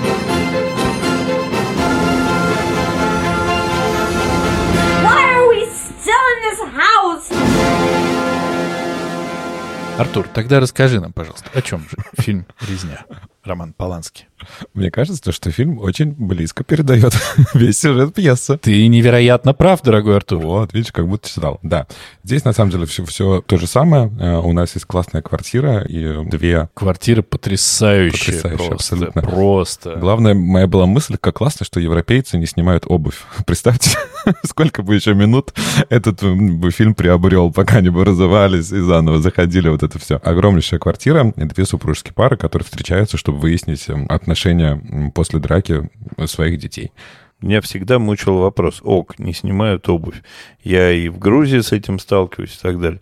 Артур, 10.00 10.26
тогда 10.32 10.60
расскажи 10.60 10.98
нам, 10.98 11.12
пожалуйста, 11.12 11.50
о 11.52 11.60
чем 11.60 11.80
же 11.80 11.98
фильм 12.14 12.46
«Резня». 12.66 13.04
Роман 13.50 13.72
Поланский. 13.72 14.26
Мне 14.72 14.90
кажется, 14.90 15.32
что 15.32 15.50
фильм 15.50 15.78
очень 15.80 16.12
близко 16.12 16.64
передает 16.64 17.12
весь 17.54 17.78
сюжет 17.80 18.14
пьесы. 18.14 18.56
Ты 18.56 18.86
невероятно 18.86 19.52
прав, 19.52 19.82
дорогой 19.82 20.16
Артур. 20.16 20.38
Вот, 20.38 20.72
видишь, 20.72 20.92
как 20.92 21.06
будто 21.08 21.28
читал. 21.28 21.58
Да. 21.62 21.86
Здесь, 22.24 22.44
на 22.44 22.52
самом 22.52 22.70
деле, 22.70 22.86
все, 22.86 23.04
все 23.04 23.42
то 23.44 23.58
же 23.58 23.66
самое. 23.66 24.10
Э, 24.18 24.36
У 24.38 24.52
нас 24.52 24.74
есть 24.74 24.86
классная 24.86 25.20
квартира 25.20 25.82
и 25.82 26.24
две... 26.24 26.68
Квартира 26.74 27.22
потрясающая, 27.22 28.34
Потрясающая, 28.34 28.56
просто, 28.68 28.74
абсолютно. 28.74 29.22
просто. 29.22 29.96
Главное, 29.96 30.34
моя 30.34 30.66
была 30.66 30.86
мысль, 30.86 31.16
как 31.20 31.36
классно, 31.36 31.66
что 31.66 31.80
европейцы 31.80 32.38
не 32.38 32.46
снимают 32.46 32.84
обувь. 32.86 33.20
Представьте, 33.46 33.90
сколько 34.44 34.82
бы 34.82 34.94
еще 34.94 35.14
минут 35.14 35.52
этот 35.88 36.22
бы 36.22 36.70
фильм 36.70 36.94
приобрел, 36.94 37.52
пока 37.52 37.78
они 37.78 37.90
бы 37.90 38.04
разывались 38.04 38.70
и 38.70 38.78
заново 38.80 39.20
заходили, 39.20 39.68
вот 39.68 39.82
это 39.82 39.98
все. 39.98 40.16
Огромнейшая 40.22 40.78
квартира, 40.80 41.32
и 41.36 41.44
две 41.44 41.66
супружеские 41.66 42.14
пары, 42.14 42.36
которые 42.36 42.64
встречаются, 42.64 43.16
чтобы 43.16 43.39
выяснить 43.40 43.88
м, 43.88 44.06
отношения 44.08 45.10
после 45.14 45.38
драки 45.40 45.88
своих 46.26 46.58
детей. 46.58 46.92
Меня 47.40 47.60
всегда 47.60 47.98
мучил 47.98 48.38
вопрос. 48.38 48.80
Ок, 48.82 49.18
не 49.18 49.32
снимают 49.32 49.88
обувь. 49.88 50.22
Я 50.62 50.92
и 50.92 51.08
в 51.08 51.18
Грузии 51.18 51.60
с 51.60 51.72
этим 51.72 51.98
сталкиваюсь 51.98 52.54
и 52.56 52.60
так 52.60 52.80
далее. 52.80 53.00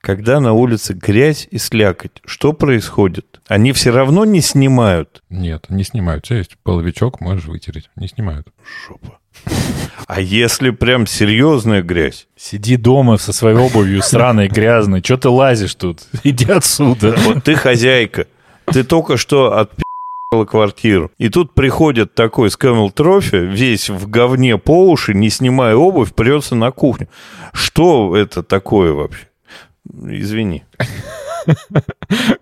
Когда 0.00 0.38
на 0.40 0.52
улице 0.52 0.92
грязь 0.92 1.48
и 1.50 1.58
слякоть, 1.58 2.22
что 2.24 2.52
происходит? 2.52 3.40
Они 3.48 3.72
все 3.72 3.90
равно 3.90 4.24
не 4.24 4.40
снимают. 4.40 5.22
Нет, 5.28 5.66
не 5.70 5.82
снимают. 5.84 6.24
У 6.24 6.28
тебя 6.28 6.38
есть 6.38 6.56
половичок, 6.62 7.20
можешь 7.20 7.46
вытереть. 7.46 7.90
Не 7.96 8.08
снимают. 8.08 8.46
Жопа. 8.86 9.18
А 10.06 10.20
если 10.20 10.70
прям 10.70 11.06
серьезная 11.06 11.82
грязь? 11.82 12.28
Сиди 12.36 12.76
дома 12.76 13.16
со 13.16 13.32
своей 13.32 13.56
обувью 13.56 14.02
сраной, 14.02 14.48
грязной. 14.48 15.02
Че 15.02 15.16
ты 15.16 15.28
лазишь 15.28 15.74
тут? 15.74 16.02
Иди 16.24 16.50
отсюда. 16.50 17.14
Вот 17.18 17.44
ты 17.44 17.54
хозяйка. 17.54 18.26
Ты 18.72 18.84
только 18.84 19.16
что 19.16 19.58
отпи***ла 19.58 20.44
квартиру. 20.44 21.10
И 21.18 21.28
тут 21.28 21.54
приходит 21.54 22.14
такой 22.14 22.50
скэмл 22.50 22.90
трофи, 22.90 23.36
весь 23.36 23.88
в 23.88 24.08
говне 24.08 24.58
по 24.58 24.90
уши, 24.90 25.14
не 25.14 25.30
снимая 25.30 25.74
обувь, 25.74 26.12
прется 26.14 26.54
на 26.54 26.70
кухню. 26.70 27.08
Что 27.52 28.16
это 28.16 28.42
такое 28.42 28.92
вообще? 28.92 29.26
Извини. 29.86 30.64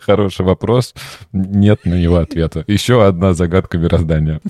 Хороший 0.00 0.44
вопрос. 0.44 0.94
Нет 1.32 1.84
на 1.84 1.94
него 1.94 2.16
ответа. 2.16 2.64
Еще 2.66 3.04
одна 3.04 3.34
загадка 3.34 3.78
мироздания. 3.78 4.40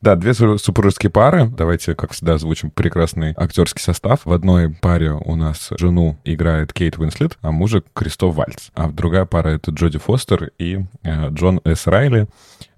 Да, 0.00 0.14
две 0.16 0.34
су- 0.34 0.58
супружеские 0.58 1.10
пары. 1.10 1.48
Давайте, 1.48 1.94
как 1.94 2.12
всегда, 2.12 2.34
озвучим 2.34 2.70
прекрасный 2.70 3.34
актерский 3.36 3.82
состав. 3.82 4.20
В 4.24 4.32
одной 4.32 4.70
паре 4.70 5.12
у 5.12 5.34
нас 5.36 5.70
жену 5.78 6.18
играет 6.24 6.72
Кейт 6.72 6.98
Уинслет, 6.98 7.36
а 7.42 7.50
мужа 7.50 7.82
Кристоф 7.94 8.34
Вальц. 8.34 8.68
А 8.74 8.88
другая 8.88 9.24
пара— 9.24 9.48
это 9.50 9.70
Джоди 9.70 9.98
Фостер 9.98 10.50
и 10.58 10.84
э, 11.02 11.30
Джон 11.30 11.60
С. 11.64 11.86
Райли. 11.86 12.26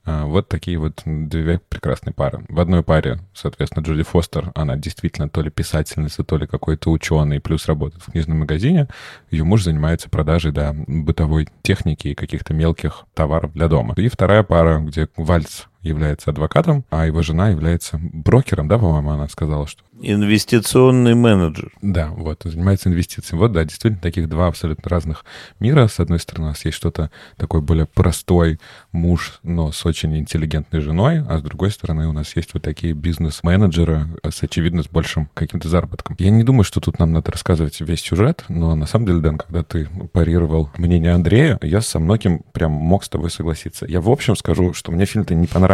А, 0.05 0.25
Вот 0.25 0.49
такие 0.49 0.79
вот 0.79 1.03
две 1.05 1.61
прекрасные 1.69 2.15
пары. 2.15 2.45
В 2.49 2.61
одной 2.61 2.83
паре, 2.83 3.21
соответственно, 3.35 3.85
Джоди 3.85 4.03
Фостер, 4.03 4.53
она 4.55 4.77
действительно 4.77 5.29
то 5.29 5.43
ли 5.43 5.51
писательница, 5.51 6.25
то 6.25 6.37
ли 6.37 6.47
какой-то 6.47 6.91
ученый, 6.91 7.41
плюс 7.41 7.67
работает 7.67 8.03
в 8.03 8.11
книжном 8.13 8.41
магазине. 8.41 8.89
Ее 9.31 9.45
муж 9.45 9.65
занимается 9.65 10.09
продажей, 10.09 10.53
да, 10.53 10.75
бытовой 10.87 11.49
техники 11.63 12.09
и 12.09 12.15
каких-то 12.15 12.55
мелких 12.55 13.05
товаров 13.15 13.53
для 13.53 13.69
дома. 13.69 13.95
И 13.97 14.09
вторая 14.09 14.43
пара, 14.43 14.79
где 14.79 15.09
Вальц 15.17 15.65
является 15.83 16.31
адвокатом, 16.31 16.85
а 16.91 17.07
его 17.07 17.23
жена 17.23 17.49
является 17.51 17.99
брокером, 18.01 18.69
да, 18.69 18.79
по-моему, 18.79 19.11
она 19.11 19.29
сказала, 19.29 19.67
что 19.67 19.83
Инвестиционный 20.03 21.15
менеджер. 21.15 21.73
да, 21.83 22.09
вот, 22.09 22.41
занимается 22.45 22.89
инвестициями. 22.89 23.41
Вот, 23.41 23.53
да, 23.53 23.65
действительно, 23.65 24.01
таких 24.01 24.31
два 24.31 24.47
абсолютно 24.47 24.89
разных 24.89 25.27
мира. 25.59 25.89
С 25.89 26.01
одной 26.01 26.19
стороны, 26.19 26.47
у 26.47 26.49
нас 26.51 26.65
есть 26.65 26.77
что-то 26.79 27.11
такой 27.37 27.61
более 27.61 27.85
простой 27.85 28.61
муж, 28.93 29.41
но 29.43 29.73
с 29.73 29.85
очень 29.85 30.17
интеллигентной 30.17 30.81
женой, 30.81 31.23
а 31.29 31.39
с 31.39 31.43
другой 31.43 31.71
стороны, 31.71 32.09
у 32.09 32.13
нас 32.13 32.35
есть 32.35 32.55
вот 32.55 32.63
такие 32.63 32.95
бизнес-менеджеры 32.95 34.07
с, 34.27 34.43
очевидно, 34.43 34.83
с 34.83 34.89
большим 34.89 35.29
каким-то 35.35 35.69
заработком. 35.69 36.17
Я 36.19 36.31
не 36.31 36.45
думаю, 36.45 36.65
что 36.65 36.81
тут 36.81 36.99
нам 36.99 37.13
надо 37.13 37.31
рассказывать 37.33 37.79
весь 37.83 38.01
сюжет, 38.01 38.45
но 38.49 38.75
на 38.75 38.87
самом 38.87 39.05
деле, 39.05 39.21
Дэн, 39.21 39.37
когда 39.37 39.63
ты 39.63 39.87
парировал 40.13 40.71
мнение 40.79 41.13
Андрея, 41.13 41.59
я 41.61 41.83
со 41.83 41.99
многим 41.99 42.41
прям 42.53 42.73
мог 42.73 43.05
с 43.05 43.11
тобой 43.11 43.31
согласиться. 43.31 43.85
Я, 43.87 44.01
в 44.01 44.09
общем, 44.09 44.35
скажу, 44.35 44.73
что 44.73 44.93
мне 44.93 45.05
фильм-то 45.05 45.35
не 45.35 45.47
понравился. 45.47 45.70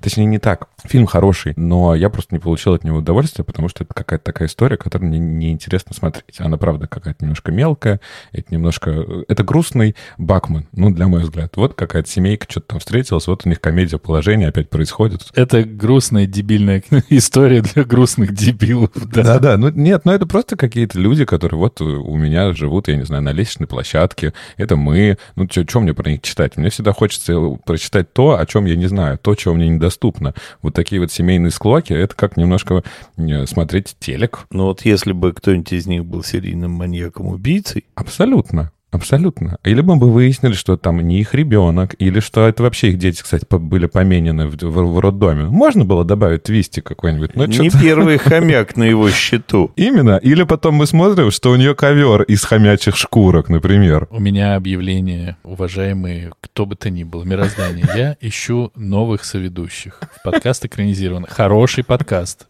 Точнее, 0.00 0.26
не 0.26 0.38
так. 0.38 0.68
Фильм 0.84 1.06
хороший, 1.06 1.54
но 1.56 1.94
я 1.94 2.10
просто 2.10 2.34
не 2.34 2.38
получил 2.38 2.74
от 2.74 2.84
него 2.84 2.98
удовольствия, 2.98 3.44
потому 3.44 3.68
что 3.68 3.84
это 3.84 3.94
какая-то 3.94 4.24
такая 4.24 4.48
история, 4.48 4.76
которую 4.76 5.08
мне 5.08 5.18
неинтересно 5.18 5.94
смотреть. 5.94 6.40
Она, 6.40 6.56
правда, 6.56 6.86
какая-то 6.86 7.24
немножко 7.24 7.52
мелкая, 7.52 8.00
это 8.32 8.52
немножко... 8.52 9.06
Это 9.28 9.42
грустный 9.44 9.96
Бакман, 10.18 10.66
ну, 10.72 10.90
для 10.90 11.08
моего 11.08 11.24
взгляда. 11.24 11.50
Вот 11.56 11.74
какая-то 11.74 12.08
семейка 12.08 12.46
что-то 12.48 12.68
там 12.68 12.78
встретилась, 12.80 13.26
вот 13.26 13.46
у 13.46 13.48
них 13.48 13.60
комедия 13.60 13.98
положения 13.98 14.48
опять 14.48 14.70
происходит. 14.70 15.22
Это 15.34 15.64
грустная, 15.64 16.26
дебильная 16.26 16.82
история 17.08 17.62
для 17.62 17.84
грустных 17.84 18.34
дебилов. 18.34 18.90
Да. 18.94 19.22
Да-да, 19.22 19.56
ну 19.56 19.70
нет, 19.70 20.02
ну 20.04 20.12
это 20.12 20.26
просто 20.26 20.56
какие-то 20.56 20.98
люди, 20.98 21.24
которые 21.24 21.58
вот 21.58 21.80
у 21.80 22.16
меня 22.16 22.52
живут, 22.52 22.88
я 22.88 22.96
не 22.96 23.04
знаю, 23.04 23.22
на 23.22 23.32
лестничной 23.32 23.66
площадке. 23.66 24.32
Это 24.56 24.76
мы. 24.76 25.18
Ну, 25.36 25.48
что 25.50 25.80
мне 25.80 25.94
про 25.94 26.10
них 26.10 26.22
читать? 26.22 26.56
Мне 26.56 26.70
всегда 26.70 26.92
хочется 26.92 27.38
прочитать 27.64 28.12
то, 28.12 28.38
о 28.38 28.46
чем 28.46 28.66
я 28.66 28.76
не 28.76 28.86
знаю, 28.86 29.13
то, 29.16 29.34
чего 29.34 29.54
мне 29.54 29.68
недоступно. 29.68 30.34
Вот 30.62 30.74
такие 30.74 31.00
вот 31.00 31.10
семейные 31.10 31.50
склоки, 31.50 31.92
это 31.92 32.14
как 32.14 32.36
немножко 32.36 32.82
э, 33.16 33.46
смотреть 33.46 33.96
телек. 33.98 34.46
Но 34.50 34.66
вот 34.66 34.84
если 34.84 35.12
бы 35.12 35.32
кто-нибудь 35.32 35.72
из 35.72 35.86
них 35.86 36.04
был 36.04 36.22
серийным 36.22 36.72
маньяком-убийцей, 36.72 37.84
Абсолютно. 37.94 38.70
Абсолютно. 38.94 39.58
Или 39.64 39.80
бы 39.80 39.96
мы 39.96 40.10
выяснили, 40.10 40.52
что 40.52 40.76
там 40.76 41.00
не 41.00 41.20
их 41.20 41.34
ребенок, 41.34 41.94
или 41.98 42.20
что 42.20 42.46
это 42.46 42.62
вообще 42.62 42.90
их 42.90 42.98
дети, 42.98 43.22
кстати, 43.22 43.44
были 43.50 43.86
поменены 43.86 44.46
в, 44.46 44.56
в- 44.56 44.94
в 44.94 44.98
роддоме. 45.00 45.44
Можно 45.44 45.84
было 45.84 46.04
добавить 46.04 46.44
твистик 46.44 46.84
какой-нибудь, 46.84 47.34
но 47.34 47.46
не 47.46 47.70
первый 47.70 48.18
хомяк 48.18 48.76
на 48.76 48.84
его 48.84 49.10
счету. 49.10 49.72
Именно. 49.76 50.16
Или 50.22 50.44
потом 50.44 50.76
мы 50.76 50.86
смотрим, 50.86 51.30
что 51.30 51.50
у 51.50 51.56
нее 51.56 51.74
ковер 51.74 52.22
из 52.22 52.44
хомячих 52.44 52.96
шкурок, 52.96 53.48
например. 53.48 54.06
У 54.10 54.20
меня 54.20 54.54
объявление, 54.54 55.36
уважаемые, 55.42 56.32
кто 56.40 56.66
бы 56.66 56.76
то 56.76 56.88
ни 56.90 57.04
был, 57.04 57.24
мироздание. 57.24 57.86
Я 57.96 58.16
ищу 58.20 58.70
новых 58.76 59.24
соведущих. 59.24 60.00
В 60.18 60.22
подкаст 60.22 60.64
экранизирован. 60.66 61.26
Хороший 61.28 61.84
подкаст. 61.84 62.46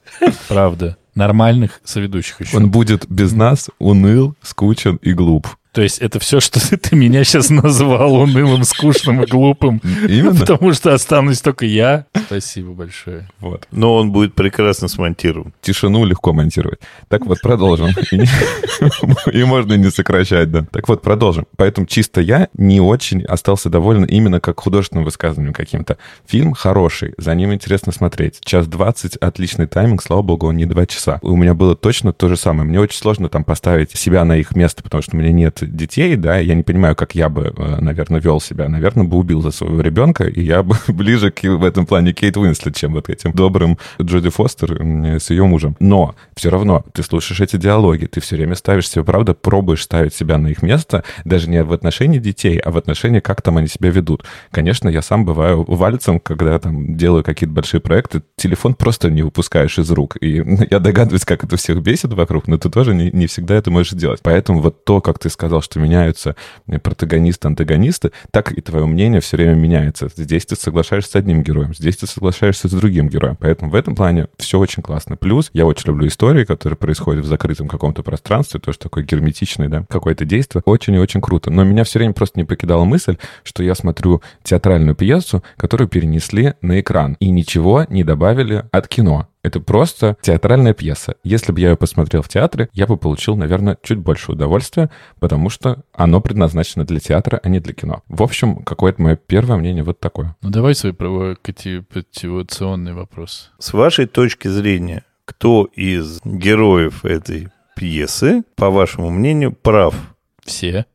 Правда. 0.49 0.97
Нормальных 1.15 1.81
соведущих 1.85 2.43
ищу. 2.43 2.57
Он 2.57 2.71
будет 2.71 3.07
без 3.09 3.33
нас 3.33 3.71
уныл, 3.79 4.35
скучен 4.43 4.97
и 4.97 5.13
глуп. 5.13 5.47
То 5.75 5.83
есть 5.83 5.99
это 5.99 6.21
все, 6.21 6.39
что 6.39 6.61
ты, 6.61 6.77
ты 6.77 6.95
меня 6.95 7.25
сейчас 7.25 7.51
назвал 7.51 8.15
унылым, 8.15 8.63
скучным 8.63 9.25
и 9.25 9.27
глупым. 9.27 9.83
Именно. 10.09 10.39
Потому 10.39 10.73
что 10.73 10.95
останусь 10.95 11.41
только 11.41 11.67
я. 11.67 12.07
Спасибо 12.27 12.71
большое. 12.71 13.29
Вот. 13.41 13.67
Но 13.73 13.97
он 13.97 14.13
будет 14.13 14.35
прекрасно 14.35 14.87
смонтирован. 14.87 15.53
Тишину 15.61 16.05
легко 16.05 16.33
монтировать. 16.33 16.79
Так 17.09 17.27
вот, 17.27 17.41
продолжим. 17.41 17.89
И 19.33 19.43
можно 19.43 19.75
не 19.75 19.91
сокращать, 19.91 20.53
да. 20.53 20.65
Так 20.71 20.89
вот, 20.89 21.03
продолжим. 21.03 21.45
Поэтому 21.57 21.89
чисто 21.89 22.21
я 22.21 22.49
не 22.57 22.81
очень 22.81 23.25
остался 23.25 23.69
доволен 23.69 24.05
именно 24.05 24.39
как 24.39 24.61
художественным 24.61 25.05
высказыванием 25.05 25.55
каким-то. 25.55 25.99
Фильм 26.25 26.53
хороший, 26.53 27.15
за 27.19 27.35
ним 27.35 27.53
интересно 27.53 27.91
смотреть. 27.91 28.39
Час 28.45 28.69
двадцать, 28.69 29.17
отличный 29.17 29.67
тайминг, 29.67 30.05
слава 30.05 30.23
богу, 30.23 30.47
он 30.47 30.57
не 30.57 30.67
два 30.67 30.87
часа. 30.87 31.19
У 31.23 31.37
меня 31.37 31.55
было 31.55 31.75
точно 31.75 32.13
то 32.13 32.29
же 32.29 32.37
самое. 32.37 32.69
Мне 32.69 32.79
очень 32.79 32.99
сложно 32.99 33.29
там 33.29 33.43
поставить 33.43 33.91
себя 33.91 34.25
на 34.25 34.37
их 34.37 34.55
место, 34.55 34.85
потому 34.85 35.03
что 35.03 35.17
у 35.17 35.19
меня 35.19 35.33
нет 35.33 35.64
детей, 35.67 36.17
да, 36.17 36.37
я 36.39 36.55
не 36.55 36.63
понимаю, 36.63 36.97
как 36.97 37.15
я 37.15 37.29
бы, 37.29 37.53
э, 37.57 37.81
наверное, 37.81 38.21
вел 38.21 38.41
себя. 38.41 38.69
Наверное, 38.69 39.05
бы 39.05 39.19
убил 39.19 39.43
за 39.43 39.51
своего 39.51 39.81
ребенка, 39.81 40.25
и 40.25 40.43
я 40.43 40.63
бы 40.63 40.77
ближе 40.89 41.31
к, 41.31 41.43
в 41.43 41.65
этом 41.65 41.87
плане 41.87 42.13
Кейт 42.13 42.37
Уинслет, 42.37 42.77
чем 42.77 42.93
вот 42.93 43.09
этим 43.09 43.33
добрым 43.33 43.79
Джоди 44.01 44.31
Фостер 44.31 44.81
с 45.21 45.31
ее 45.31 45.45
мужем. 45.45 45.77
Но 45.81 46.15
все 46.35 46.51
равно 46.51 46.85
ты 46.93 47.03
слушаешь 47.03 47.41
эти 47.41 47.57
диалоги, 47.57 48.07
ты 48.07 48.21
все 48.21 48.37
время 48.37 48.55
ставишь 48.55 48.89
себе, 48.89 49.05
правда, 49.05 49.35
пробуешь 49.35 49.83
ставить 49.83 50.15
себя 50.15 50.39
на 50.39 50.49
их 50.49 50.63
место, 50.63 51.05
даже 51.25 51.49
не 51.49 51.63
в 51.63 51.73
отношении 51.73 52.19
детей, 52.19 52.59
а 52.59 52.71
в 52.71 52.77
отношении, 52.77 53.21
как 53.21 53.43
там 53.43 53.57
они 53.57 53.69
себя 53.69 53.91
ведут. 53.91 54.25
Конечно, 54.51 54.89
я 54.89 55.03
сам 55.03 55.25
бываю 55.25 55.65
вальцем, 55.67 56.21
когда 56.21 56.59
там 56.59 56.97
делаю 56.97 57.25
какие-то 57.25 57.55
большие 57.55 57.81
проекты, 57.81 58.23
телефон 58.37 58.75
просто 58.75 59.11
не 59.11 59.23
выпускаешь 59.23 59.79
из 59.79 59.91
рук. 59.91 60.17
И 60.21 60.43
я 60.71 60.79
догадываюсь, 60.79 61.25
как 61.25 61.45
это 61.45 61.57
всех 61.57 61.83
бесит 61.83 62.13
вокруг, 62.13 62.49
но 62.49 62.59
ты 62.59 62.71
тоже 62.71 62.95
не, 62.95 63.11
не 63.11 63.27
всегда 63.27 63.55
это 63.55 63.71
можешь 63.71 63.93
делать. 63.93 64.21
Поэтому 64.23 64.61
вот 64.61 64.85
то, 64.85 65.01
как 65.01 65.19
ты 65.19 65.31
сказал, 65.31 65.54
что 65.61 65.81
меняются 65.81 66.37
протагонисты, 66.83 67.49
антагонисты, 67.49 68.13
так 68.31 68.53
и 68.53 68.61
твое 68.61 68.87
мнение 68.87 69.21
все 69.21 69.37
время 69.37 69.55
меняется. 69.55 70.09
Здесь 70.17 70.47
ты 70.47 70.57
соглашаешься 70.57 71.13
с 71.13 71.17
одним 71.17 71.43
героем, 71.43 71.75
здесь 71.75 71.97
ты 71.97 72.07
соглашаешься 72.07 72.69
с 72.69 72.73
другим 72.73 73.09
героем. 73.09 73.37
Поэтому 73.39 73.71
в 73.71 73.75
этом 73.75 73.95
плане 73.95 74.29
все 74.39 74.59
очень 74.59 74.83
классно. 74.83 75.17
Плюс 75.17 75.51
я 75.53 75.67
очень 75.67 75.89
люблю 75.89 76.07
истории, 76.07 76.45
которые 76.45 76.77
происходят 76.77 77.25
в 77.25 77.29
закрытом 77.29 77.69
каком-то 77.69 78.03
пространстве, 78.03 78.61
тоже 78.61 78.79
такое 78.79 79.05
герметичное, 79.05 79.69
да, 79.69 79.85
какое-то 79.89 80.25
действие. 80.25 80.63
Очень 80.67 80.95
и 80.95 80.99
очень 80.99 81.21
круто. 81.21 81.51
Но 81.51 81.65
меня 81.65 81.85
все 81.85 81.99
время 81.99 82.13
просто 82.13 82.39
не 82.39 82.45
покидала 82.45 82.85
мысль, 82.85 83.17
что 83.43 83.63
я 83.63 83.75
смотрю 83.75 84.23
театральную 84.43 84.95
пьесу, 84.95 85.43
которую 85.57 85.89
перенесли 85.89 86.55
на 86.61 86.81
экран 86.81 87.17
и 87.21 87.31
ничего 87.31 87.87
не 87.89 88.05
добавили 88.05 88.65
от 88.73 88.89
кино. 88.89 89.29
Это 89.45 89.61
просто 89.61 90.17
театральная 90.23 90.73
пьеса. 90.73 91.17
Если 91.23 91.53
бы 91.53 91.61
я 91.61 91.71
ее 91.71 91.77
посмотрел 91.77 92.23
в 92.23 92.29
театре, 92.29 92.71
я 92.73 92.87
бы 92.87 92.97
получил, 92.97 93.37
наверное, 93.37 93.77
чуть 93.83 93.99
больше 93.99 94.33
удовольствия, 94.33 94.91
потому 95.21 95.51
что 95.51 95.85
оно 95.93 96.23
предназначено 96.23 96.87
для 96.87 96.99
театра, 96.99 97.41
а 97.43 97.49
не 97.51 97.61
для 97.61 97.75
кино. 97.75 98.03
В 98.09 98.23
общем, 98.23 98.65
какое-то 98.65 99.03
мое 99.03 99.17
первое 99.17 99.59
мнение 99.59 99.85
вот 99.85 100.01
такое. 100.01 100.35
Ну 100.41 100.49
давай 100.49 100.75
свой 100.75 100.95
провокативационный 100.95 102.95
вопрос. 102.95 103.53
С 103.59 103.75
вашей 103.75 104.07
точки 104.07 104.49
зрения, 104.49 105.05
кто 105.27 105.69
из 105.75 106.23
героев 106.25 107.05
этой 107.05 107.49
пьесы, 107.77 108.45
по 108.57 108.71
вашему 108.71 109.11
мнению, 109.11 109.53
прав? 109.53 109.95
Все? 110.43 110.87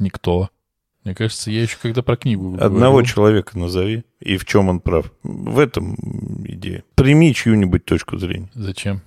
Никто. 0.00 0.48
Мне 1.04 1.14
кажется, 1.14 1.50
я 1.50 1.62
еще 1.62 1.76
когда 1.80 2.02
про 2.02 2.16
книгу 2.16 2.56
Одного 2.58 2.94
говорил, 2.94 3.04
человека 3.06 3.58
назови. 3.58 4.04
И 4.20 4.38
в 4.38 4.46
чем 4.46 4.70
он 4.70 4.80
прав? 4.80 5.12
В 5.22 5.58
этом 5.58 5.96
идея. 6.46 6.82
Прими 6.94 7.34
чью-нибудь 7.34 7.84
точку 7.84 8.16
зрения. 8.16 8.50
Зачем? 8.54 9.02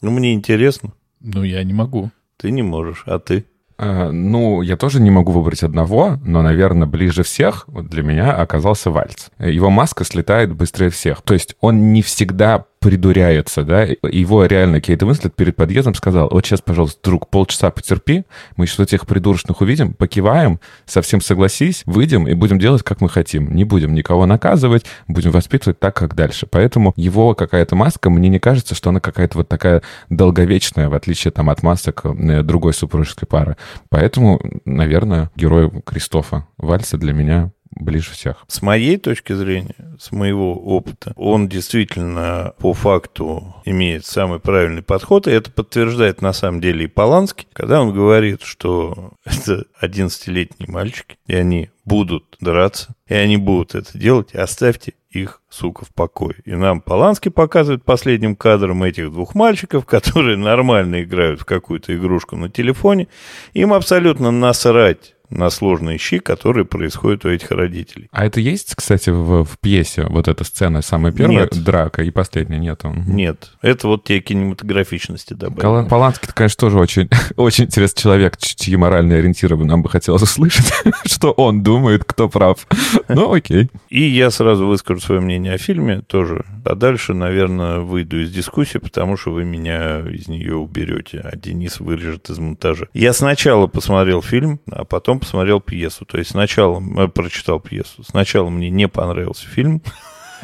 Ну, 0.00 0.10
мне 0.10 0.32
интересно. 0.32 0.94
Ну, 1.20 1.42
я 1.42 1.62
не 1.62 1.74
могу. 1.74 2.10
Ты 2.38 2.50
не 2.50 2.62
можешь, 2.62 3.02
а 3.06 3.18
ты? 3.18 3.44
А, 3.76 4.10
ну, 4.10 4.62
я 4.62 4.76
тоже 4.76 5.00
не 5.00 5.10
могу 5.10 5.32
выбрать 5.32 5.62
одного, 5.62 6.18
но, 6.24 6.40
наверное, 6.40 6.88
ближе 6.88 7.22
всех 7.22 7.64
вот 7.68 7.88
для 7.88 8.02
меня 8.02 8.34
оказался 8.34 8.90
Вальц. 8.90 9.28
Его 9.38 9.70
маска 9.70 10.04
слетает 10.04 10.54
быстрее 10.54 10.88
всех. 10.88 11.20
То 11.22 11.34
есть 11.34 11.56
он 11.60 11.92
не 11.92 12.00
всегда 12.00 12.64
придуряется, 12.82 13.62
да, 13.62 13.84
его 13.84 14.44
реально 14.44 14.80
Кейт 14.80 15.02
Уинслет 15.04 15.34
перед 15.36 15.54
подъездом 15.54 15.94
сказал, 15.94 16.28
вот 16.28 16.44
сейчас, 16.44 16.60
пожалуйста, 16.60 16.98
друг, 17.04 17.28
полчаса 17.28 17.70
потерпи, 17.70 18.24
мы 18.56 18.66
сейчас 18.66 18.80
этих 18.80 19.06
придурочных 19.06 19.60
увидим, 19.60 19.94
покиваем, 19.94 20.58
совсем 20.84 21.20
согласись, 21.20 21.84
выйдем 21.86 22.26
и 22.26 22.34
будем 22.34 22.58
делать, 22.58 22.82
как 22.82 23.00
мы 23.00 23.08
хотим. 23.08 23.54
Не 23.54 23.62
будем 23.62 23.94
никого 23.94 24.26
наказывать, 24.26 24.84
будем 25.06 25.30
воспитывать 25.30 25.78
так, 25.78 25.94
как 25.94 26.16
дальше. 26.16 26.48
Поэтому 26.50 26.92
его 26.96 27.36
какая-то 27.36 27.76
маска, 27.76 28.10
мне 28.10 28.28
не 28.28 28.40
кажется, 28.40 28.74
что 28.74 28.90
она 28.90 28.98
какая-то 28.98 29.38
вот 29.38 29.48
такая 29.48 29.82
долговечная, 30.10 30.88
в 30.88 30.94
отличие 30.94 31.30
там 31.30 31.50
от 31.50 31.62
масок 31.62 32.02
э, 32.04 32.42
другой 32.42 32.74
супружеской 32.74 33.28
пары. 33.28 33.56
Поэтому, 33.90 34.40
наверное, 34.64 35.30
герой 35.36 35.70
Кристофа 35.86 36.48
Вальса 36.58 36.98
для 36.98 37.12
меня 37.12 37.52
ближе 37.74 38.10
всех. 38.12 38.44
С 38.48 38.62
моей 38.62 38.96
точки 38.96 39.32
зрения, 39.32 39.96
с 39.98 40.12
моего 40.12 40.54
опыта, 40.54 41.12
он 41.16 41.48
действительно 41.48 42.54
по 42.58 42.72
факту 42.74 43.54
имеет 43.64 44.06
самый 44.06 44.40
правильный 44.40 44.82
подход, 44.82 45.26
и 45.26 45.30
это 45.30 45.50
подтверждает 45.50 46.22
на 46.22 46.32
самом 46.32 46.60
деле 46.60 46.84
и 46.84 46.88
Поланский, 46.88 47.48
когда 47.52 47.80
он 47.80 47.92
говорит, 47.92 48.42
что 48.42 49.12
это 49.24 49.64
11-летние 49.82 50.70
мальчики, 50.70 51.16
и 51.26 51.34
они 51.34 51.70
будут 51.84 52.36
драться, 52.40 52.94
и 53.06 53.14
они 53.14 53.36
будут 53.36 53.74
это 53.74 53.98
делать, 53.98 54.34
оставьте 54.34 54.94
их, 55.10 55.42
сука, 55.50 55.84
в 55.84 55.90
покое. 55.90 56.36
И 56.44 56.52
нам 56.52 56.80
Поланский 56.80 57.30
показывает 57.30 57.84
последним 57.84 58.34
кадром 58.34 58.82
этих 58.82 59.12
двух 59.12 59.34
мальчиков, 59.34 59.84
которые 59.84 60.36
нормально 60.36 61.02
играют 61.02 61.40
в 61.40 61.44
какую-то 61.44 61.94
игрушку 61.94 62.36
на 62.36 62.48
телефоне. 62.48 63.08
Им 63.52 63.72
абсолютно 63.72 64.30
насрать 64.30 65.11
на 65.32 65.50
сложные 65.50 65.98
щи, 65.98 66.18
которые 66.18 66.64
происходят 66.64 67.24
у 67.24 67.28
этих 67.28 67.50
родителей. 67.50 68.08
А 68.12 68.24
это 68.24 68.40
есть, 68.40 68.74
кстати, 68.74 69.10
в, 69.10 69.44
в 69.44 69.58
пьесе 69.58 70.04
вот 70.08 70.28
эта 70.28 70.44
сцена, 70.44 70.82
самая 70.82 71.12
первая 71.12 71.48
Нет. 71.52 71.64
драка 71.64 72.02
и 72.02 72.10
последняя 72.10 72.58
нету? 72.58 72.90
Мгм. 72.90 73.16
Нет, 73.16 73.52
это 73.62 73.88
вот 73.88 74.04
те 74.04 74.20
кинематографичности 74.20 75.34
добавили. 75.34 75.88
Поланский, 75.88 76.28
конечно, 76.34 76.60
тоже 76.60 76.78
очень, 76.78 77.08
очень 77.36 77.64
интересный 77.64 78.00
человек, 78.00 78.36
чьи 78.36 78.76
моральные 78.76 79.18
ориентиры 79.18 79.56
нам 79.56 79.82
бы 79.82 79.88
хотелось 79.88 80.22
услышать, 80.22 80.72
что 81.04 81.32
он 81.32 81.62
думает, 81.62 82.04
кто 82.04 82.28
прав. 82.28 82.66
Ну, 83.08 83.32
окей. 83.34 83.68
И 83.90 84.02
я 84.02 84.30
сразу 84.30 84.66
выскажу 84.66 85.00
свое 85.00 85.20
мнение 85.20 85.54
о 85.54 85.58
фильме 85.58 86.00
тоже. 86.00 86.46
А 86.64 86.74
дальше, 86.74 87.12
наверное, 87.12 87.80
выйду 87.80 88.22
из 88.22 88.32
дискуссии, 88.32 88.78
потому 88.78 89.16
что 89.16 89.32
вы 89.32 89.44
меня 89.44 90.00
из 90.00 90.28
нее 90.28 90.56
уберете, 90.56 91.20
а 91.20 91.36
Денис 91.36 91.78
вырежет 91.78 92.30
из 92.30 92.38
монтажа. 92.38 92.86
Я 92.94 93.12
сначала 93.12 93.66
посмотрел 93.66 94.22
фильм, 94.22 94.60
а 94.70 94.84
потом 94.84 95.20
посмотрел 95.22 95.60
пьесу. 95.60 96.04
То 96.04 96.18
есть 96.18 96.30
сначала 96.32 96.82
э, 96.98 97.08
прочитал 97.08 97.60
пьесу. 97.60 98.04
Сначала 98.04 98.50
мне 98.50 98.70
не 98.70 98.88
понравился 98.88 99.46
фильм, 99.46 99.82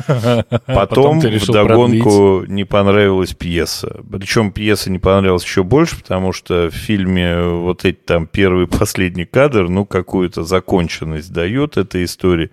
Потом 0.67 1.21
решил 1.23 1.55
вдогонку 1.55 2.45
не 2.47 2.65
понравилась 2.65 3.35
пьеса. 3.35 4.01
Причем 4.11 4.53
пьеса 4.53 4.91
не 4.91 4.99
понравилась 4.99 5.45
еще 5.45 5.63
больше, 5.63 5.97
потому 5.97 6.33
что 6.33 6.71
в 6.71 6.75
фильме 6.75 7.43
вот 7.43 7.85
эти 7.85 7.97
там 7.97 8.27
первый 8.27 8.65
и 8.65 8.69
последний 8.69 9.25
кадр, 9.25 9.69
ну, 9.69 9.85
какую-то 9.85 10.45
законченность 10.45 11.33
дает 11.33 11.77
этой 11.77 12.05
истории. 12.05 12.51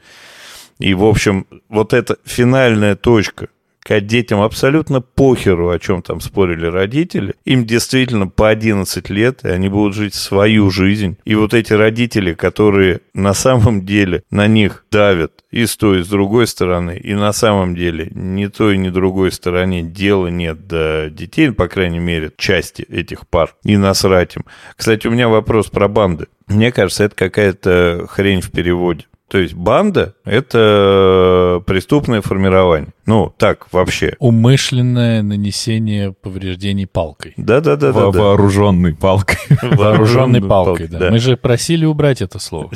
И, 0.80 0.94
в 0.94 1.06
общем, 1.06 1.46
вот 1.70 1.94
эта 1.94 2.18
финальная 2.26 2.96
точка, 2.96 3.48
когда 3.86 4.00
детям 4.00 4.42
абсолютно 4.42 5.00
похеру, 5.00 5.70
о 5.70 5.78
чем 5.78 6.02
там 6.02 6.20
спорили 6.20 6.66
родители. 6.66 7.36
Им 7.46 7.66
действительно 7.66 8.28
по 8.28 8.50
11 8.50 9.10
лет, 9.12 9.42
и 9.44 9.50
они 9.50 9.70
будут 9.70 9.96
жить 9.96 10.16
свою 10.16 10.72
жизнь. 10.72 11.18
И 11.24 11.36
вот 11.36 11.54
эти 11.54 11.72
родители, 11.72 12.34
которые 12.34 13.02
на 13.14 13.36
самом 13.36 13.86
деле 13.86 14.24
на 14.32 14.48
них 14.48 14.86
давят 14.92 15.44
и 15.52 15.68
с 15.68 15.78
той, 15.78 16.00
и 16.00 16.04
с 16.04 16.08
другой 16.08 16.48
стороны, 16.48 16.98
и 16.98 17.14
на 17.14 17.32
самом 17.32 17.76
деле 17.76 18.10
ни 18.16 18.48
той, 18.48 18.78
ни 18.78 18.90
другой 18.90 19.32
стороне 19.32 19.84
дела 19.84 20.28
нет 20.28 20.68
до 20.68 21.10
детей, 21.12 21.52
по 21.52 21.68
крайней 21.68 22.00
мере, 22.00 22.32
части 22.38 22.82
этих 22.82 23.28
пар, 23.28 23.56
и 23.64 23.78
насрать 23.78 24.36
им. 24.36 24.46
Кстати, 24.76 25.06
у 25.06 25.12
меня 25.12 25.30
вопрос 25.30 25.68
про 25.68 25.88
банды. 25.88 26.26
Мне 26.48 26.72
кажется, 26.72 27.04
это 27.04 27.16
какая-то 27.16 28.08
хрень 28.10 28.42
в 28.42 28.52
переводе. 28.52 29.06
То 29.28 29.40
есть 29.40 29.56
банда— 29.56 30.14
это 30.24 31.62
преступное 31.66 32.22
формирование. 32.22 32.90
Ну, 33.08 33.34
так, 33.38 33.68
вообще. 33.72 34.16
Умышленное 34.20 35.24
нанесение 35.24 36.14
повреждений 36.14 36.86
палкой. 36.86 37.34
Да-да-да. 37.36 37.92
Во- 37.92 38.12
Вооруженный 38.12 38.94
палкой. 38.96 39.38
Вооруженной 39.64 40.42
палкой, 40.42 40.88
да. 40.92 41.10
Мы 41.10 41.18
же 41.20 41.38
просили 41.38 41.86
убрать 41.86 42.22
это 42.22 42.38
слово. 42.40 42.70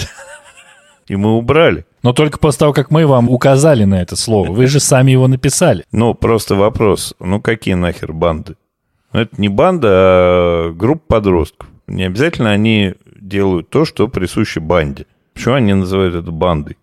И 1.07 1.15
мы 1.15 1.35
убрали. 1.35 1.85
Но 2.03 2.13
только 2.13 2.37
после 2.39 2.59
того, 2.59 2.73
как 2.73 2.91
мы 2.91 3.05
вам 3.05 3.29
указали 3.29 3.83
на 3.83 4.01
это 4.01 4.15
слово. 4.15 4.51
Вы 4.51 4.67
же 4.67 4.79
сами 4.79 5.11
его 5.11 5.27
написали. 5.27 5.83
Ну, 5.91 6.13
просто 6.13 6.55
вопрос. 6.55 7.13
Ну, 7.19 7.41
какие 7.41 7.73
нахер 7.75 8.13
банды? 8.13 8.55
Ну, 9.13 9.19
это 9.21 9.39
не 9.41 9.49
банда, 9.49 9.87
а 9.91 10.71
группа 10.73 11.15
подростков. 11.15 11.67
Не 11.87 12.03
обязательно 12.03 12.51
они 12.51 12.93
делают 13.19 13.69
то, 13.69 13.85
что 13.85 14.07
присуще 14.07 14.59
банде. 14.59 15.05
Почему 15.39 15.55
они 15.55 15.73
называют 15.73 16.15
это 16.15 16.31
бандой? 16.31 16.75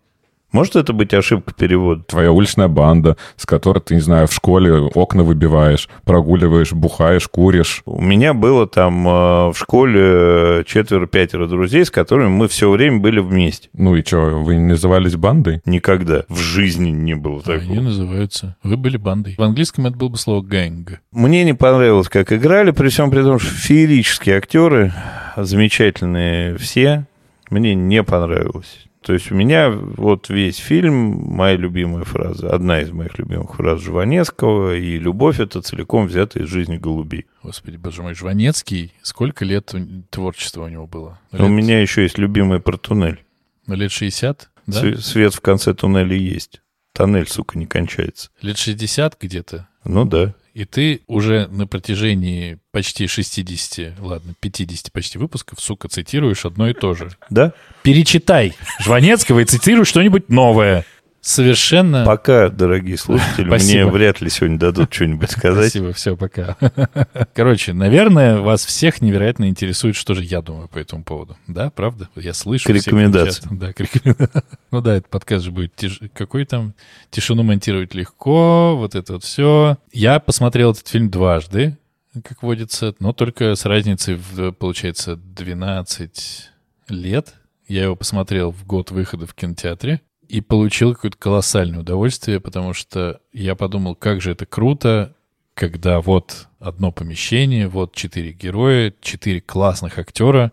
Может 0.50 0.76
это 0.76 0.94
быть 0.94 1.12
ошибка 1.12 1.52
перевода? 1.52 2.02
Твоя 2.04 2.32
уличная 2.32 2.68
банда, 2.68 3.18
с 3.36 3.44
которой 3.44 3.80
ты, 3.80 3.96
не 3.96 4.00
знаю, 4.00 4.28
в 4.28 4.32
школе 4.32 4.72
окна 4.94 5.24
выбиваешь, 5.24 5.90
прогуливаешь, 6.04 6.72
бухаешь, 6.72 7.28
куришь. 7.28 7.82
У 7.84 8.00
меня 8.00 8.32
было 8.32 8.66
там 8.66 9.06
э, 9.06 9.10
в 9.50 9.54
школе 9.56 10.00
э, 10.02 10.64
четверо-пятеро 10.66 11.48
друзей, 11.48 11.84
с 11.84 11.90
которыми 11.90 12.28
мы 12.28 12.48
все 12.48 12.70
время 12.70 13.00
были 13.00 13.18
вместе. 13.20 13.68
Ну 13.74 13.94
и 13.94 14.02
что, 14.02 14.42
вы 14.42 14.54
не 14.56 14.64
назывались 14.64 15.16
бандой? 15.16 15.60
Никогда 15.66 16.22
в 16.30 16.38
жизни 16.38 16.88
не 16.88 17.14
было 17.14 17.42
Они 17.44 17.60
такого. 17.60 17.80
называются. 17.82 18.56
Вы 18.62 18.78
были 18.78 18.96
бандой. 18.96 19.34
В 19.36 19.42
английском 19.42 19.84
это 19.84 19.98
было 19.98 20.08
бы 20.08 20.16
слово 20.16 20.40
гэнг. 20.40 21.02
Мне 21.12 21.44
не 21.44 21.52
понравилось, 21.54 22.08
как 22.08 22.32
играли, 22.32 22.70
при 22.70 22.88
всем 22.88 23.10
при 23.10 23.20
том, 23.20 23.38
что 23.38 23.50
феерические 23.50 24.38
актеры, 24.38 24.94
замечательные 25.36 26.56
все, 26.56 27.04
мне 27.50 27.74
не 27.74 28.02
понравилось. 28.02 28.86
То 29.02 29.12
есть 29.12 29.30
у 29.30 29.36
меня 29.36 29.70
вот 29.70 30.28
весь 30.30 30.56
фильм, 30.56 31.12
моя 31.32 31.56
любимая 31.56 32.02
фраза, 32.02 32.50
одна 32.52 32.80
из 32.80 32.90
моих 32.90 33.18
любимых 33.18 33.54
фраз 33.54 33.80
Жванецкого, 33.80 34.74
и 34.74 34.98
«Любовь— 34.98 35.38
это 35.40 35.62
целиком 35.62 36.06
взята 36.08 36.40
из 36.40 36.48
жизни 36.48 36.76
голубей». 36.76 37.26
Господи, 37.44 37.76
боже 37.76 38.02
мой, 38.02 38.14
Жванецкий. 38.14 38.92
Сколько 39.02 39.44
лет 39.44 39.72
творчества 40.10 40.64
у 40.64 40.68
него 40.68 40.88
было? 40.88 41.20
У 41.30 41.46
меня 41.46 41.80
еще 41.80 42.02
есть 42.02 42.18
любимый 42.18 42.58
про 42.58 42.76
туннель. 42.78 43.22
Ну, 43.68 43.76
лет 43.76 43.92
60, 43.92 44.50
да? 44.66 44.72
Св- 44.80 45.00
Свет 45.04 45.34
в 45.34 45.40
конце 45.40 45.72
туннеля 45.72 46.16
есть. 46.16 46.60
Тоннель, 46.92 47.28
сука, 47.28 47.58
не 47.58 47.66
кончается. 47.66 48.30
Лет 48.42 48.58
60 48.58 49.16
где-то. 49.20 49.68
Ну 49.84 50.04
да. 50.04 50.34
И 50.56 50.64
ты 50.64 51.02
уже 51.06 51.48
на 51.48 51.66
протяжении 51.66 52.56
почти 52.72 53.06
60, 53.06 54.00
ладно, 54.00 54.32
50 54.40 54.90
почти 54.90 55.18
выпусков, 55.18 55.60
сука, 55.60 55.86
цитируешь 55.86 56.46
одно 56.46 56.70
и 56.70 56.72
то 56.72 56.94
же. 56.94 57.10
Да? 57.28 57.52
Перечитай 57.82 58.54
Жванецкого 58.80 59.40
и 59.40 59.44
цитируй 59.44 59.84
что-нибудь 59.84 60.30
новое. 60.30 60.86
Совершенно... 61.26 62.04
Пока, 62.06 62.50
дорогие 62.50 62.96
слушатели, 62.96 63.46
мне 63.46 63.58
Спасибо. 63.58 63.88
вряд 63.88 64.20
ли 64.20 64.30
сегодня 64.30 64.60
дадут 64.60 64.94
что-нибудь 64.94 65.28
сказать. 65.32 65.70
Спасибо, 65.70 65.92
все, 65.92 66.16
пока. 66.16 66.56
Короче, 67.34 67.72
наверное, 67.72 68.38
вас 68.38 68.64
всех 68.64 69.02
невероятно 69.02 69.48
интересует, 69.48 69.96
что 69.96 70.14
же 70.14 70.22
я 70.22 70.40
думаю 70.40 70.68
по 70.68 70.78
этому 70.78 71.02
поводу. 71.02 71.36
Да, 71.48 71.70
правда? 71.70 72.08
Я 72.14 72.32
слышу. 72.32 72.72
К 72.72 72.72
часто. 72.72 73.48
Да, 73.50 73.72
к 73.72 73.80
рекомендации. 73.80 74.42
Ну 74.70 74.80
да, 74.80 74.98
этот 74.98 75.10
подкаст 75.10 75.44
же 75.44 75.50
будет... 75.50 75.72
тиш- 75.76 76.08
Какой 76.14 76.44
там? 76.44 76.74
Тишину 77.10 77.42
монтировать 77.42 77.92
легко, 77.92 78.76
вот 78.76 78.94
это 78.94 79.14
вот 79.14 79.24
все. 79.24 79.78
Я 79.92 80.20
посмотрел 80.20 80.70
этот 80.72 80.86
фильм 80.86 81.10
дважды, 81.10 81.76
как 82.22 82.40
водится, 82.44 82.94
но 83.00 83.12
только 83.12 83.56
с 83.56 83.64
разницей, 83.64 84.14
в, 84.14 84.52
получается, 84.52 85.16
12 85.16 86.50
лет. 86.90 87.34
Я 87.66 87.82
его 87.82 87.96
посмотрел 87.96 88.52
в 88.52 88.64
год 88.64 88.92
выхода 88.92 89.26
в 89.26 89.34
кинотеатре 89.34 90.02
и 90.28 90.40
получил 90.40 90.94
какое-то 90.94 91.18
колоссальное 91.18 91.80
удовольствие, 91.80 92.40
потому 92.40 92.72
что 92.72 93.20
я 93.32 93.54
подумал, 93.54 93.94
как 93.94 94.20
же 94.20 94.32
это 94.32 94.46
круто, 94.46 95.14
когда 95.54 96.00
вот 96.00 96.48
одно 96.58 96.92
помещение, 96.92 97.68
вот 97.68 97.94
четыре 97.94 98.32
героя, 98.32 98.92
четыре 99.00 99.40
классных 99.40 99.98
актера, 99.98 100.52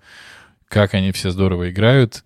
как 0.67 0.93
они 0.93 1.11
все 1.11 1.29
здорово 1.29 1.69
играют. 1.71 2.23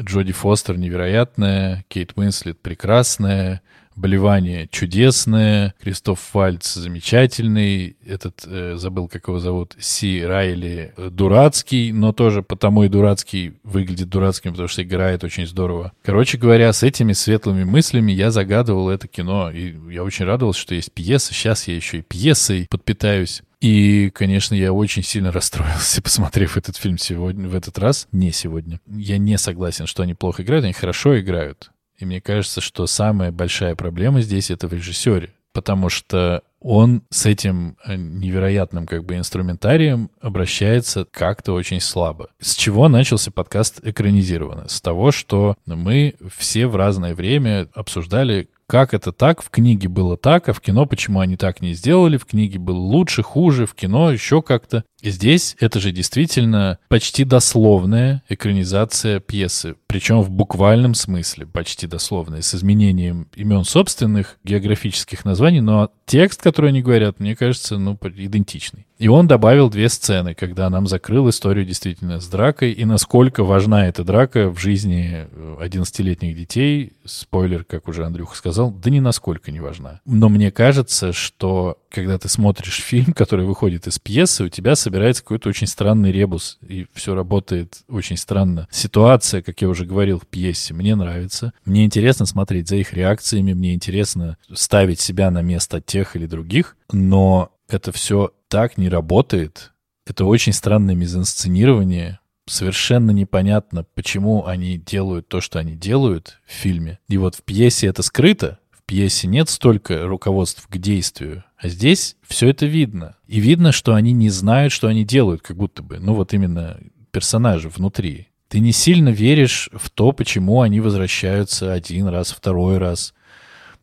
Джоди 0.00 0.32
Фостер 0.32 0.78
невероятная, 0.78 1.84
Кейт 1.88 2.12
Уинслет 2.16 2.60
прекрасная, 2.60 3.60
Болевание 4.00 4.66
чудесное, 4.70 5.74
Кристоф 5.82 6.32
Вальц 6.32 6.72
замечательный, 6.72 7.98
этот, 8.06 8.44
э, 8.46 8.76
забыл, 8.76 9.08
как 9.08 9.28
его 9.28 9.38
зовут, 9.38 9.76
Си 9.78 10.24
Райли 10.24 10.94
э, 10.96 11.10
дурацкий, 11.10 11.92
но 11.92 12.14
тоже 12.14 12.42
потому 12.42 12.84
и 12.84 12.88
дурацкий 12.88 13.52
выглядит 13.62 14.08
дурацким, 14.08 14.52
потому 14.52 14.68
что 14.68 14.82
играет 14.82 15.22
очень 15.22 15.46
здорово. 15.46 15.92
Короче 16.02 16.38
говоря, 16.38 16.72
с 16.72 16.82
этими 16.82 17.12
светлыми 17.12 17.64
мыслями 17.64 18.10
я 18.10 18.30
загадывал 18.30 18.88
это 18.88 19.06
кино, 19.06 19.50
и 19.50 19.74
я 19.92 20.02
очень 20.02 20.24
радовался, 20.24 20.60
что 20.60 20.74
есть 20.74 20.92
пьеса, 20.92 21.34
сейчас 21.34 21.68
я 21.68 21.76
еще 21.76 21.98
и 21.98 22.02
пьесой 22.02 22.66
подпитаюсь. 22.70 23.42
И, 23.60 24.08
конечно, 24.14 24.54
я 24.54 24.72
очень 24.72 25.02
сильно 25.02 25.30
расстроился, 25.30 26.00
посмотрев 26.02 26.56
этот 26.56 26.76
фильм 26.76 26.96
сегодня, 26.96 27.48
в 27.48 27.54
этот 27.54 27.78
раз, 27.78 28.08
не 28.12 28.32
сегодня. 28.32 28.80
Я 28.86 29.18
не 29.18 29.36
согласен, 29.36 29.86
что 29.86 30.02
они 30.02 30.14
плохо 30.14 30.42
играют, 30.42 30.64
они 30.64 30.72
хорошо 30.72 31.20
играют. 31.20 31.70
И 32.00 32.06
мне 32.06 32.20
кажется, 32.20 32.60
что 32.60 32.86
самая 32.86 33.30
большая 33.30 33.76
проблема 33.76 34.22
здесь 34.22 34.50
это 34.50 34.66
в 34.66 34.72
режиссере, 34.72 35.34
потому 35.52 35.90
что 35.90 36.42
он 36.60 37.02
с 37.10 37.26
этим 37.26 37.76
э, 37.84 37.96
невероятным 37.96 38.86
как 38.86 39.04
бы 39.04 39.16
инструментарием 39.16 40.10
обращается 40.20 41.06
как-то 41.10 41.52
очень 41.52 41.80
слабо. 41.80 42.30
С 42.40 42.54
чего 42.54 42.88
начался 42.88 43.30
подкаст 43.30 43.80
экранизированно? 43.82 44.68
С 44.68 44.80
того, 44.80 45.12
что 45.12 45.56
мы 45.66 46.14
все 46.36 46.66
в 46.66 46.76
разное 46.76 47.14
время 47.14 47.68
обсуждали, 47.74 48.48
как 48.70 48.94
это 48.94 49.10
так, 49.10 49.42
в 49.42 49.50
книге 49.50 49.88
было 49.88 50.16
так, 50.16 50.48
а 50.48 50.52
в 50.52 50.60
кино 50.60 50.86
почему 50.86 51.18
они 51.18 51.36
так 51.36 51.60
не 51.60 51.74
сделали, 51.74 52.16
в 52.16 52.24
книге 52.24 52.60
было 52.60 52.78
лучше, 52.78 53.20
хуже, 53.20 53.66
в 53.66 53.74
кино 53.74 54.12
еще 54.12 54.42
как-то. 54.42 54.84
Здесь 55.02 55.56
это 55.58 55.80
же 55.80 55.90
действительно 55.90 56.78
почти 56.86 57.24
дословная 57.24 58.22
экранизация 58.28 59.18
пьесы, 59.18 59.74
причем 59.88 60.20
в 60.20 60.30
буквальном 60.30 60.94
смысле, 60.94 61.46
почти 61.46 61.88
дословная, 61.88 62.42
с 62.42 62.54
изменением 62.54 63.26
имен 63.34 63.64
собственных 63.64 64.38
географических 64.44 65.24
названий, 65.24 65.60
но 65.60 65.90
текст, 66.06 66.40
который 66.40 66.70
они 66.70 66.80
говорят, 66.80 67.18
мне 67.18 67.34
кажется, 67.34 67.76
ну, 67.76 67.98
идентичный. 68.00 68.86
И 69.00 69.08
он 69.08 69.26
добавил 69.26 69.70
две 69.70 69.88
сцены, 69.88 70.34
когда 70.34 70.68
нам 70.68 70.86
закрыл 70.86 71.30
историю 71.30 71.64
действительно 71.64 72.20
с 72.20 72.28
дракой, 72.28 72.72
и 72.72 72.84
насколько 72.84 73.44
важна 73.44 73.88
эта 73.88 74.04
драка 74.04 74.50
в 74.50 74.58
жизни 74.58 75.26
11-летних 75.58 76.36
детей. 76.36 76.92
Спойлер, 77.06 77.64
как 77.64 77.88
уже 77.88 78.04
Андрюха 78.04 78.36
сказал, 78.36 78.70
да 78.70 78.90
ни 78.90 79.00
насколько 79.00 79.50
не 79.50 79.60
важна. 79.60 80.02
Но 80.04 80.28
мне 80.28 80.50
кажется, 80.50 81.14
что 81.14 81.78
когда 81.90 82.18
ты 82.18 82.28
смотришь 82.28 82.74
фильм, 82.84 83.14
который 83.14 83.46
выходит 83.46 83.86
из 83.86 83.98
пьесы, 83.98 84.44
у 84.44 84.48
тебя 84.48 84.76
собирается 84.76 85.22
какой-то 85.22 85.48
очень 85.48 85.66
странный 85.66 86.12
ребус, 86.12 86.58
и 86.60 86.86
все 86.92 87.14
работает 87.14 87.78
очень 87.88 88.18
странно. 88.18 88.68
Ситуация, 88.70 89.40
как 89.40 89.62
я 89.62 89.70
уже 89.70 89.86
говорил 89.86 90.20
в 90.20 90.26
пьесе, 90.26 90.74
мне 90.74 90.94
нравится. 90.94 91.54
Мне 91.64 91.86
интересно 91.86 92.26
смотреть 92.26 92.68
за 92.68 92.76
их 92.76 92.92
реакциями, 92.92 93.54
мне 93.54 93.72
интересно 93.72 94.36
ставить 94.52 95.00
себя 95.00 95.30
на 95.30 95.40
место 95.40 95.80
тех 95.80 96.16
или 96.16 96.26
других, 96.26 96.76
но 96.92 97.50
это 97.72 97.92
все 97.92 98.32
так 98.48 98.78
не 98.78 98.88
работает. 98.88 99.72
Это 100.06 100.24
очень 100.24 100.52
странное 100.52 100.94
мизансценирование, 100.94 102.20
совершенно 102.46 103.12
непонятно, 103.12 103.84
почему 103.94 104.46
они 104.46 104.76
делают 104.76 105.28
то, 105.28 105.40
что 105.40 105.58
они 105.58 105.74
делают 105.74 106.40
в 106.46 106.52
фильме. 106.52 106.98
И 107.08 107.16
вот 107.16 107.36
в 107.36 107.42
пьесе 107.42 107.86
это 107.86 108.02
скрыто, 108.02 108.58
в 108.70 108.82
пьесе 108.84 109.28
нет 109.28 109.48
столько 109.48 110.06
руководств 110.06 110.66
к 110.68 110.76
действию, 110.78 111.44
а 111.56 111.68
здесь 111.68 112.16
все 112.26 112.48
это 112.48 112.66
видно. 112.66 113.16
И 113.26 113.40
видно, 113.40 113.72
что 113.72 113.94
они 113.94 114.12
не 114.12 114.30
знают, 114.30 114.72
что 114.72 114.88
они 114.88 115.04
делают, 115.04 115.42
как 115.42 115.56
будто 115.56 115.82
бы. 115.82 115.98
Ну 116.00 116.14
вот 116.14 116.34
именно 116.34 116.78
персонажи 117.10 117.68
внутри. 117.68 118.28
Ты 118.48 118.58
не 118.58 118.72
сильно 118.72 119.10
веришь 119.10 119.70
в 119.72 119.90
то, 119.90 120.10
почему 120.10 120.62
они 120.62 120.80
возвращаются 120.80 121.72
один 121.72 122.08
раз, 122.08 122.32
второй 122.32 122.78
раз. 122.78 123.14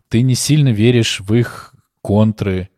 Ты 0.10 0.24
не 0.24 0.36
сильно 0.36 0.70
веришь 0.70 1.22
в 1.22 1.34
их 1.34 1.74
контры. 2.02 2.70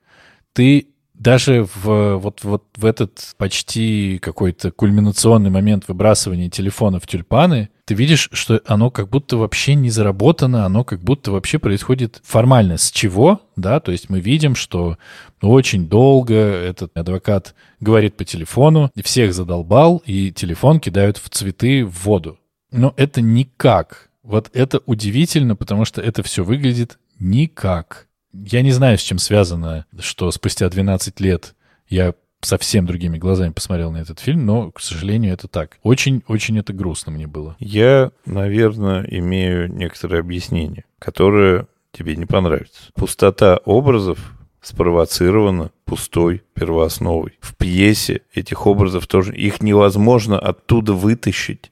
Ты 0.54 0.90
даже 1.20 1.68
в, 1.84 2.16
вот, 2.16 2.44
вот 2.44 2.64
в 2.76 2.86
этот 2.86 3.36
почти 3.38 4.20
какой-то 4.20 4.72
кульминационный 4.72 5.50
момент 5.50 5.84
выбрасывания 5.88 6.50
телефона 6.50 7.00
в 7.00 7.08
тюльпаны, 7.08 7.70
ты 7.86 7.94
видишь, 7.94 8.30
что 8.32 8.62
оно 8.66 8.90
как 8.90 9.10
будто 9.10 9.38
вообще 9.38 9.76
не 9.76 9.90
заработано, 9.90 10.66
оно 10.66 10.84
как 10.84 11.02
будто 11.02 11.32
вообще 11.32 11.60
происходит 11.60 12.22
формально. 12.24 12.78
С 12.78 12.90
чего? 12.90 13.42
Да, 13.56 13.80
то 13.80 13.92
есть 13.92 14.10
мы 14.10 14.22
видим, 14.22 14.56
что 14.56 14.98
очень 15.42 15.90
долго 15.90 16.36
этот 16.36 16.96
адвокат 16.98 17.54
говорит 17.80 18.16
по 18.16 18.24
телефону, 18.24 18.90
всех 19.04 19.34
задолбал, 19.34 20.02
и 20.06 20.32
телефон 20.32 20.80
кидают 20.80 21.18
в 21.18 21.30
цветы 21.30 21.86
в 21.86 22.06
воду. 22.06 22.40
Но 22.72 22.94
это 22.96 23.22
никак. 23.22 24.10
Вот 24.24 24.50
это 24.54 24.82
удивительно, 24.86 25.56
потому 25.56 25.86
что 25.86 26.02
это 26.02 26.24
все 26.24 26.44
выглядит 26.44 27.00
никак. 27.20 28.09
Я 28.34 28.62
не 28.62 28.72
знаю, 28.72 28.98
с 28.98 29.02
чем 29.02 29.18
связано, 29.18 29.86
что 30.00 30.32
спустя 30.32 30.70
12 30.70 31.20
лет 31.20 31.56
я 31.88 32.14
совсем 32.42 32.86
другими 32.86 33.18
глазами 33.18 33.52
посмотрел 33.52 33.92
на 33.92 33.98
этот 33.98 34.20
фильм, 34.20 34.46
но, 34.46 34.72
к 34.72 34.80
сожалению, 34.80 35.34
это 35.34 35.48
так. 35.48 35.78
Очень-очень 35.84 36.60
это 36.60 36.74
грустно 36.74 37.12
мне 37.12 37.28
было. 37.28 37.56
Я, 37.60 38.12
наверное, 38.26 39.04
имею 39.04 39.72
некоторое 39.74 40.20
объяснение, 40.20 40.86
которое 41.00 41.68
тебе 41.92 42.16
не 42.16 42.26
понравится. 42.26 42.82
Пустота 42.96 43.58
образов 43.66 44.20
спровоцирована 44.62 45.72
пустой 45.86 46.44
первоосновой. 46.54 47.38
В 47.42 47.56
пьесе 47.56 48.22
этих 48.34 48.68
образов 48.68 49.08
тоже, 49.08 49.36
их 49.36 49.62
невозможно 49.62 50.40
оттуда 50.40 50.94
вытащить. 50.94 51.72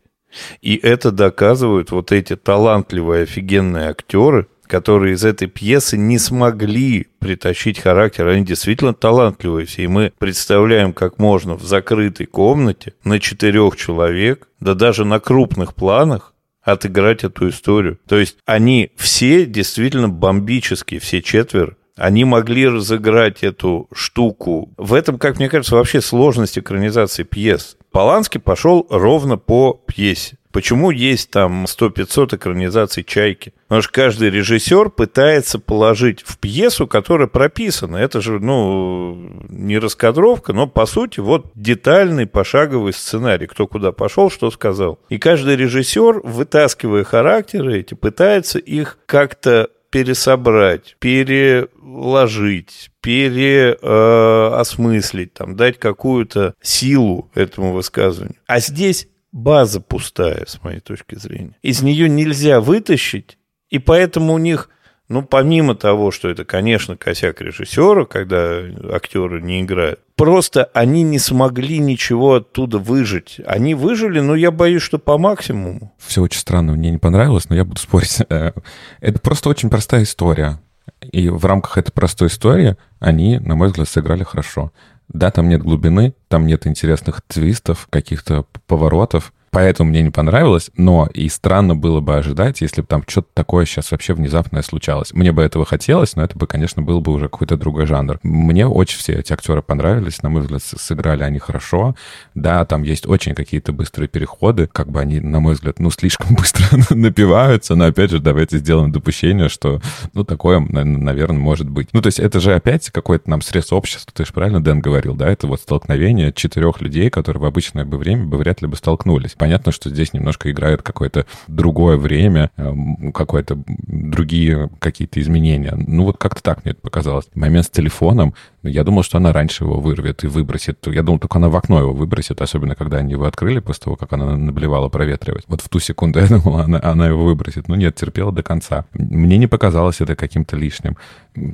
И 0.61 0.75
это 0.75 1.11
доказывают 1.11 1.91
вот 1.91 2.11
эти 2.11 2.35
талантливые, 2.35 3.23
офигенные 3.23 3.89
актеры, 3.89 4.47
которые 4.67 5.15
из 5.15 5.25
этой 5.25 5.47
пьесы 5.47 5.97
не 5.97 6.19
смогли 6.19 7.07
притащить 7.19 7.79
характер. 7.79 8.27
Они 8.27 8.45
действительно 8.45 8.93
талантливые 8.93 9.65
все. 9.65 9.83
И 9.83 9.87
мы 9.87 10.13
представляем, 10.17 10.93
как 10.93 11.19
можно 11.19 11.55
в 11.55 11.63
закрытой 11.63 12.25
комнате 12.25 12.93
на 13.03 13.19
четырех 13.19 13.75
человек, 13.75 14.47
да 14.59 14.73
даже 14.73 15.05
на 15.05 15.19
крупных 15.19 15.73
планах, 15.73 16.33
отыграть 16.61 17.23
эту 17.23 17.49
историю. 17.49 17.97
То 18.07 18.17
есть 18.17 18.37
они 18.45 18.91
все 18.97 19.45
действительно 19.45 20.09
бомбические, 20.09 20.99
все 20.99 21.21
четверо. 21.21 21.77
Они 21.95 22.25
могли 22.25 22.67
разыграть 22.67 23.43
эту 23.43 23.87
штуку. 23.91 24.71
В 24.77 24.93
этом, 24.93 25.17
как 25.17 25.39
мне 25.39 25.49
кажется, 25.49 25.75
вообще 25.75 25.99
сложность 25.99 26.59
экранизации 26.59 27.23
пьес. 27.23 27.75
Поланский 27.91 28.39
пошел 28.39 28.85
ровно 28.89 29.37
по 29.37 29.73
пьесе. 29.73 30.37
Почему 30.57 30.89
есть 30.89 31.29
там 31.29 31.65
100-500 31.65 32.35
экранизаций 32.35 33.03
«Чайки»? 33.03 33.53
Потому 33.67 33.83
что 33.83 33.91
каждый 33.91 34.31
режиссер 34.31 34.89
пытается 34.89 35.59
положить 35.59 36.23
в 36.25 36.39
пьесу, 36.39 36.87
которая 36.87 37.27
прописана. 37.27 37.97
Это 37.97 38.21
же, 38.21 38.39
ну, 38.39 39.43
не 39.49 39.77
раскадровка, 39.77 40.53
но, 40.53 40.65
по 40.65 40.87
сути, 40.87 41.19
вот 41.19 41.51
детальный 41.53 42.25
пошаговый 42.25 42.93
сценарий. 42.93 43.45
Кто 43.45 43.67
куда 43.67 43.91
пошел, 43.91 44.31
что 44.31 44.49
сказал. 44.49 44.97
И 45.09 45.19
каждый 45.19 45.57
режиссер, 45.57 46.21
вытаскивая 46.23 47.03
характеры 47.03 47.77
эти, 47.77 47.93
пытается 47.93 48.57
их 48.57 48.97
как-то 49.05 49.69
пересобрать, 49.91 50.95
переложить, 50.97 52.89
переосмыслить, 53.01 55.29
э, 55.29 55.37
там, 55.37 55.55
дать 55.55 55.77
какую-то 55.77 56.55
силу 56.63 57.29
этому 57.35 57.73
высказыванию. 57.73 58.37
А 58.47 58.59
здесь 58.59 59.07
база 59.37 59.79
пустая, 59.79 60.45
с 60.47 60.61
моей 60.63 60.79
точки 60.79 61.15
зрения. 61.15 61.55
Из 61.61 61.81
нее 61.81 62.09
нельзя 62.09 62.59
вытащить, 62.59 63.37
и 63.69 63.79
поэтому 63.79 64.33
у 64.33 64.37
них, 64.37 64.69
ну, 65.09 65.21
помимо 65.21 65.75
того, 65.75 66.11
что 66.11 66.27
это, 66.27 66.43
конечно, 66.43 66.97
косяк 66.97 67.39
режиссера, 67.39 68.05
когда 68.05 68.61
актеры 68.91 69.41
не 69.41 69.61
играют, 69.61 69.99
просто 70.15 70.65
они 70.73 71.03
не 71.03 71.19
смогли 71.19 71.77
ничего 71.77 72.35
оттуда 72.35 72.79
выжить. 72.79 73.39
Они 73.45 73.75
выжили, 73.75 74.19
но 74.19 74.35
я 74.35 74.49
боюсь, 74.49 74.81
что 74.81 74.97
по 74.97 75.17
максимуму. 75.17 75.93
Все 75.99 76.21
очень 76.23 76.39
странно, 76.39 76.73
мне 76.73 76.89
не 76.89 76.97
понравилось, 76.97 77.47
но 77.49 77.55
я 77.55 77.63
буду 77.63 77.79
спорить. 77.79 78.17
Э, 78.29 78.51
это 78.99 79.19
просто 79.19 79.49
очень 79.49 79.69
простая 79.69 80.03
история. 80.03 80.59
И 81.01 81.29
в 81.29 81.45
рамках 81.45 81.77
этой 81.77 81.91
простой 81.91 82.27
истории 82.27 82.75
они, 82.99 83.39
на 83.39 83.55
мой 83.55 83.67
взгляд, 83.67 83.87
сыграли 83.87 84.23
хорошо. 84.23 84.71
Да, 85.09 85.31
там 85.31 85.49
нет 85.49 85.61
глубины, 85.61 86.13
там 86.27 86.45
нет 86.45 86.67
интересных 86.67 87.21
твистов, 87.21 87.87
каких-то 87.89 88.45
поворотов, 88.67 89.33
поэтому 89.57 89.89
мне 89.89 90.03
не 90.03 90.11
понравилось, 90.11 90.69
но 90.77 91.09
и 91.11 91.27
странно 91.29 91.75
было 91.75 91.99
бы 91.99 92.15
ожидать, 92.15 92.61
если 92.61 92.81
бы 92.81 92.87
там 92.87 93.03
что-то 93.07 93.29
такое 93.33 93.65
сейчас 93.65 93.89
вообще 93.89 94.13
внезапное 94.13 94.61
случалось. 94.61 95.13
Мне 95.13 95.31
бы 95.31 95.41
этого 95.41 95.65
хотелось, 95.65 96.15
но 96.15 96.23
это 96.23 96.37
бы, 96.37 96.45
конечно, 96.45 96.83
был 96.83 97.01
бы 97.01 97.11
уже 97.11 97.27
какой-то 97.27 97.57
другой 97.57 97.87
жанр. 97.87 98.19
Мне 98.21 98.67
очень 98.67 98.99
все 98.99 99.13
эти 99.13 99.33
актеры 99.33 99.63
понравились, 99.63 100.21
на 100.21 100.29
мой 100.29 100.43
взгляд, 100.43 100.61
сыграли 100.61 101.23
они 101.23 101.39
хорошо. 101.39 101.95
Да, 102.35 102.65
там 102.65 102.83
есть 102.83 103.07
очень 103.07 103.33
какие-то 103.33 103.73
быстрые 103.73 104.07
переходы, 104.07 104.67
как 104.67 104.91
бы 104.91 104.99
они, 104.99 105.19
на 105.21 105.39
мой 105.39 105.55
взгляд, 105.55 105.79
ну, 105.79 105.89
слишком 105.89 106.35
быстро 106.39 106.65
напиваются, 106.95 107.73
но, 107.73 107.85
опять 107.85 108.11
же, 108.11 108.19
давайте 108.19 108.59
сделаем 108.59 108.91
допущение, 108.91 109.49
что, 109.49 109.81
ну, 110.13 110.23
такое, 110.23 110.59
наверное, 110.59 111.39
может 111.39 111.67
быть. 111.67 111.89
Ну, 111.93 112.03
то 112.03 112.09
есть 112.09 112.19
это 112.19 112.39
же 112.39 112.53
опять 112.53 112.91
какой-то 112.91 113.27
нам 113.27 113.41
срез 113.41 113.73
общества, 113.73 114.13
ты 114.15 114.23
же 114.23 114.33
правильно, 114.33 114.63
Дэн, 114.63 114.81
говорил, 114.81 115.15
да, 115.15 115.27
это 115.27 115.47
вот 115.47 115.61
столкновение 115.61 116.31
четырех 116.31 116.79
людей, 116.79 117.09
которые 117.09 117.41
в 117.41 117.45
обычное 117.45 117.85
бы 117.85 117.97
время 117.97 118.25
бы 118.25 118.37
вряд 118.37 118.61
ли 118.61 118.67
бы 118.67 118.75
столкнулись 118.75 119.33
понятно, 119.47 119.71
что 119.71 119.89
здесь 119.89 120.11
немножко 120.11 120.51
играет 120.51 120.81
какое-то 120.81 121.25
другое 121.47 121.95
время, 121.95 122.51
эм, 122.57 123.13
какое-то 123.13 123.57
другие 123.65 124.69
какие-то 124.79 125.21
изменения. 125.21 125.73
Ну, 125.73 126.03
вот 126.03 126.17
как-то 126.17 126.43
так 126.43 126.65
мне 126.65 126.73
это 126.73 126.81
показалось. 126.81 127.27
Момент 127.33 127.67
с 127.67 127.69
телефоном, 127.69 128.33
я 128.63 128.83
думал, 128.83 129.03
что 129.03 129.19
она 129.19 129.31
раньше 129.31 129.63
его 129.63 129.79
вырвет 129.79 130.25
и 130.25 130.27
выбросит. 130.27 130.85
Я 130.87 131.01
думал, 131.01 131.19
только 131.19 131.37
она 131.37 131.47
в 131.47 131.55
окно 131.55 131.79
его 131.79 131.93
выбросит, 131.93 132.41
особенно 132.41 132.75
когда 132.75 132.97
они 132.97 133.13
его 133.13 133.23
открыли 133.23 133.59
после 133.59 133.83
того, 133.85 133.95
как 133.95 134.11
она 134.11 134.35
наблевала 134.35 134.89
проветривать. 134.89 135.45
Вот 135.47 135.61
в 135.61 135.69
ту 135.69 135.79
секунду 135.79 136.19
я 136.19 136.27
думал, 136.27 136.59
она, 136.59 136.81
она 136.83 137.07
его 137.07 137.23
выбросит. 137.23 137.69
Но 137.69 137.77
нет, 137.77 137.95
терпела 137.95 138.33
до 138.33 138.43
конца. 138.43 138.83
Мне 138.91 139.37
не 139.37 139.47
показалось 139.47 140.01
это 140.01 140.17
каким-то 140.17 140.57
лишним. 140.57 140.97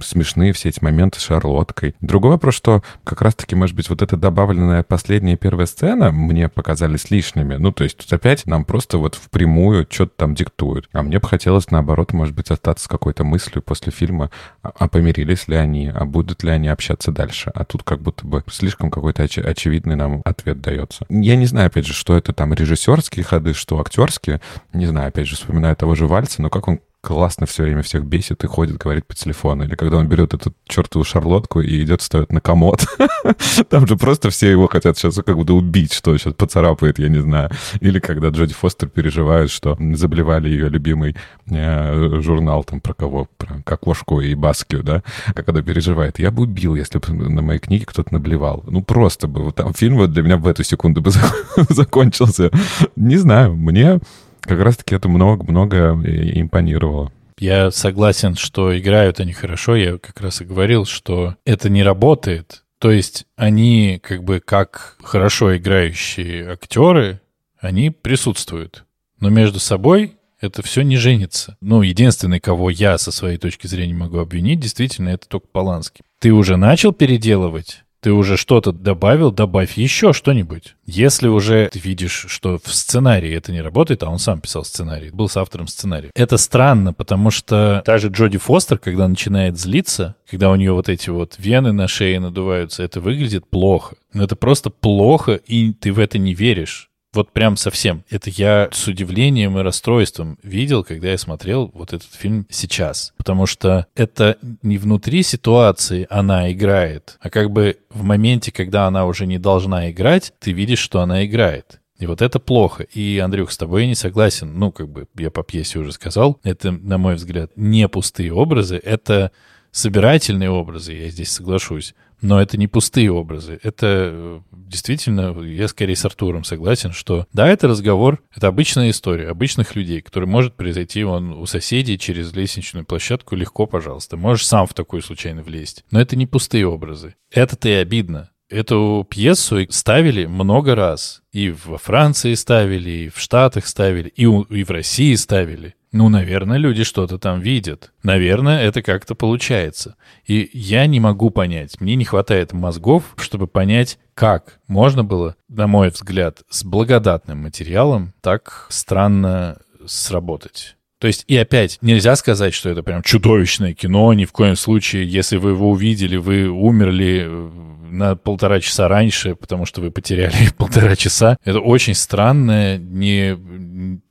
Смешные 0.01 0.53
все 0.53 0.69
эти 0.69 0.83
моменты 0.83 1.19
с 1.19 1.23
Шарлоткой. 1.23 1.95
Другой 2.01 2.31
вопрос, 2.31 2.55
что 2.55 2.83
как 3.03 3.21
раз-таки, 3.21 3.55
может 3.55 3.75
быть, 3.75 3.89
вот 3.89 4.01
эта 4.01 4.17
добавленная 4.17 4.83
последняя 4.83 5.35
первая 5.35 5.65
сцена 5.65 6.11
мне 6.11 6.49
показались 6.49 7.11
лишними. 7.11 7.55
Ну, 7.55 7.71
то 7.71 7.83
есть 7.83 7.97
тут 7.97 8.11
опять 8.13 8.45
нам 8.45 8.65
просто 8.65 8.97
вот 8.97 9.15
впрямую 9.15 9.87
что-то 9.89 10.13
там 10.15 10.35
диктуют. 10.35 10.89
А 10.93 11.03
мне 11.03 11.19
бы 11.19 11.27
хотелось, 11.27 11.71
наоборот, 11.71 12.13
может 12.13 12.35
быть, 12.35 12.51
остаться 12.51 12.85
с 12.85 12.87
какой-то 12.87 13.23
мыслью 13.23 13.61
после 13.61 13.91
фильма, 13.91 14.29
а, 14.61 14.71
а 14.77 14.87
помирились 14.87 15.47
ли 15.47 15.55
они, 15.55 15.91
а 15.93 16.05
будут 16.05 16.43
ли 16.43 16.51
они 16.51 16.67
общаться 16.67 17.11
дальше. 17.11 17.51
А 17.53 17.65
тут 17.65 17.83
как 17.83 18.01
будто 18.01 18.25
бы 18.25 18.43
слишком 18.49 18.89
какой-то 18.89 19.23
оч- 19.23 19.43
очевидный 19.43 19.95
нам 19.95 20.21
ответ 20.25 20.61
дается. 20.61 21.05
Я 21.09 21.35
не 21.35 21.45
знаю, 21.45 21.67
опять 21.67 21.85
же, 21.85 21.93
что 21.93 22.15
это 22.15 22.33
там 22.33 22.53
режиссерские 22.53 23.25
ходы, 23.25 23.53
что 23.53 23.79
актерские. 23.79 24.41
Не 24.73 24.85
знаю, 24.85 25.09
опять 25.09 25.27
же, 25.27 25.35
вспоминаю 25.35 25.75
того 25.75 25.95
же 25.95 26.07
Вальца, 26.07 26.41
но 26.41 26.49
как 26.49 26.67
он 26.67 26.79
классно 27.03 27.45
все 27.45 27.63
время 27.63 27.81
всех 27.81 28.05
бесит 28.05 28.45
и 28.45 28.47
ходит, 28.47 28.77
говорит 28.77 29.05
по 29.05 29.13
телефону. 29.13 29.65
Или 29.65 29.75
когда 29.75 29.97
он 29.97 30.07
берет 30.07 30.33
эту 30.33 30.53
чертову 30.65 31.03
шарлотку 31.03 31.59
и 31.59 31.83
идет 31.83 32.01
ставит 32.01 32.31
на 32.31 32.39
комод. 32.39 32.85
Там 33.69 33.85
же 33.87 33.97
просто 33.97 34.29
все 34.29 34.49
его 34.49 34.67
хотят 34.67 34.97
сейчас 34.97 35.15
как 35.15 35.37
бы 35.37 35.53
убить, 35.53 35.91
что 35.91 36.17
сейчас 36.17 36.33
поцарапает, 36.33 36.99
я 36.99 37.09
не 37.09 37.21
знаю. 37.21 37.51
Или 37.81 37.99
когда 37.99 38.29
Джоди 38.29 38.53
Фостер 38.53 38.87
переживает, 38.87 39.51
что 39.51 39.77
заблевали 39.95 40.47
ее 40.47 40.69
любимый 40.69 41.17
э, 41.51 42.21
журнал 42.21 42.63
там 42.63 42.79
про 42.79 42.93
кого? 42.93 43.27
Про 43.37 43.61
Кокошку 43.65 44.21
и 44.21 44.33
Баскию, 44.33 44.81
да? 44.81 45.03
Как 45.35 45.49
она 45.49 45.61
переживает. 45.61 46.19
Я 46.19 46.31
бы 46.31 46.43
убил, 46.43 46.75
если 46.75 46.99
бы 46.99 47.11
на 47.11 47.41
моей 47.41 47.59
книге 47.59 47.85
кто-то 47.85 48.13
наблевал. 48.13 48.63
Ну, 48.65 48.81
просто 48.81 49.27
бы. 49.27 49.51
Там 49.51 49.73
фильм 49.73 49.97
вот 49.97 50.13
для 50.13 50.23
меня 50.23 50.37
в 50.37 50.47
эту 50.47 50.63
секунду 50.63 51.01
бы 51.01 51.11
закончился. 51.69 52.49
Не 52.95 53.17
знаю, 53.17 53.55
мне 53.55 53.99
как 54.43 54.59
раз-таки 54.59 54.95
это 54.95 55.09
много-много 55.09 55.93
импонировало. 55.93 57.11
Я 57.39 57.71
согласен, 57.71 58.35
что 58.35 58.77
играют 58.77 59.19
они 59.19 59.33
хорошо. 59.33 59.75
Я 59.75 59.97
как 59.97 60.21
раз 60.21 60.41
и 60.41 60.45
говорил, 60.45 60.85
что 60.85 61.35
это 61.45 61.69
не 61.69 61.83
работает. 61.83 62.63
То 62.79 62.91
есть 62.91 63.25
они 63.35 63.99
как 64.03 64.23
бы 64.23 64.39
как 64.39 64.97
хорошо 65.01 65.57
играющие 65.57 66.49
актеры, 66.49 67.21
они 67.59 67.89
присутствуют. 67.89 68.85
Но 69.19 69.29
между 69.29 69.59
собой 69.59 70.17
это 70.41 70.61
все 70.61 70.81
не 70.81 70.97
женится. 70.97 71.55
Ну, 71.61 71.81
единственный, 71.81 72.41
кого 72.41 72.69
я 72.69 72.97
со 72.97 73.11
своей 73.11 73.37
точки 73.37 73.67
зрения 73.67 73.93
могу 73.93 74.17
обвинить, 74.17 74.59
действительно, 74.59 75.09
это 75.09 75.27
только 75.27 75.47
Поланский. 75.47 76.03
Ты 76.19 76.33
уже 76.33 76.57
начал 76.57 76.91
переделывать? 76.91 77.82
Ты 78.03 78.11
уже 78.11 78.35
что-то 78.35 78.73
добавил, 78.73 79.31
добавь 79.31 79.77
еще 79.77 80.11
что-нибудь. 80.11 80.75
Если 80.85 81.29
уже 81.29 81.69
ты 81.71 81.79
видишь, 81.79 82.25
что 82.27 82.59
в 82.61 82.73
сценарии 82.73 83.33
это 83.33 83.53
не 83.53 83.61
работает, 83.61 84.03
а 84.03 84.09
он 84.09 84.19
сам 84.19 84.41
писал 84.41 84.65
сценарий, 84.65 85.09
был 85.09 85.29
с 85.29 85.37
автором 85.37 85.67
сценария. 85.67 86.11
Это 86.13 86.35
странно, 86.35 86.91
потому 86.91 87.31
что 87.31 87.81
та 87.85 87.97
же 87.99 88.09
Джоди 88.09 88.37
Фостер, 88.37 88.77
когда 88.77 89.07
начинает 89.07 89.57
злиться, 89.57 90.15
когда 90.29 90.51
у 90.51 90.55
нее 90.55 90.73
вот 90.73 90.89
эти 90.89 91.09
вот 91.09 91.35
вены 91.37 91.71
на 91.71 91.87
шее 91.87 92.19
надуваются, 92.19 92.83
это 92.83 92.99
выглядит 92.99 93.47
плохо. 93.47 93.95
Но 94.11 94.25
это 94.25 94.35
просто 94.35 94.69
плохо, 94.69 95.35
и 95.35 95.71
ты 95.71 95.93
в 95.93 95.99
это 95.99 96.17
не 96.17 96.33
веришь. 96.33 96.89
Вот 97.13 97.31
прям 97.31 97.57
совсем. 97.57 98.03
Это 98.09 98.29
я 98.31 98.69
с 98.71 98.87
удивлением 98.87 99.57
и 99.57 99.61
расстройством 99.61 100.39
видел, 100.41 100.83
когда 100.83 101.11
я 101.11 101.17
смотрел 101.17 101.69
вот 101.73 101.93
этот 101.93 102.11
фильм 102.13 102.47
сейчас. 102.49 103.13
Потому 103.17 103.45
что 103.45 103.85
это 103.95 104.37
не 104.63 104.77
внутри 104.77 105.21
ситуации 105.21 106.07
она 106.09 106.51
играет, 106.51 107.17
а 107.19 107.29
как 107.29 107.51
бы 107.51 107.77
в 107.89 108.03
моменте, 108.03 108.51
когда 108.51 108.87
она 108.87 109.05
уже 109.05 109.27
не 109.27 109.37
должна 109.37 109.91
играть, 109.91 110.33
ты 110.39 110.51
видишь, 110.51 110.79
что 110.79 111.01
она 111.01 111.25
играет. 111.25 111.79
И 111.99 112.07
вот 112.07 112.21
это 112.21 112.39
плохо. 112.39 112.83
И, 112.83 113.19
Андрюх, 113.19 113.51
с 113.51 113.57
тобой 113.57 113.83
я 113.83 113.87
не 113.87 113.95
согласен. 113.95 114.59
Ну, 114.59 114.71
как 114.71 114.89
бы 114.89 115.07
я 115.15 115.29
по 115.29 115.43
пьесе 115.43 115.79
уже 115.79 115.93
сказал. 115.93 116.39
Это, 116.43 116.71
на 116.71 116.97
мой 116.97 117.15
взгляд, 117.15 117.51
не 117.55 117.87
пустые 117.87 118.33
образы. 118.33 118.77
Это 118.83 119.31
собирательные 119.71 120.49
образы, 120.49 120.93
я 120.93 121.09
здесь 121.09 121.31
соглашусь. 121.31 121.95
Но 122.23 122.41
это 122.41 122.57
не 122.57 122.67
пустые 122.67 123.11
образы. 123.11 123.59
Это 123.61 124.09
э, 124.11 124.39
действительно, 124.51 125.39
я 125.41 125.67
скорее 125.67 125.97
с 125.97 126.05
Артуром 126.05 126.45
согласен, 126.45 126.93
что 126.93 127.27
да, 127.33 127.47
это 127.49 127.67
разговор, 127.67 128.23
это 128.33 128.47
обычная 128.47 128.89
история 128.89 129.27
обычных 129.27 129.75
людей, 129.75 130.01
который 130.01 130.25
может 130.25 130.55
произойти 130.55 131.03
он 131.03 131.33
у 131.33 131.45
соседей 131.45 131.99
через 131.99 132.33
лестничную 132.33 132.85
площадку 132.85 133.35
легко, 133.35 133.67
пожалуйста. 133.67 134.15
Можешь 134.15 134.47
сам 134.47 134.65
в 134.65 134.73
такую 134.73 135.01
случайно 135.01 135.43
влезть. 135.43 135.83
Но 135.91 135.99
это 135.99 136.15
не 136.15 136.25
пустые 136.25 136.65
образы. 136.65 137.15
Это-то 137.29 137.67
и 137.67 137.73
обидно. 137.73 138.31
Эту 138.49 139.05
пьесу 139.09 139.65
ставили 139.69 140.25
много 140.25 140.75
раз. 140.75 141.23
И 141.33 141.49
во 141.49 141.77
Франции 141.77 142.35
ставили, 142.35 142.89
и 142.89 143.09
в 143.09 143.19
Штатах 143.19 143.67
ставили, 143.67 144.09
и, 144.09 144.25
у, 144.25 144.43
и 144.43 144.63
в 144.63 144.71
России 144.71 145.15
ставили. 145.15 145.75
Ну, 145.93 146.09
наверное, 146.09 146.57
люди 146.57 146.83
что-то 146.83 147.19
там 147.19 147.39
видят. 147.39 147.93
Наверное, 148.01 148.63
это 148.63 148.81
как-то 148.81 149.13
получается. 149.13 149.95
И 150.25 150.49
я 150.51 150.87
не 150.87 150.99
могу 150.99 151.29
понять, 151.29 151.79
мне 151.79 151.95
не 151.95 152.03
хватает 152.03 152.51
мозгов, 152.51 153.13
чтобы 153.15 153.45
понять, 153.45 153.99
как 154.15 154.59
можно 154.67 155.03
было, 155.03 155.35
на 155.49 155.67
мой 155.67 155.89
взгляд, 155.89 156.41
с 156.49 156.63
благодатным 156.63 157.43
материалом 157.43 158.13
так 158.21 158.65
странно 158.69 159.59
сработать. 159.85 160.77
То 161.03 161.07
есть, 161.07 161.25
и 161.27 161.35
опять, 161.35 161.79
нельзя 161.81 162.15
сказать, 162.15 162.53
что 162.53 162.69
это 162.69 162.81
прям 162.81 163.03
чудовищное 163.03 163.73
кино, 163.73 164.13
ни 164.13 164.23
в 164.23 164.31
коем 164.31 164.55
случае, 164.55 165.05
если 165.05 165.35
вы 165.35 165.49
его 165.49 165.69
увидели, 165.71 166.15
вы 166.15 166.47
умерли 166.47 167.25
э, 167.25 167.49
на 167.91 168.15
полтора 168.15 168.61
часа 168.61 168.87
раньше, 168.87 169.35
потому 169.35 169.65
что 169.65 169.81
вы 169.81 169.91
потеряли 169.91 170.33
полтора 170.57 170.95
часа. 170.95 171.35
Это 171.43 171.59
очень 171.59 171.93
странное, 171.93 172.77
не, 172.77 173.37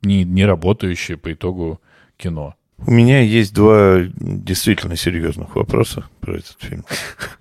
не, 0.03 0.25
не 0.25 0.45
работающее 0.45 1.17
по 1.17 1.33
итогу 1.33 1.81
кино. 2.19 2.57
У 2.87 2.91
меня 2.91 3.23
есть 3.23 3.55
два 3.55 4.01
действительно 4.15 4.95
серьезных 4.95 5.57
вопроса 5.57 6.05
про 6.21 6.35
этот 6.35 6.59
фильм. 6.61 6.85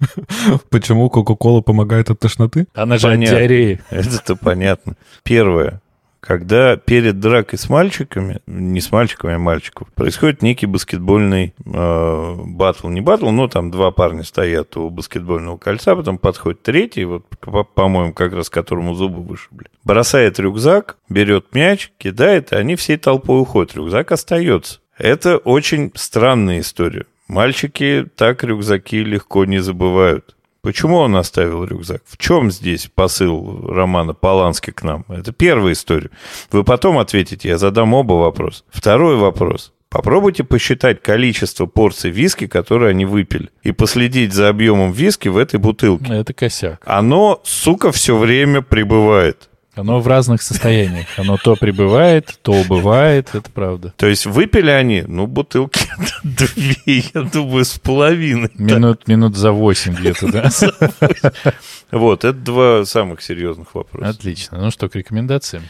Почему 0.70 1.10
Кока-Кола 1.10 1.60
помогает 1.60 2.10
от 2.10 2.22
тошноты? 2.22 2.68
Она 2.74 2.98
же 2.98 3.12
от 3.12 3.20
диареи. 3.20 3.82
Это-то 3.90 4.38
понятно. 4.38 4.96
Первое 5.24 5.82
когда 6.22 6.78
перед 6.78 7.20
дракой 7.20 7.58
с 7.58 7.68
мальчиками, 7.68 8.42
не 8.46 8.80
с 8.80 8.92
мальчиками, 8.92 9.34
а 9.34 9.40
мальчиков, 9.40 9.92
происходит 9.94 10.44
некий 10.44 10.68
баскетбольный 10.68 11.56
э, 11.66 12.36
батл. 12.46 12.88
Не 12.90 13.02
батл, 13.02 13.30
но 13.32 13.48
там 13.48 13.72
два 13.72 13.92
парня 13.92 14.24
стоят 14.24 14.78
у 14.78 14.90
баскетбольного 14.92 15.58
кольца, 15.58 15.96
потом 15.96 16.20
подходит 16.20 16.62
третий, 16.62 17.06
вот, 17.06 17.26
по-моему, 17.74 18.14
как 18.14 18.34
раз 18.34 18.50
которому 18.50 18.94
зубы 18.94 19.24
вышибли. 19.24 19.68
Бросает 19.84 20.40
рюкзак, 20.40 20.98
берет 21.10 21.54
мяч, 21.54 21.92
кидает, 21.98 22.52
и 22.52 22.56
они 22.56 22.76
всей 22.76 22.98
толпой 22.98 23.42
уходят. 23.42 23.76
Рюкзак 23.76 24.12
остается. 24.12 24.80
Это 24.98 25.38
очень 25.38 25.92
странная 25.96 26.60
история. 26.60 27.08
Мальчики 27.28 28.06
так 28.16 28.44
рюкзаки 28.44 29.04
легко 29.04 29.46
не 29.46 29.58
забывают. 29.60 30.36
Почему 30.64 30.98
он 30.98 31.16
оставил 31.16 31.64
рюкзак? 31.64 32.04
В 32.06 32.18
чем 32.18 32.52
здесь 32.52 32.88
посыл 32.94 33.68
романа 33.68 34.14
Полански 34.14 34.70
к 34.70 34.84
нам? 34.84 35.06
Это 35.10 35.32
первая 35.32 35.74
история. 35.74 36.12
Вы 36.52 36.64
потом 36.64 37.00
ответите, 37.00 37.50
я 37.50 37.58
задам 37.58 37.96
оба 37.96 38.14
вопроса. 38.14 38.64
Второй 38.70 39.16
вопрос. 39.16 39.74
Попробуйте 39.90 40.44
посчитать 40.44 41.02
количество 41.02 41.66
порций 41.66 42.12
виски, 42.12 42.46
которые 42.46 42.92
они 42.92 43.06
выпили, 43.06 43.50
и 43.64 43.74
последить 43.74 44.34
за 44.34 44.48
объемом 44.50 44.92
виски 44.92 45.28
в 45.28 45.38
этой 45.38 45.60
бутылке. 45.60 46.14
Это 46.14 46.34
косяк. 46.34 46.82
Оно, 46.86 47.42
сука, 47.44 47.92
все 47.92 48.16
время 48.16 48.62
прибывает. 48.62 49.50
Оно 49.76 50.00
в 50.00 50.08
разных 50.08 50.42
состояниях. 50.42 51.08
Оно 51.18 51.38
то 51.38 51.56
прибывает, 51.56 52.38
то 52.42 52.52
убывает, 52.52 53.30
это 53.34 53.50
правда. 53.50 53.94
То 53.96 54.08
есть 54.08 54.26
выпили 54.26 54.70
они, 54.70 55.04
ну, 55.08 55.28
бутылки 55.28 55.80
две, 56.24 57.04
я 57.14 57.22
думаю, 57.22 57.64
с 57.64 57.80
половиной. 57.80 58.52
Минут, 58.56 59.08
минут 59.08 59.38
за 59.38 59.52
восемь 59.52 59.94
где-то, 59.94 60.32
да? 60.32 61.52
Вот, 61.92 62.24
это 62.24 62.38
два 62.38 62.86
самых 62.86 63.22
серьезных 63.22 63.76
вопроса. 63.76 64.10
Отлично. 64.10 64.58
Ну 64.58 64.72
что, 64.72 64.88
к 64.88 64.96
рекомендациям? 64.96 65.64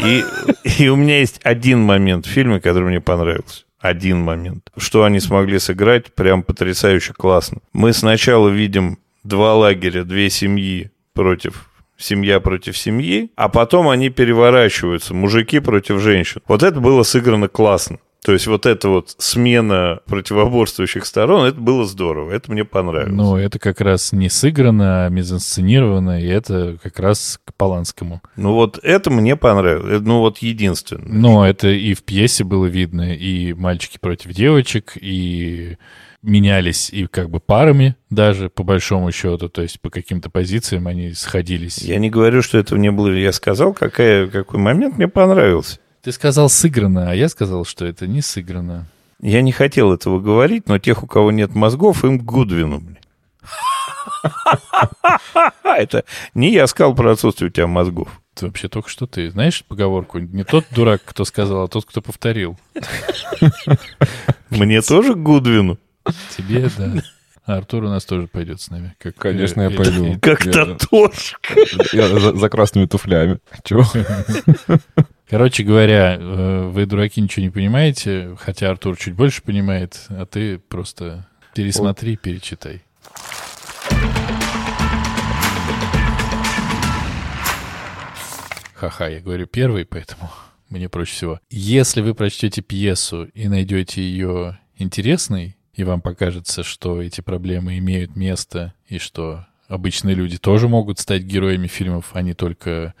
И, 0.00 0.24
и 0.78 0.88
у 0.88 0.96
меня 0.96 1.18
есть 1.18 1.40
один 1.42 1.80
момент 1.80 2.26
в 2.26 2.30
фильме, 2.30 2.60
который 2.60 2.88
мне 2.88 3.00
понравился. 3.00 3.64
Один 3.78 4.20
момент. 4.20 4.70
Что 4.76 5.04
они 5.04 5.20
смогли 5.20 5.58
сыграть 5.58 6.14
прям 6.14 6.42
потрясающе 6.42 7.12
классно. 7.12 7.58
Мы 7.72 7.92
сначала 7.92 8.48
видим 8.48 8.98
два 9.24 9.54
лагеря, 9.54 10.04
две 10.04 10.30
семьи 10.30 10.90
против 11.12 11.68
семья 11.96 12.40
против 12.40 12.76
семьи, 12.76 13.30
а 13.36 13.48
потом 13.48 13.88
они 13.88 14.10
переворачиваются, 14.10 15.14
мужики 15.14 15.60
против 15.60 16.00
женщин. 16.00 16.42
Вот 16.46 16.62
это 16.62 16.80
было 16.80 17.02
сыграно 17.02 17.48
классно. 17.48 17.98
То 18.24 18.32
есть 18.32 18.46
вот 18.46 18.64
эта 18.64 18.88
вот 18.88 19.14
смена 19.18 20.00
противоборствующих 20.06 21.04
сторон, 21.04 21.44
это 21.46 21.60
было 21.60 21.84
здорово, 21.84 22.32
это 22.32 22.50
мне 22.50 22.64
понравилось. 22.64 23.12
Ну, 23.12 23.36
это 23.36 23.58
как 23.58 23.82
раз 23.82 24.12
не 24.12 24.30
сыграно, 24.30 25.04
а 25.04 25.08
мизансценировано, 25.10 26.22
и 26.22 26.26
это 26.26 26.78
как 26.82 26.98
раз 26.98 27.38
к 27.44 27.52
Поланскому. 27.54 28.22
Ну 28.36 28.54
вот 28.54 28.78
это 28.82 29.10
мне 29.10 29.36
понравилось, 29.36 30.00
ну 30.00 30.20
вот 30.20 30.38
единственное. 30.38 31.06
Ну, 31.06 31.44
это 31.44 31.68
и 31.68 31.92
в 31.92 32.02
пьесе 32.02 32.44
было 32.44 32.64
видно, 32.64 33.14
и 33.14 33.52
мальчики 33.52 33.98
против 34.00 34.30
девочек, 34.30 34.96
и 34.98 35.76
менялись 36.24 36.90
и 36.90 37.06
как 37.06 37.30
бы 37.30 37.38
парами 37.38 37.96
даже, 38.10 38.48
по 38.48 38.64
большому 38.64 39.12
счету, 39.12 39.48
то 39.48 39.62
есть 39.62 39.80
по 39.80 39.90
каким-то 39.90 40.30
позициям 40.30 40.86
они 40.86 41.12
сходились. 41.12 41.78
Я 41.78 41.98
не 41.98 42.10
говорю, 42.10 42.42
что 42.42 42.58
этого 42.58 42.78
не 42.78 42.90
было. 42.90 43.08
Я 43.08 43.32
сказал, 43.32 43.74
какая, 43.74 44.26
какой 44.28 44.58
момент 44.58 44.96
мне 44.96 45.08
понравился. 45.08 45.78
Ты 46.02 46.12
сказал 46.12 46.48
сыграно, 46.48 47.10
а 47.10 47.14
я 47.14 47.28
сказал, 47.28 47.64
что 47.64 47.86
это 47.86 48.06
не 48.06 48.20
сыграно. 48.20 48.88
Я 49.20 49.42
не 49.42 49.52
хотел 49.52 49.92
этого 49.92 50.20
говорить, 50.20 50.68
но 50.68 50.78
тех, 50.78 51.02
у 51.02 51.06
кого 51.06 51.30
нет 51.30 51.54
мозгов, 51.54 52.04
им 52.04 52.18
Гудвину, 52.18 52.80
блин. 52.80 52.98
Это 55.64 56.04
не 56.34 56.52
я 56.52 56.66
сказал 56.66 56.94
про 56.94 57.12
отсутствие 57.12 57.48
у 57.48 57.52
тебя 57.52 57.66
мозгов. 57.66 58.08
Ты 58.34 58.46
вообще 58.46 58.68
только 58.68 58.88
что 58.88 59.06
ты 59.06 59.30
знаешь 59.30 59.64
поговорку? 59.64 60.18
Не 60.18 60.44
тот 60.44 60.64
дурак, 60.70 61.02
кто 61.04 61.24
сказал, 61.24 61.64
а 61.64 61.68
тот, 61.68 61.84
кто 61.84 62.02
повторил. 62.02 62.58
Мне 64.50 64.82
тоже 64.82 65.14
Гудвину. 65.14 65.78
Тебе, 66.36 66.68
да. 66.76 67.02
А 67.46 67.58
Артур 67.58 67.84
у 67.84 67.88
нас 67.88 68.04
тоже 68.06 68.26
пойдет 68.26 68.60
с 68.60 68.70
нами. 68.70 68.94
Как, 68.98 69.16
Конечно, 69.16 69.60
я 69.60 69.70
пойду. 69.70 70.18
Как 70.20 70.44
Татошка. 70.44 71.54
Я 71.92 72.08
за, 72.08 72.34
за 72.34 72.48
красными 72.48 72.86
туфлями. 72.86 73.38
Чего? 73.64 73.84
Короче 75.28 75.62
говоря, 75.62 76.16
э, 76.18 76.68
вы, 76.68 76.86
дураки, 76.86 77.20
ничего 77.20 77.44
не 77.44 77.50
понимаете, 77.50 78.34
хотя 78.40 78.70
Артур 78.70 78.96
чуть 78.96 79.14
больше 79.14 79.42
понимает, 79.42 80.06
а 80.08 80.24
ты 80.24 80.58
просто 80.58 81.26
пересмотри, 81.54 82.16
перечитай. 82.16 82.82
Ха-ха, 88.74 89.08
я 89.08 89.20
говорю 89.20 89.46
первый, 89.46 89.84
поэтому 89.84 90.30
мне 90.68 90.88
проще 90.88 91.12
всего. 91.12 91.40
Если 91.50 92.00
вы 92.00 92.14
прочтете 92.14 92.62
пьесу 92.62 93.24
и 93.34 93.48
найдете 93.48 94.02
ее 94.02 94.58
интересной, 94.76 95.56
и 95.74 95.84
вам 95.84 96.00
покажется, 96.00 96.62
что 96.62 97.02
эти 97.02 97.20
проблемы 97.20 97.78
имеют 97.78 98.16
место, 98.16 98.74
и 98.88 98.98
что 98.98 99.46
обычные 99.68 100.14
люди 100.14 100.38
тоже 100.38 100.68
могут 100.68 100.98
стать 100.98 101.22
героями 101.22 101.66
фильмов, 101.66 102.10
а 102.12 102.22
не 102.22 102.34
только 102.34 102.94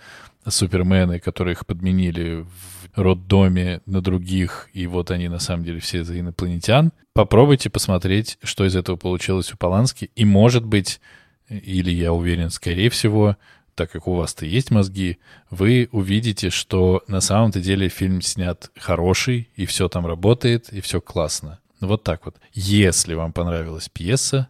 супермены, 0.46 1.20
которых 1.20 1.66
подменили 1.66 2.44
в 2.44 3.00
роддоме 3.00 3.80
на 3.86 4.00
других, 4.00 4.68
и 4.72 4.86
вот 4.86 5.10
они 5.10 5.28
на 5.28 5.38
самом 5.38 5.64
деле 5.64 5.80
все 5.80 6.04
за 6.04 6.18
инопланетян. 6.18 6.92
Попробуйте 7.12 7.70
посмотреть, 7.70 8.38
что 8.42 8.64
из 8.64 8.76
этого 8.76 8.96
получилось 8.96 9.52
у 9.52 9.56
Полански, 9.56 10.10
и 10.14 10.24
может 10.24 10.64
быть, 10.64 11.00
или 11.48 11.90
я 11.90 12.12
уверен, 12.12 12.50
скорее 12.50 12.90
всего, 12.90 13.36
так 13.74 13.90
как 13.90 14.06
у 14.06 14.14
вас-то 14.14 14.46
есть 14.46 14.70
мозги, 14.70 15.18
вы 15.50 15.88
увидите, 15.90 16.50
что 16.50 17.02
на 17.08 17.20
самом-то 17.20 17.60
деле 17.60 17.88
фильм 17.88 18.22
снят 18.22 18.70
хороший, 18.76 19.48
и 19.56 19.66
все 19.66 19.88
там 19.88 20.06
работает, 20.06 20.72
и 20.72 20.80
все 20.80 21.00
классно. 21.00 21.58
Вот 21.80 22.02
так 22.02 22.24
вот. 22.24 22.36
Если 22.52 23.14
вам 23.14 23.32
понравилась 23.32 23.88
пьеса, 23.88 24.48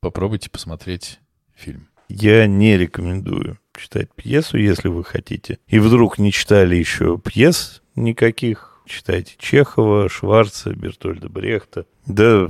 попробуйте 0.00 0.50
посмотреть 0.50 1.20
фильм. 1.54 1.88
Я 2.08 2.46
не 2.46 2.76
рекомендую 2.76 3.58
читать 3.76 4.08
пьесу, 4.14 4.56
если 4.56 4.88
вы 4.88 5.04
хотите. 5.04 5.58
И 5.66 5.78
вдруг 5.78 6.18
не 6.18 6.32
читали 6.32 6.76
еще 6.76 7.18
пьес 7.18 7.82
никаких, 7.94 8.82
читайте 8.86 9.34
Чехова, 9.38 10.08
Шварца, 10.08 10.72
Бертольда 10.72 11.28
Брехта, 11.28 11.86
да 12.06 12.48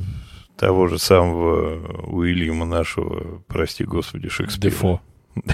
того 0.56 0.88
же 0.88 0.98
самого 0.98 2.06
Уильяма 2.06 2.66
нашего, 2.66 3.42
прости 3.46 3.84
господи, 3.84 4.28
Шекспира. 4.28 4.70
Дефо. 4.70 5.00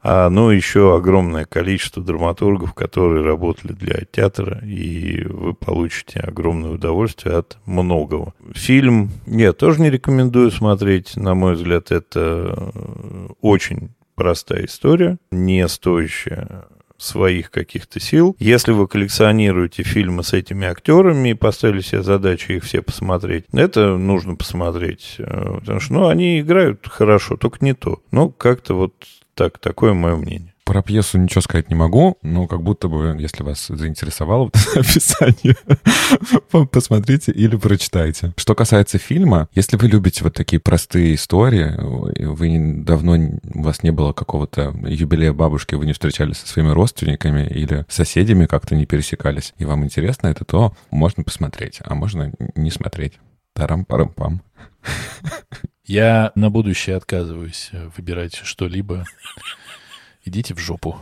А, 0.00 0.30
ну, 0.30 0.50
еще 0.50 0.96
огромное 0.96 1.44
количество 1.44 2.02
драматургов, 2.02 2.72
которые 2.72 3.24
работали 3.24 3.72
для 3.72 4.02
театра, 4.10 4.60
и 4.64 5.24
вы 5.24 5.54
получите 5.54 6.20
огромное 6.20 6.70
удовольствие 6.70 7.36
от 7.36 7.58
многого. 7.66 8.32
Фильм 8.54 9.10
я 9.26 9.52
тоже 9.52 9.80
не 9.80 9.90
рекомендую 9.90 10.50
смотреть. 10.50 11.16
На 11.16 11.34
мой 11.34 11.54
взгляд, 11.54 11.90
это 11.90 12.72
очень 13.40 13.90
простая 14.14 14.66
история, 14.66 15.18
не 15.30 15.66
стоящая 15.68 16.66
своих 16.96 17.50
каких-то 17.52 18.00
сил. 18.00 18.36
Если 18.40 18.72
вы 18.72 18.88
коллекционируете 18.88 19.84
фильмы 19.84 20.24
с 20.24 20.32
этими 20.32 20.66
актерами 20.66 21.30
и 21.30 21.34
поставили 21.34 21.80
себе 21.80 22.02
задачу 22.02 22.52
их 22.52 22.64
все 22.64 22.82
посмотреть, 22.82 23.44
это 23.52 23.96
нужно 23.96 24.34
посмотреть. 24.34 25.14
э, 25.18 25.58
Потому 25.60 25.80
что, 25.80 25.92
ну, 25.94 26.08
они 26.08 26.40
играют 26.40 26.86
хорошо, 26.88 27.36
только 27.36 27.64
не 27.64 27.74
то. 27.74 28.00
Ну, 28.10 28.30
как-то 28.30 28.74
вот 28.74 28.94
так, 29.38 29.58
такое 29.58 29.94
мое 29.94 30.16
мнение. 30.16 30.52
Про 30.64 30.82
пьесу 30.82 31.16
ничего 31.16 31.40
сказать 31.40 31.70
не 31.70 31.76
могу, 31.76 32.18
но 32.22 32.48
как 32.48 32.60
будто 32.60 32.88
бы, 32.88 33.16
если 33.18 33.44
вас 33.44 33.68
заинтересовало 33.68 34.46
вот 34.46 34.56
описание, 34.74 35.56
посмотрите 36.72 37.30
или 37.30 37.54
прочитайте. 37.56 38.34
Что 38.36 38.56
касается 38.56 38.98
фильма, 38.98 39.48
если 39.54 39.76
вы 39.76 39.86
любите 39.86 40.24
вот 40.24 40.34
такие 40.34 40.58
простые 40.58 41.14
истории, 41.14 41.72
вы 42.20 42.82
давно, 42.82 43.16
у 43.54 43.62
вас 43.62 43.84
не 43.84 43.92
было 43.92 44.12
какого-то 44.12 44.74
юбилея 44.88 45.32
бабушки, 45.32 45.76
вы 45.76 45.86
не 45.86 45.92
встречались 45.92 46.38
со 46.38 46.48
своими 46.48 46.70
родственниками 46.70 47.46
или 47.46 47.86
соседями 47.88 48.46
как-то 48.46 48.74
не 48.74 48.86
пересекались, 48.86 49.54
и 49.58 49.64
вам 49.64 49.84
интересно 49.84 50.26
это, 50.26 50.44
то 50.44 50.74
можно 50.90 51.22
посмотреть, 51.22 51.78
а 51.84 51.94
можно 51.94 52.32
не 52.56 52.72
смотреть. 52.72 53.20
Тарам-парам-пам. 53.54 54.42
Я 55.88 56.32
на 56.34 56.50
будущее 56.50 56.96
отказываюсь 56.96 57.70
э, 57.72 57.88
выбирать 57.96 58.34
что-либо. 58.34 59.06
Идите 60.24 60.54
в 60.54 60.58
жопу. 60.58 60.98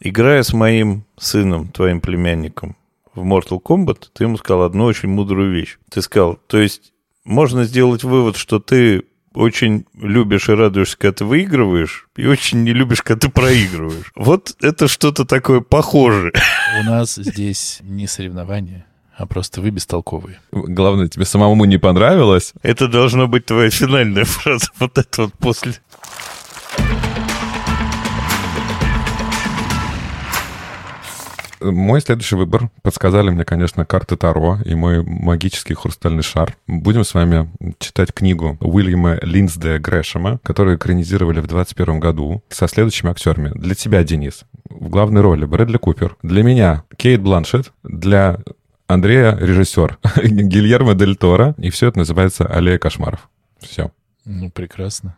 Играя 0.00 0.42
с 0.42 0.52
моим 0.52 1.04
сыном, 1.16 1.68
твоим 1.68 2.00
племянником, 2.00 2.76
в 3.14 3.22
Mortal 3.24 3.62
Kombat, 3.62 4.08
ты 4.12 4.24
ему 4.24 4.36
сказал 4.36 4.64
одну 4.64 4.84
очень 4.84 5.08
мудрую 5.08 5.52
вещь. 5.52 5.78
Ты 5.88 6.02
сказал, 6.02 6.40
то 6.48 6.58
есть 6.58 6.92
можно 7.24 7.64
сделать 7.64 8.02
вывод, 8.02 8.36
что 8.36 8.58
ты 8.58 9.04
очень 9.32 9.86
любишь 9.94 10.48
и 10.48 10.52
радуешься, 10.52 10.98
когда 10.98 11.18
ты 11.18 11.24
выигрываешь, 11.24 12.08
и 12.16 12.26
очень 12.26 12.64
не 12.64 12.72
любишь, 12.72 13.02
когда 13.02 13.28
ты 13.28 13.32
проигрываешь. 13.32 14.10
Вот 14.16 14.56
это 14.60 14.88
что-то 14.88 15.24
такое 15.24 15.60
похожее. 15.60 16.32
У 16.80 16.82
нас 16.82 17.14
здесь 17.14 17.78
не 17.82 18.08
соревнования, 18.08 18.86
а 19.16 19.26
просто 19.26 19.60
вы 19.60 19.70
бестолковые. 19.70 20.40
Главное, 20.52 21.08
тебе 21.08 21.24
самому 21.24 21.64
не 21.64 21.78
понравилось, 21.78 22.52
Это 22.62 22.88
должна 22.88 23.26
быть 23.26 23.46
твоя 23.46 23.70
финальная 23.70 24.24
фраза. 24.24 24.66
Вот 24.78 24.98
это 24.98 25.22
вот 25.22 25.32
после. 25.34 25.74
Мой 31.62 32.00
следующий 32.00 32.36
выбор 32.36 32.70
подсказали 32.82 33.30
мне, 33.30 33.44
конечно, 33.44 33.84
карты 33.84 34.16
Таро 34.16 34.58
и 34.64 34.74
мой 34.74 35.02
магический 35.02 35.74
хрустальный 35.74 36.22
шар. 36.22 36.56
Будем 36.66 37.02
с 37.02 37.14
вами 37.14 37.50
читать 37.78 38.12
книгу 38.12 38.58
Уильяма 38.60 39.18
Линсде 39.22 39.78
Грэшема, 39.78 40.38
которую 40.42 40.76
экранизировали 40.76 41.40
в 41.40 41.46
2021 41.46 42.00
году 42.00 42.42
со 42.50 42.68
следующими 42.68 43.10
актерами. 43.10 43.50
Для 43.54 43.74
тебя, 43.74 44.04
Денис, 44.04 44.44
в 44.68 44.88
главной 44.90 45.22
роли 45.22 45.44
Брэдли 45.46 45.78
Купер. 45.78 46.16
Для 46.22 46.42
меня 46.42 46.84
Кейт 46.96 47.22
Бланшет. 47.22 47.72
Для 47.82 48.38
Андрея 48.86 49.36
режиссер 49.36 49.98
Гильермо 50.22 50.94
Дель 50.94 51.16
Торо. 51.16 51.54
И 51.58 51.70
все 51.70 51.88
это 51.88 51.98
называется 51.98 52.46
«Аллея 52.46 52.78
кошмаров». 52.78 53.28
Все. 53.58 53.90
Ну, 54.24 54.50
прекрасно. 54.50 55.16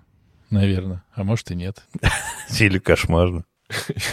Наверное. 0.50 1.02
А 1.14 1.24
может 1.24 1.50
и 1.50 1.54
нет. 1.54 1.82
Или 2.58 2.78
кошмарно. 2.78 3.44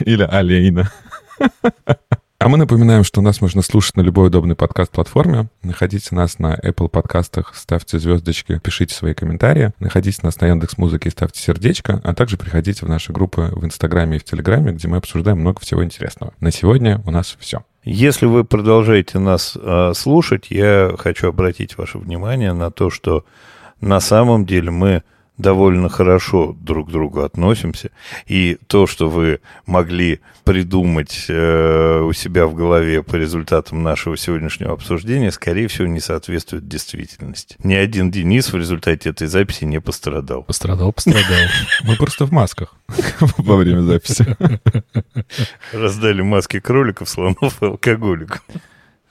Или 0.01 0.23
«Алейна». 0.23 0.91
А 2.37 2.49
мы 2.49 2.57
напоминаем, 2.57 3.05
что 3.05 3.21
нас 3.21 3.39
можно 3.39 3.61
слушать 3.61 3.95
на 3.95 4.01
любой 4.01 4.27
удобной 4.27 4.57
подкаст-платформе. 4.57 5.47
Находите 5.63 6.13
нас 6.13 6.37
на 6.37 6.53
Apple 6.55 6.89
подкастах, 6.89 7.55
ставьте 7.55 7.97
звездочки, 7.97 8.59
пишите 8.61 8.93
свои 8.93 9.13
комментарии. 9.13 9.71
Находите 9.79 10.19
нас 10.21 10.41
на 10.41 10.47
Яндекс 10.47 10.77
Музыке 10.77 11.07
и 11.07 11.11
ставьте 11.13 11.41
сердечко, 11.41 12.01
а 12.03 12.13
также 12.13 12.35
приходите 12.35 12.85
в 12.85 12.89
наши 12.89 13.13
группы 13.13 13.53
в 13.55 13.63
Инстаграме 13.63 14.17
и 14.17 14.19
в 14.19 14.25
Телеграме, 14.25 14.73
где 14.73 14.89
мы 14.89 14.97
обсуждаем 14.97 15.39
много 15.39 15.61
всего 15.61 15.81
интересного. 15.83 16.33
На 16.41 16.51
сегодня 16.51 17.01
у 17.05 17.11
нас 17.11 17.37
все. 17.39 17.63
Если 17.85 18.25
вы 18.25 18.43
продолжаете 18.43 19.17
нас 19.17 19.55
э, 19.55 19.93
слушать, 19.95 20.47
я 20.49 20.93
хочу 20.99 21.29
обратить 21.29 21.77
ваше 21.77 21.99
внимание 21.99 22.51
на 22.51 22.69
то, 22.69 22.89
что 22.89 23.23
на 23.79 24.01
самом 24.01 24.45
деле 24.45 24.71
мы 24.71 25.03
довольно 25.37 25.89
хорошо 25.89 26.55
друг 26.59 26.89
к 26.89 26.91
другу 26.91 27.21
относимся. 27.21 27.91
И 28.25 28.57
то, 28.67 28.87
что 28.87 29.09
вы 29.09 29.41
могли 29.65 30.21
придумать 30.43 31.25
э, 31.27 32.01
у 32.01 32.13
себя 32.13 32.47
в 32.47 32.55
голове 32.55 33.03
по 33.03 33.15
результатам 33.15 33.83
нашего 33.83 34.15
сегодняшнего 34.15 34.73
обсуждения, 34.73 35.31
скорее 35.31 35.67
всего, 35.67 35.87
не 35.87 35.99
соответствует 35.99 36.67
действительности. 36.67 37.57
Ни 37.63 37.73
один 37.73 38.11
Денис 38.11 38.51
в 38.51 38.57
результате 38.57 39.09
этой 39.09 39.27
записи 39.27 39.65
не 39.65 39.81
пострадал. 39.81 40.43
Пострадал, 40.43 40.93
пострадал. 40.93 41.49
Мы 41.83 41.95
просто 41.97 42.25
в 42.25 42.31
масках 42.31 42.75
во 43.37 43.57
время 43.57 43.81
записи. 43.81 44.37
Раздали 45.73 46.21
маски 46.21 46.59
кроликов, 46.59 47.09
слонов 47.09 47.61
и 47.61 47.65
алкоголиков. 47.65 48.43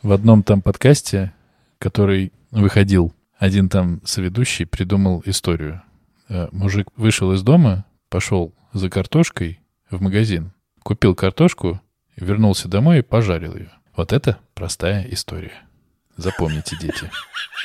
В 0.03 0.13
одном 0.13 0.43
там 0.43 0.63
подкасте, 0.63 1.33
который 1.79 2.33
выходил, 2.51 3.13
один 3.39 3.69
там 3.69 4.01
соведущий 4.05 4.67
придумал 4.67 5.23
историю. 5.27 5.83
Э, 6.29 6.49
Мужик 6.53 6.89
вышел 6.97 7.33
из 7.33 7.43
дома, 7.43 7.85
пошел 8.09 8.55
за 8.73 8.91
картошкой 8.91 9.61
в 9.91 10.01
магазин, 10.01 10.53
купил 10.83 11.15
картошку, 11.15 11.81
вернулся 12.17 12.69
домой 12.69 12.99
и 12.99 13.03
пожарил 13.03 13.57
ее. 13.57 13.71
Вот 13.97 14.13
это 14.13 14.39
простая 14.55 15.07
история. 15.11 15.63
Запомните, 16.17 16.77
дети. 16.81 17.11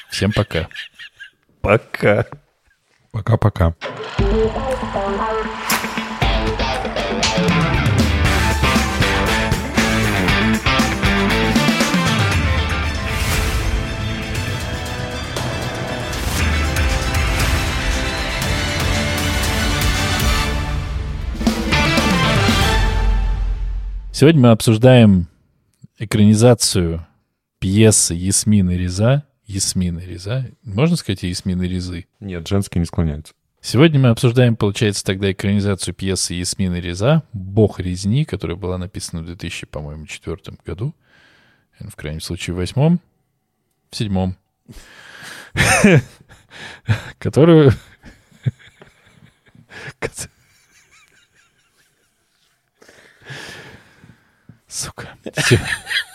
Всем 0.09 0.31
пока. 0.31 0.67
Пока. 1.61 2.25
Пока-пока. 3.11 3.75
Сегодня 24.19 24.41
мы 24.41 24.49
обсуждаем 24.49 25.29
экранизацию 25.97 27.07
пьесы 27.59 28.15
Ясмины 28.15 28.71
Реза. 28.71 29.23
Ясмины 29.45 30.01
Реза. 30.01 30.51
Можно 30.61 30.97
сказать 30.97 31.23
Ясмины 31.23 31.63
Резы? 31.63 32.05
Нет, 32.19 32.45
женские 32.45 32.81
не 32.81 32.85
склоняются. 32.85 33.33
Сегодня 33.61 33.97
мы 33.97 34.09
обсуждаем, 34.09 34.57
получается, 34.57 35.05
тогда 35.05 35.31
экранизацию 35.31 35.93
пьесы 35.93 36.33
Ясмины 36.33 36.81
Реза 36.81 37.23
«Бог 37.31 37.79
резни», 37.79 38.25
которая 38.25 38.57
была 38.57 38.77
написана 38.77 39.21
в 39.21 39.25
2000, 39.25 39.67
по-моему, 39.67 40.05
четвертом 40.05 40.59
году. 40.65 40.93
В 41.79 41.95
крайнем 41.95 42.19
случае, 42.19 42.55
в 42.55 42.57
восьмом. 42.57 42.99
В 43.89 43.95
седьмом. 43.95 44.35
Которую... 47.19 47.71
Zucker. 54.69 55.17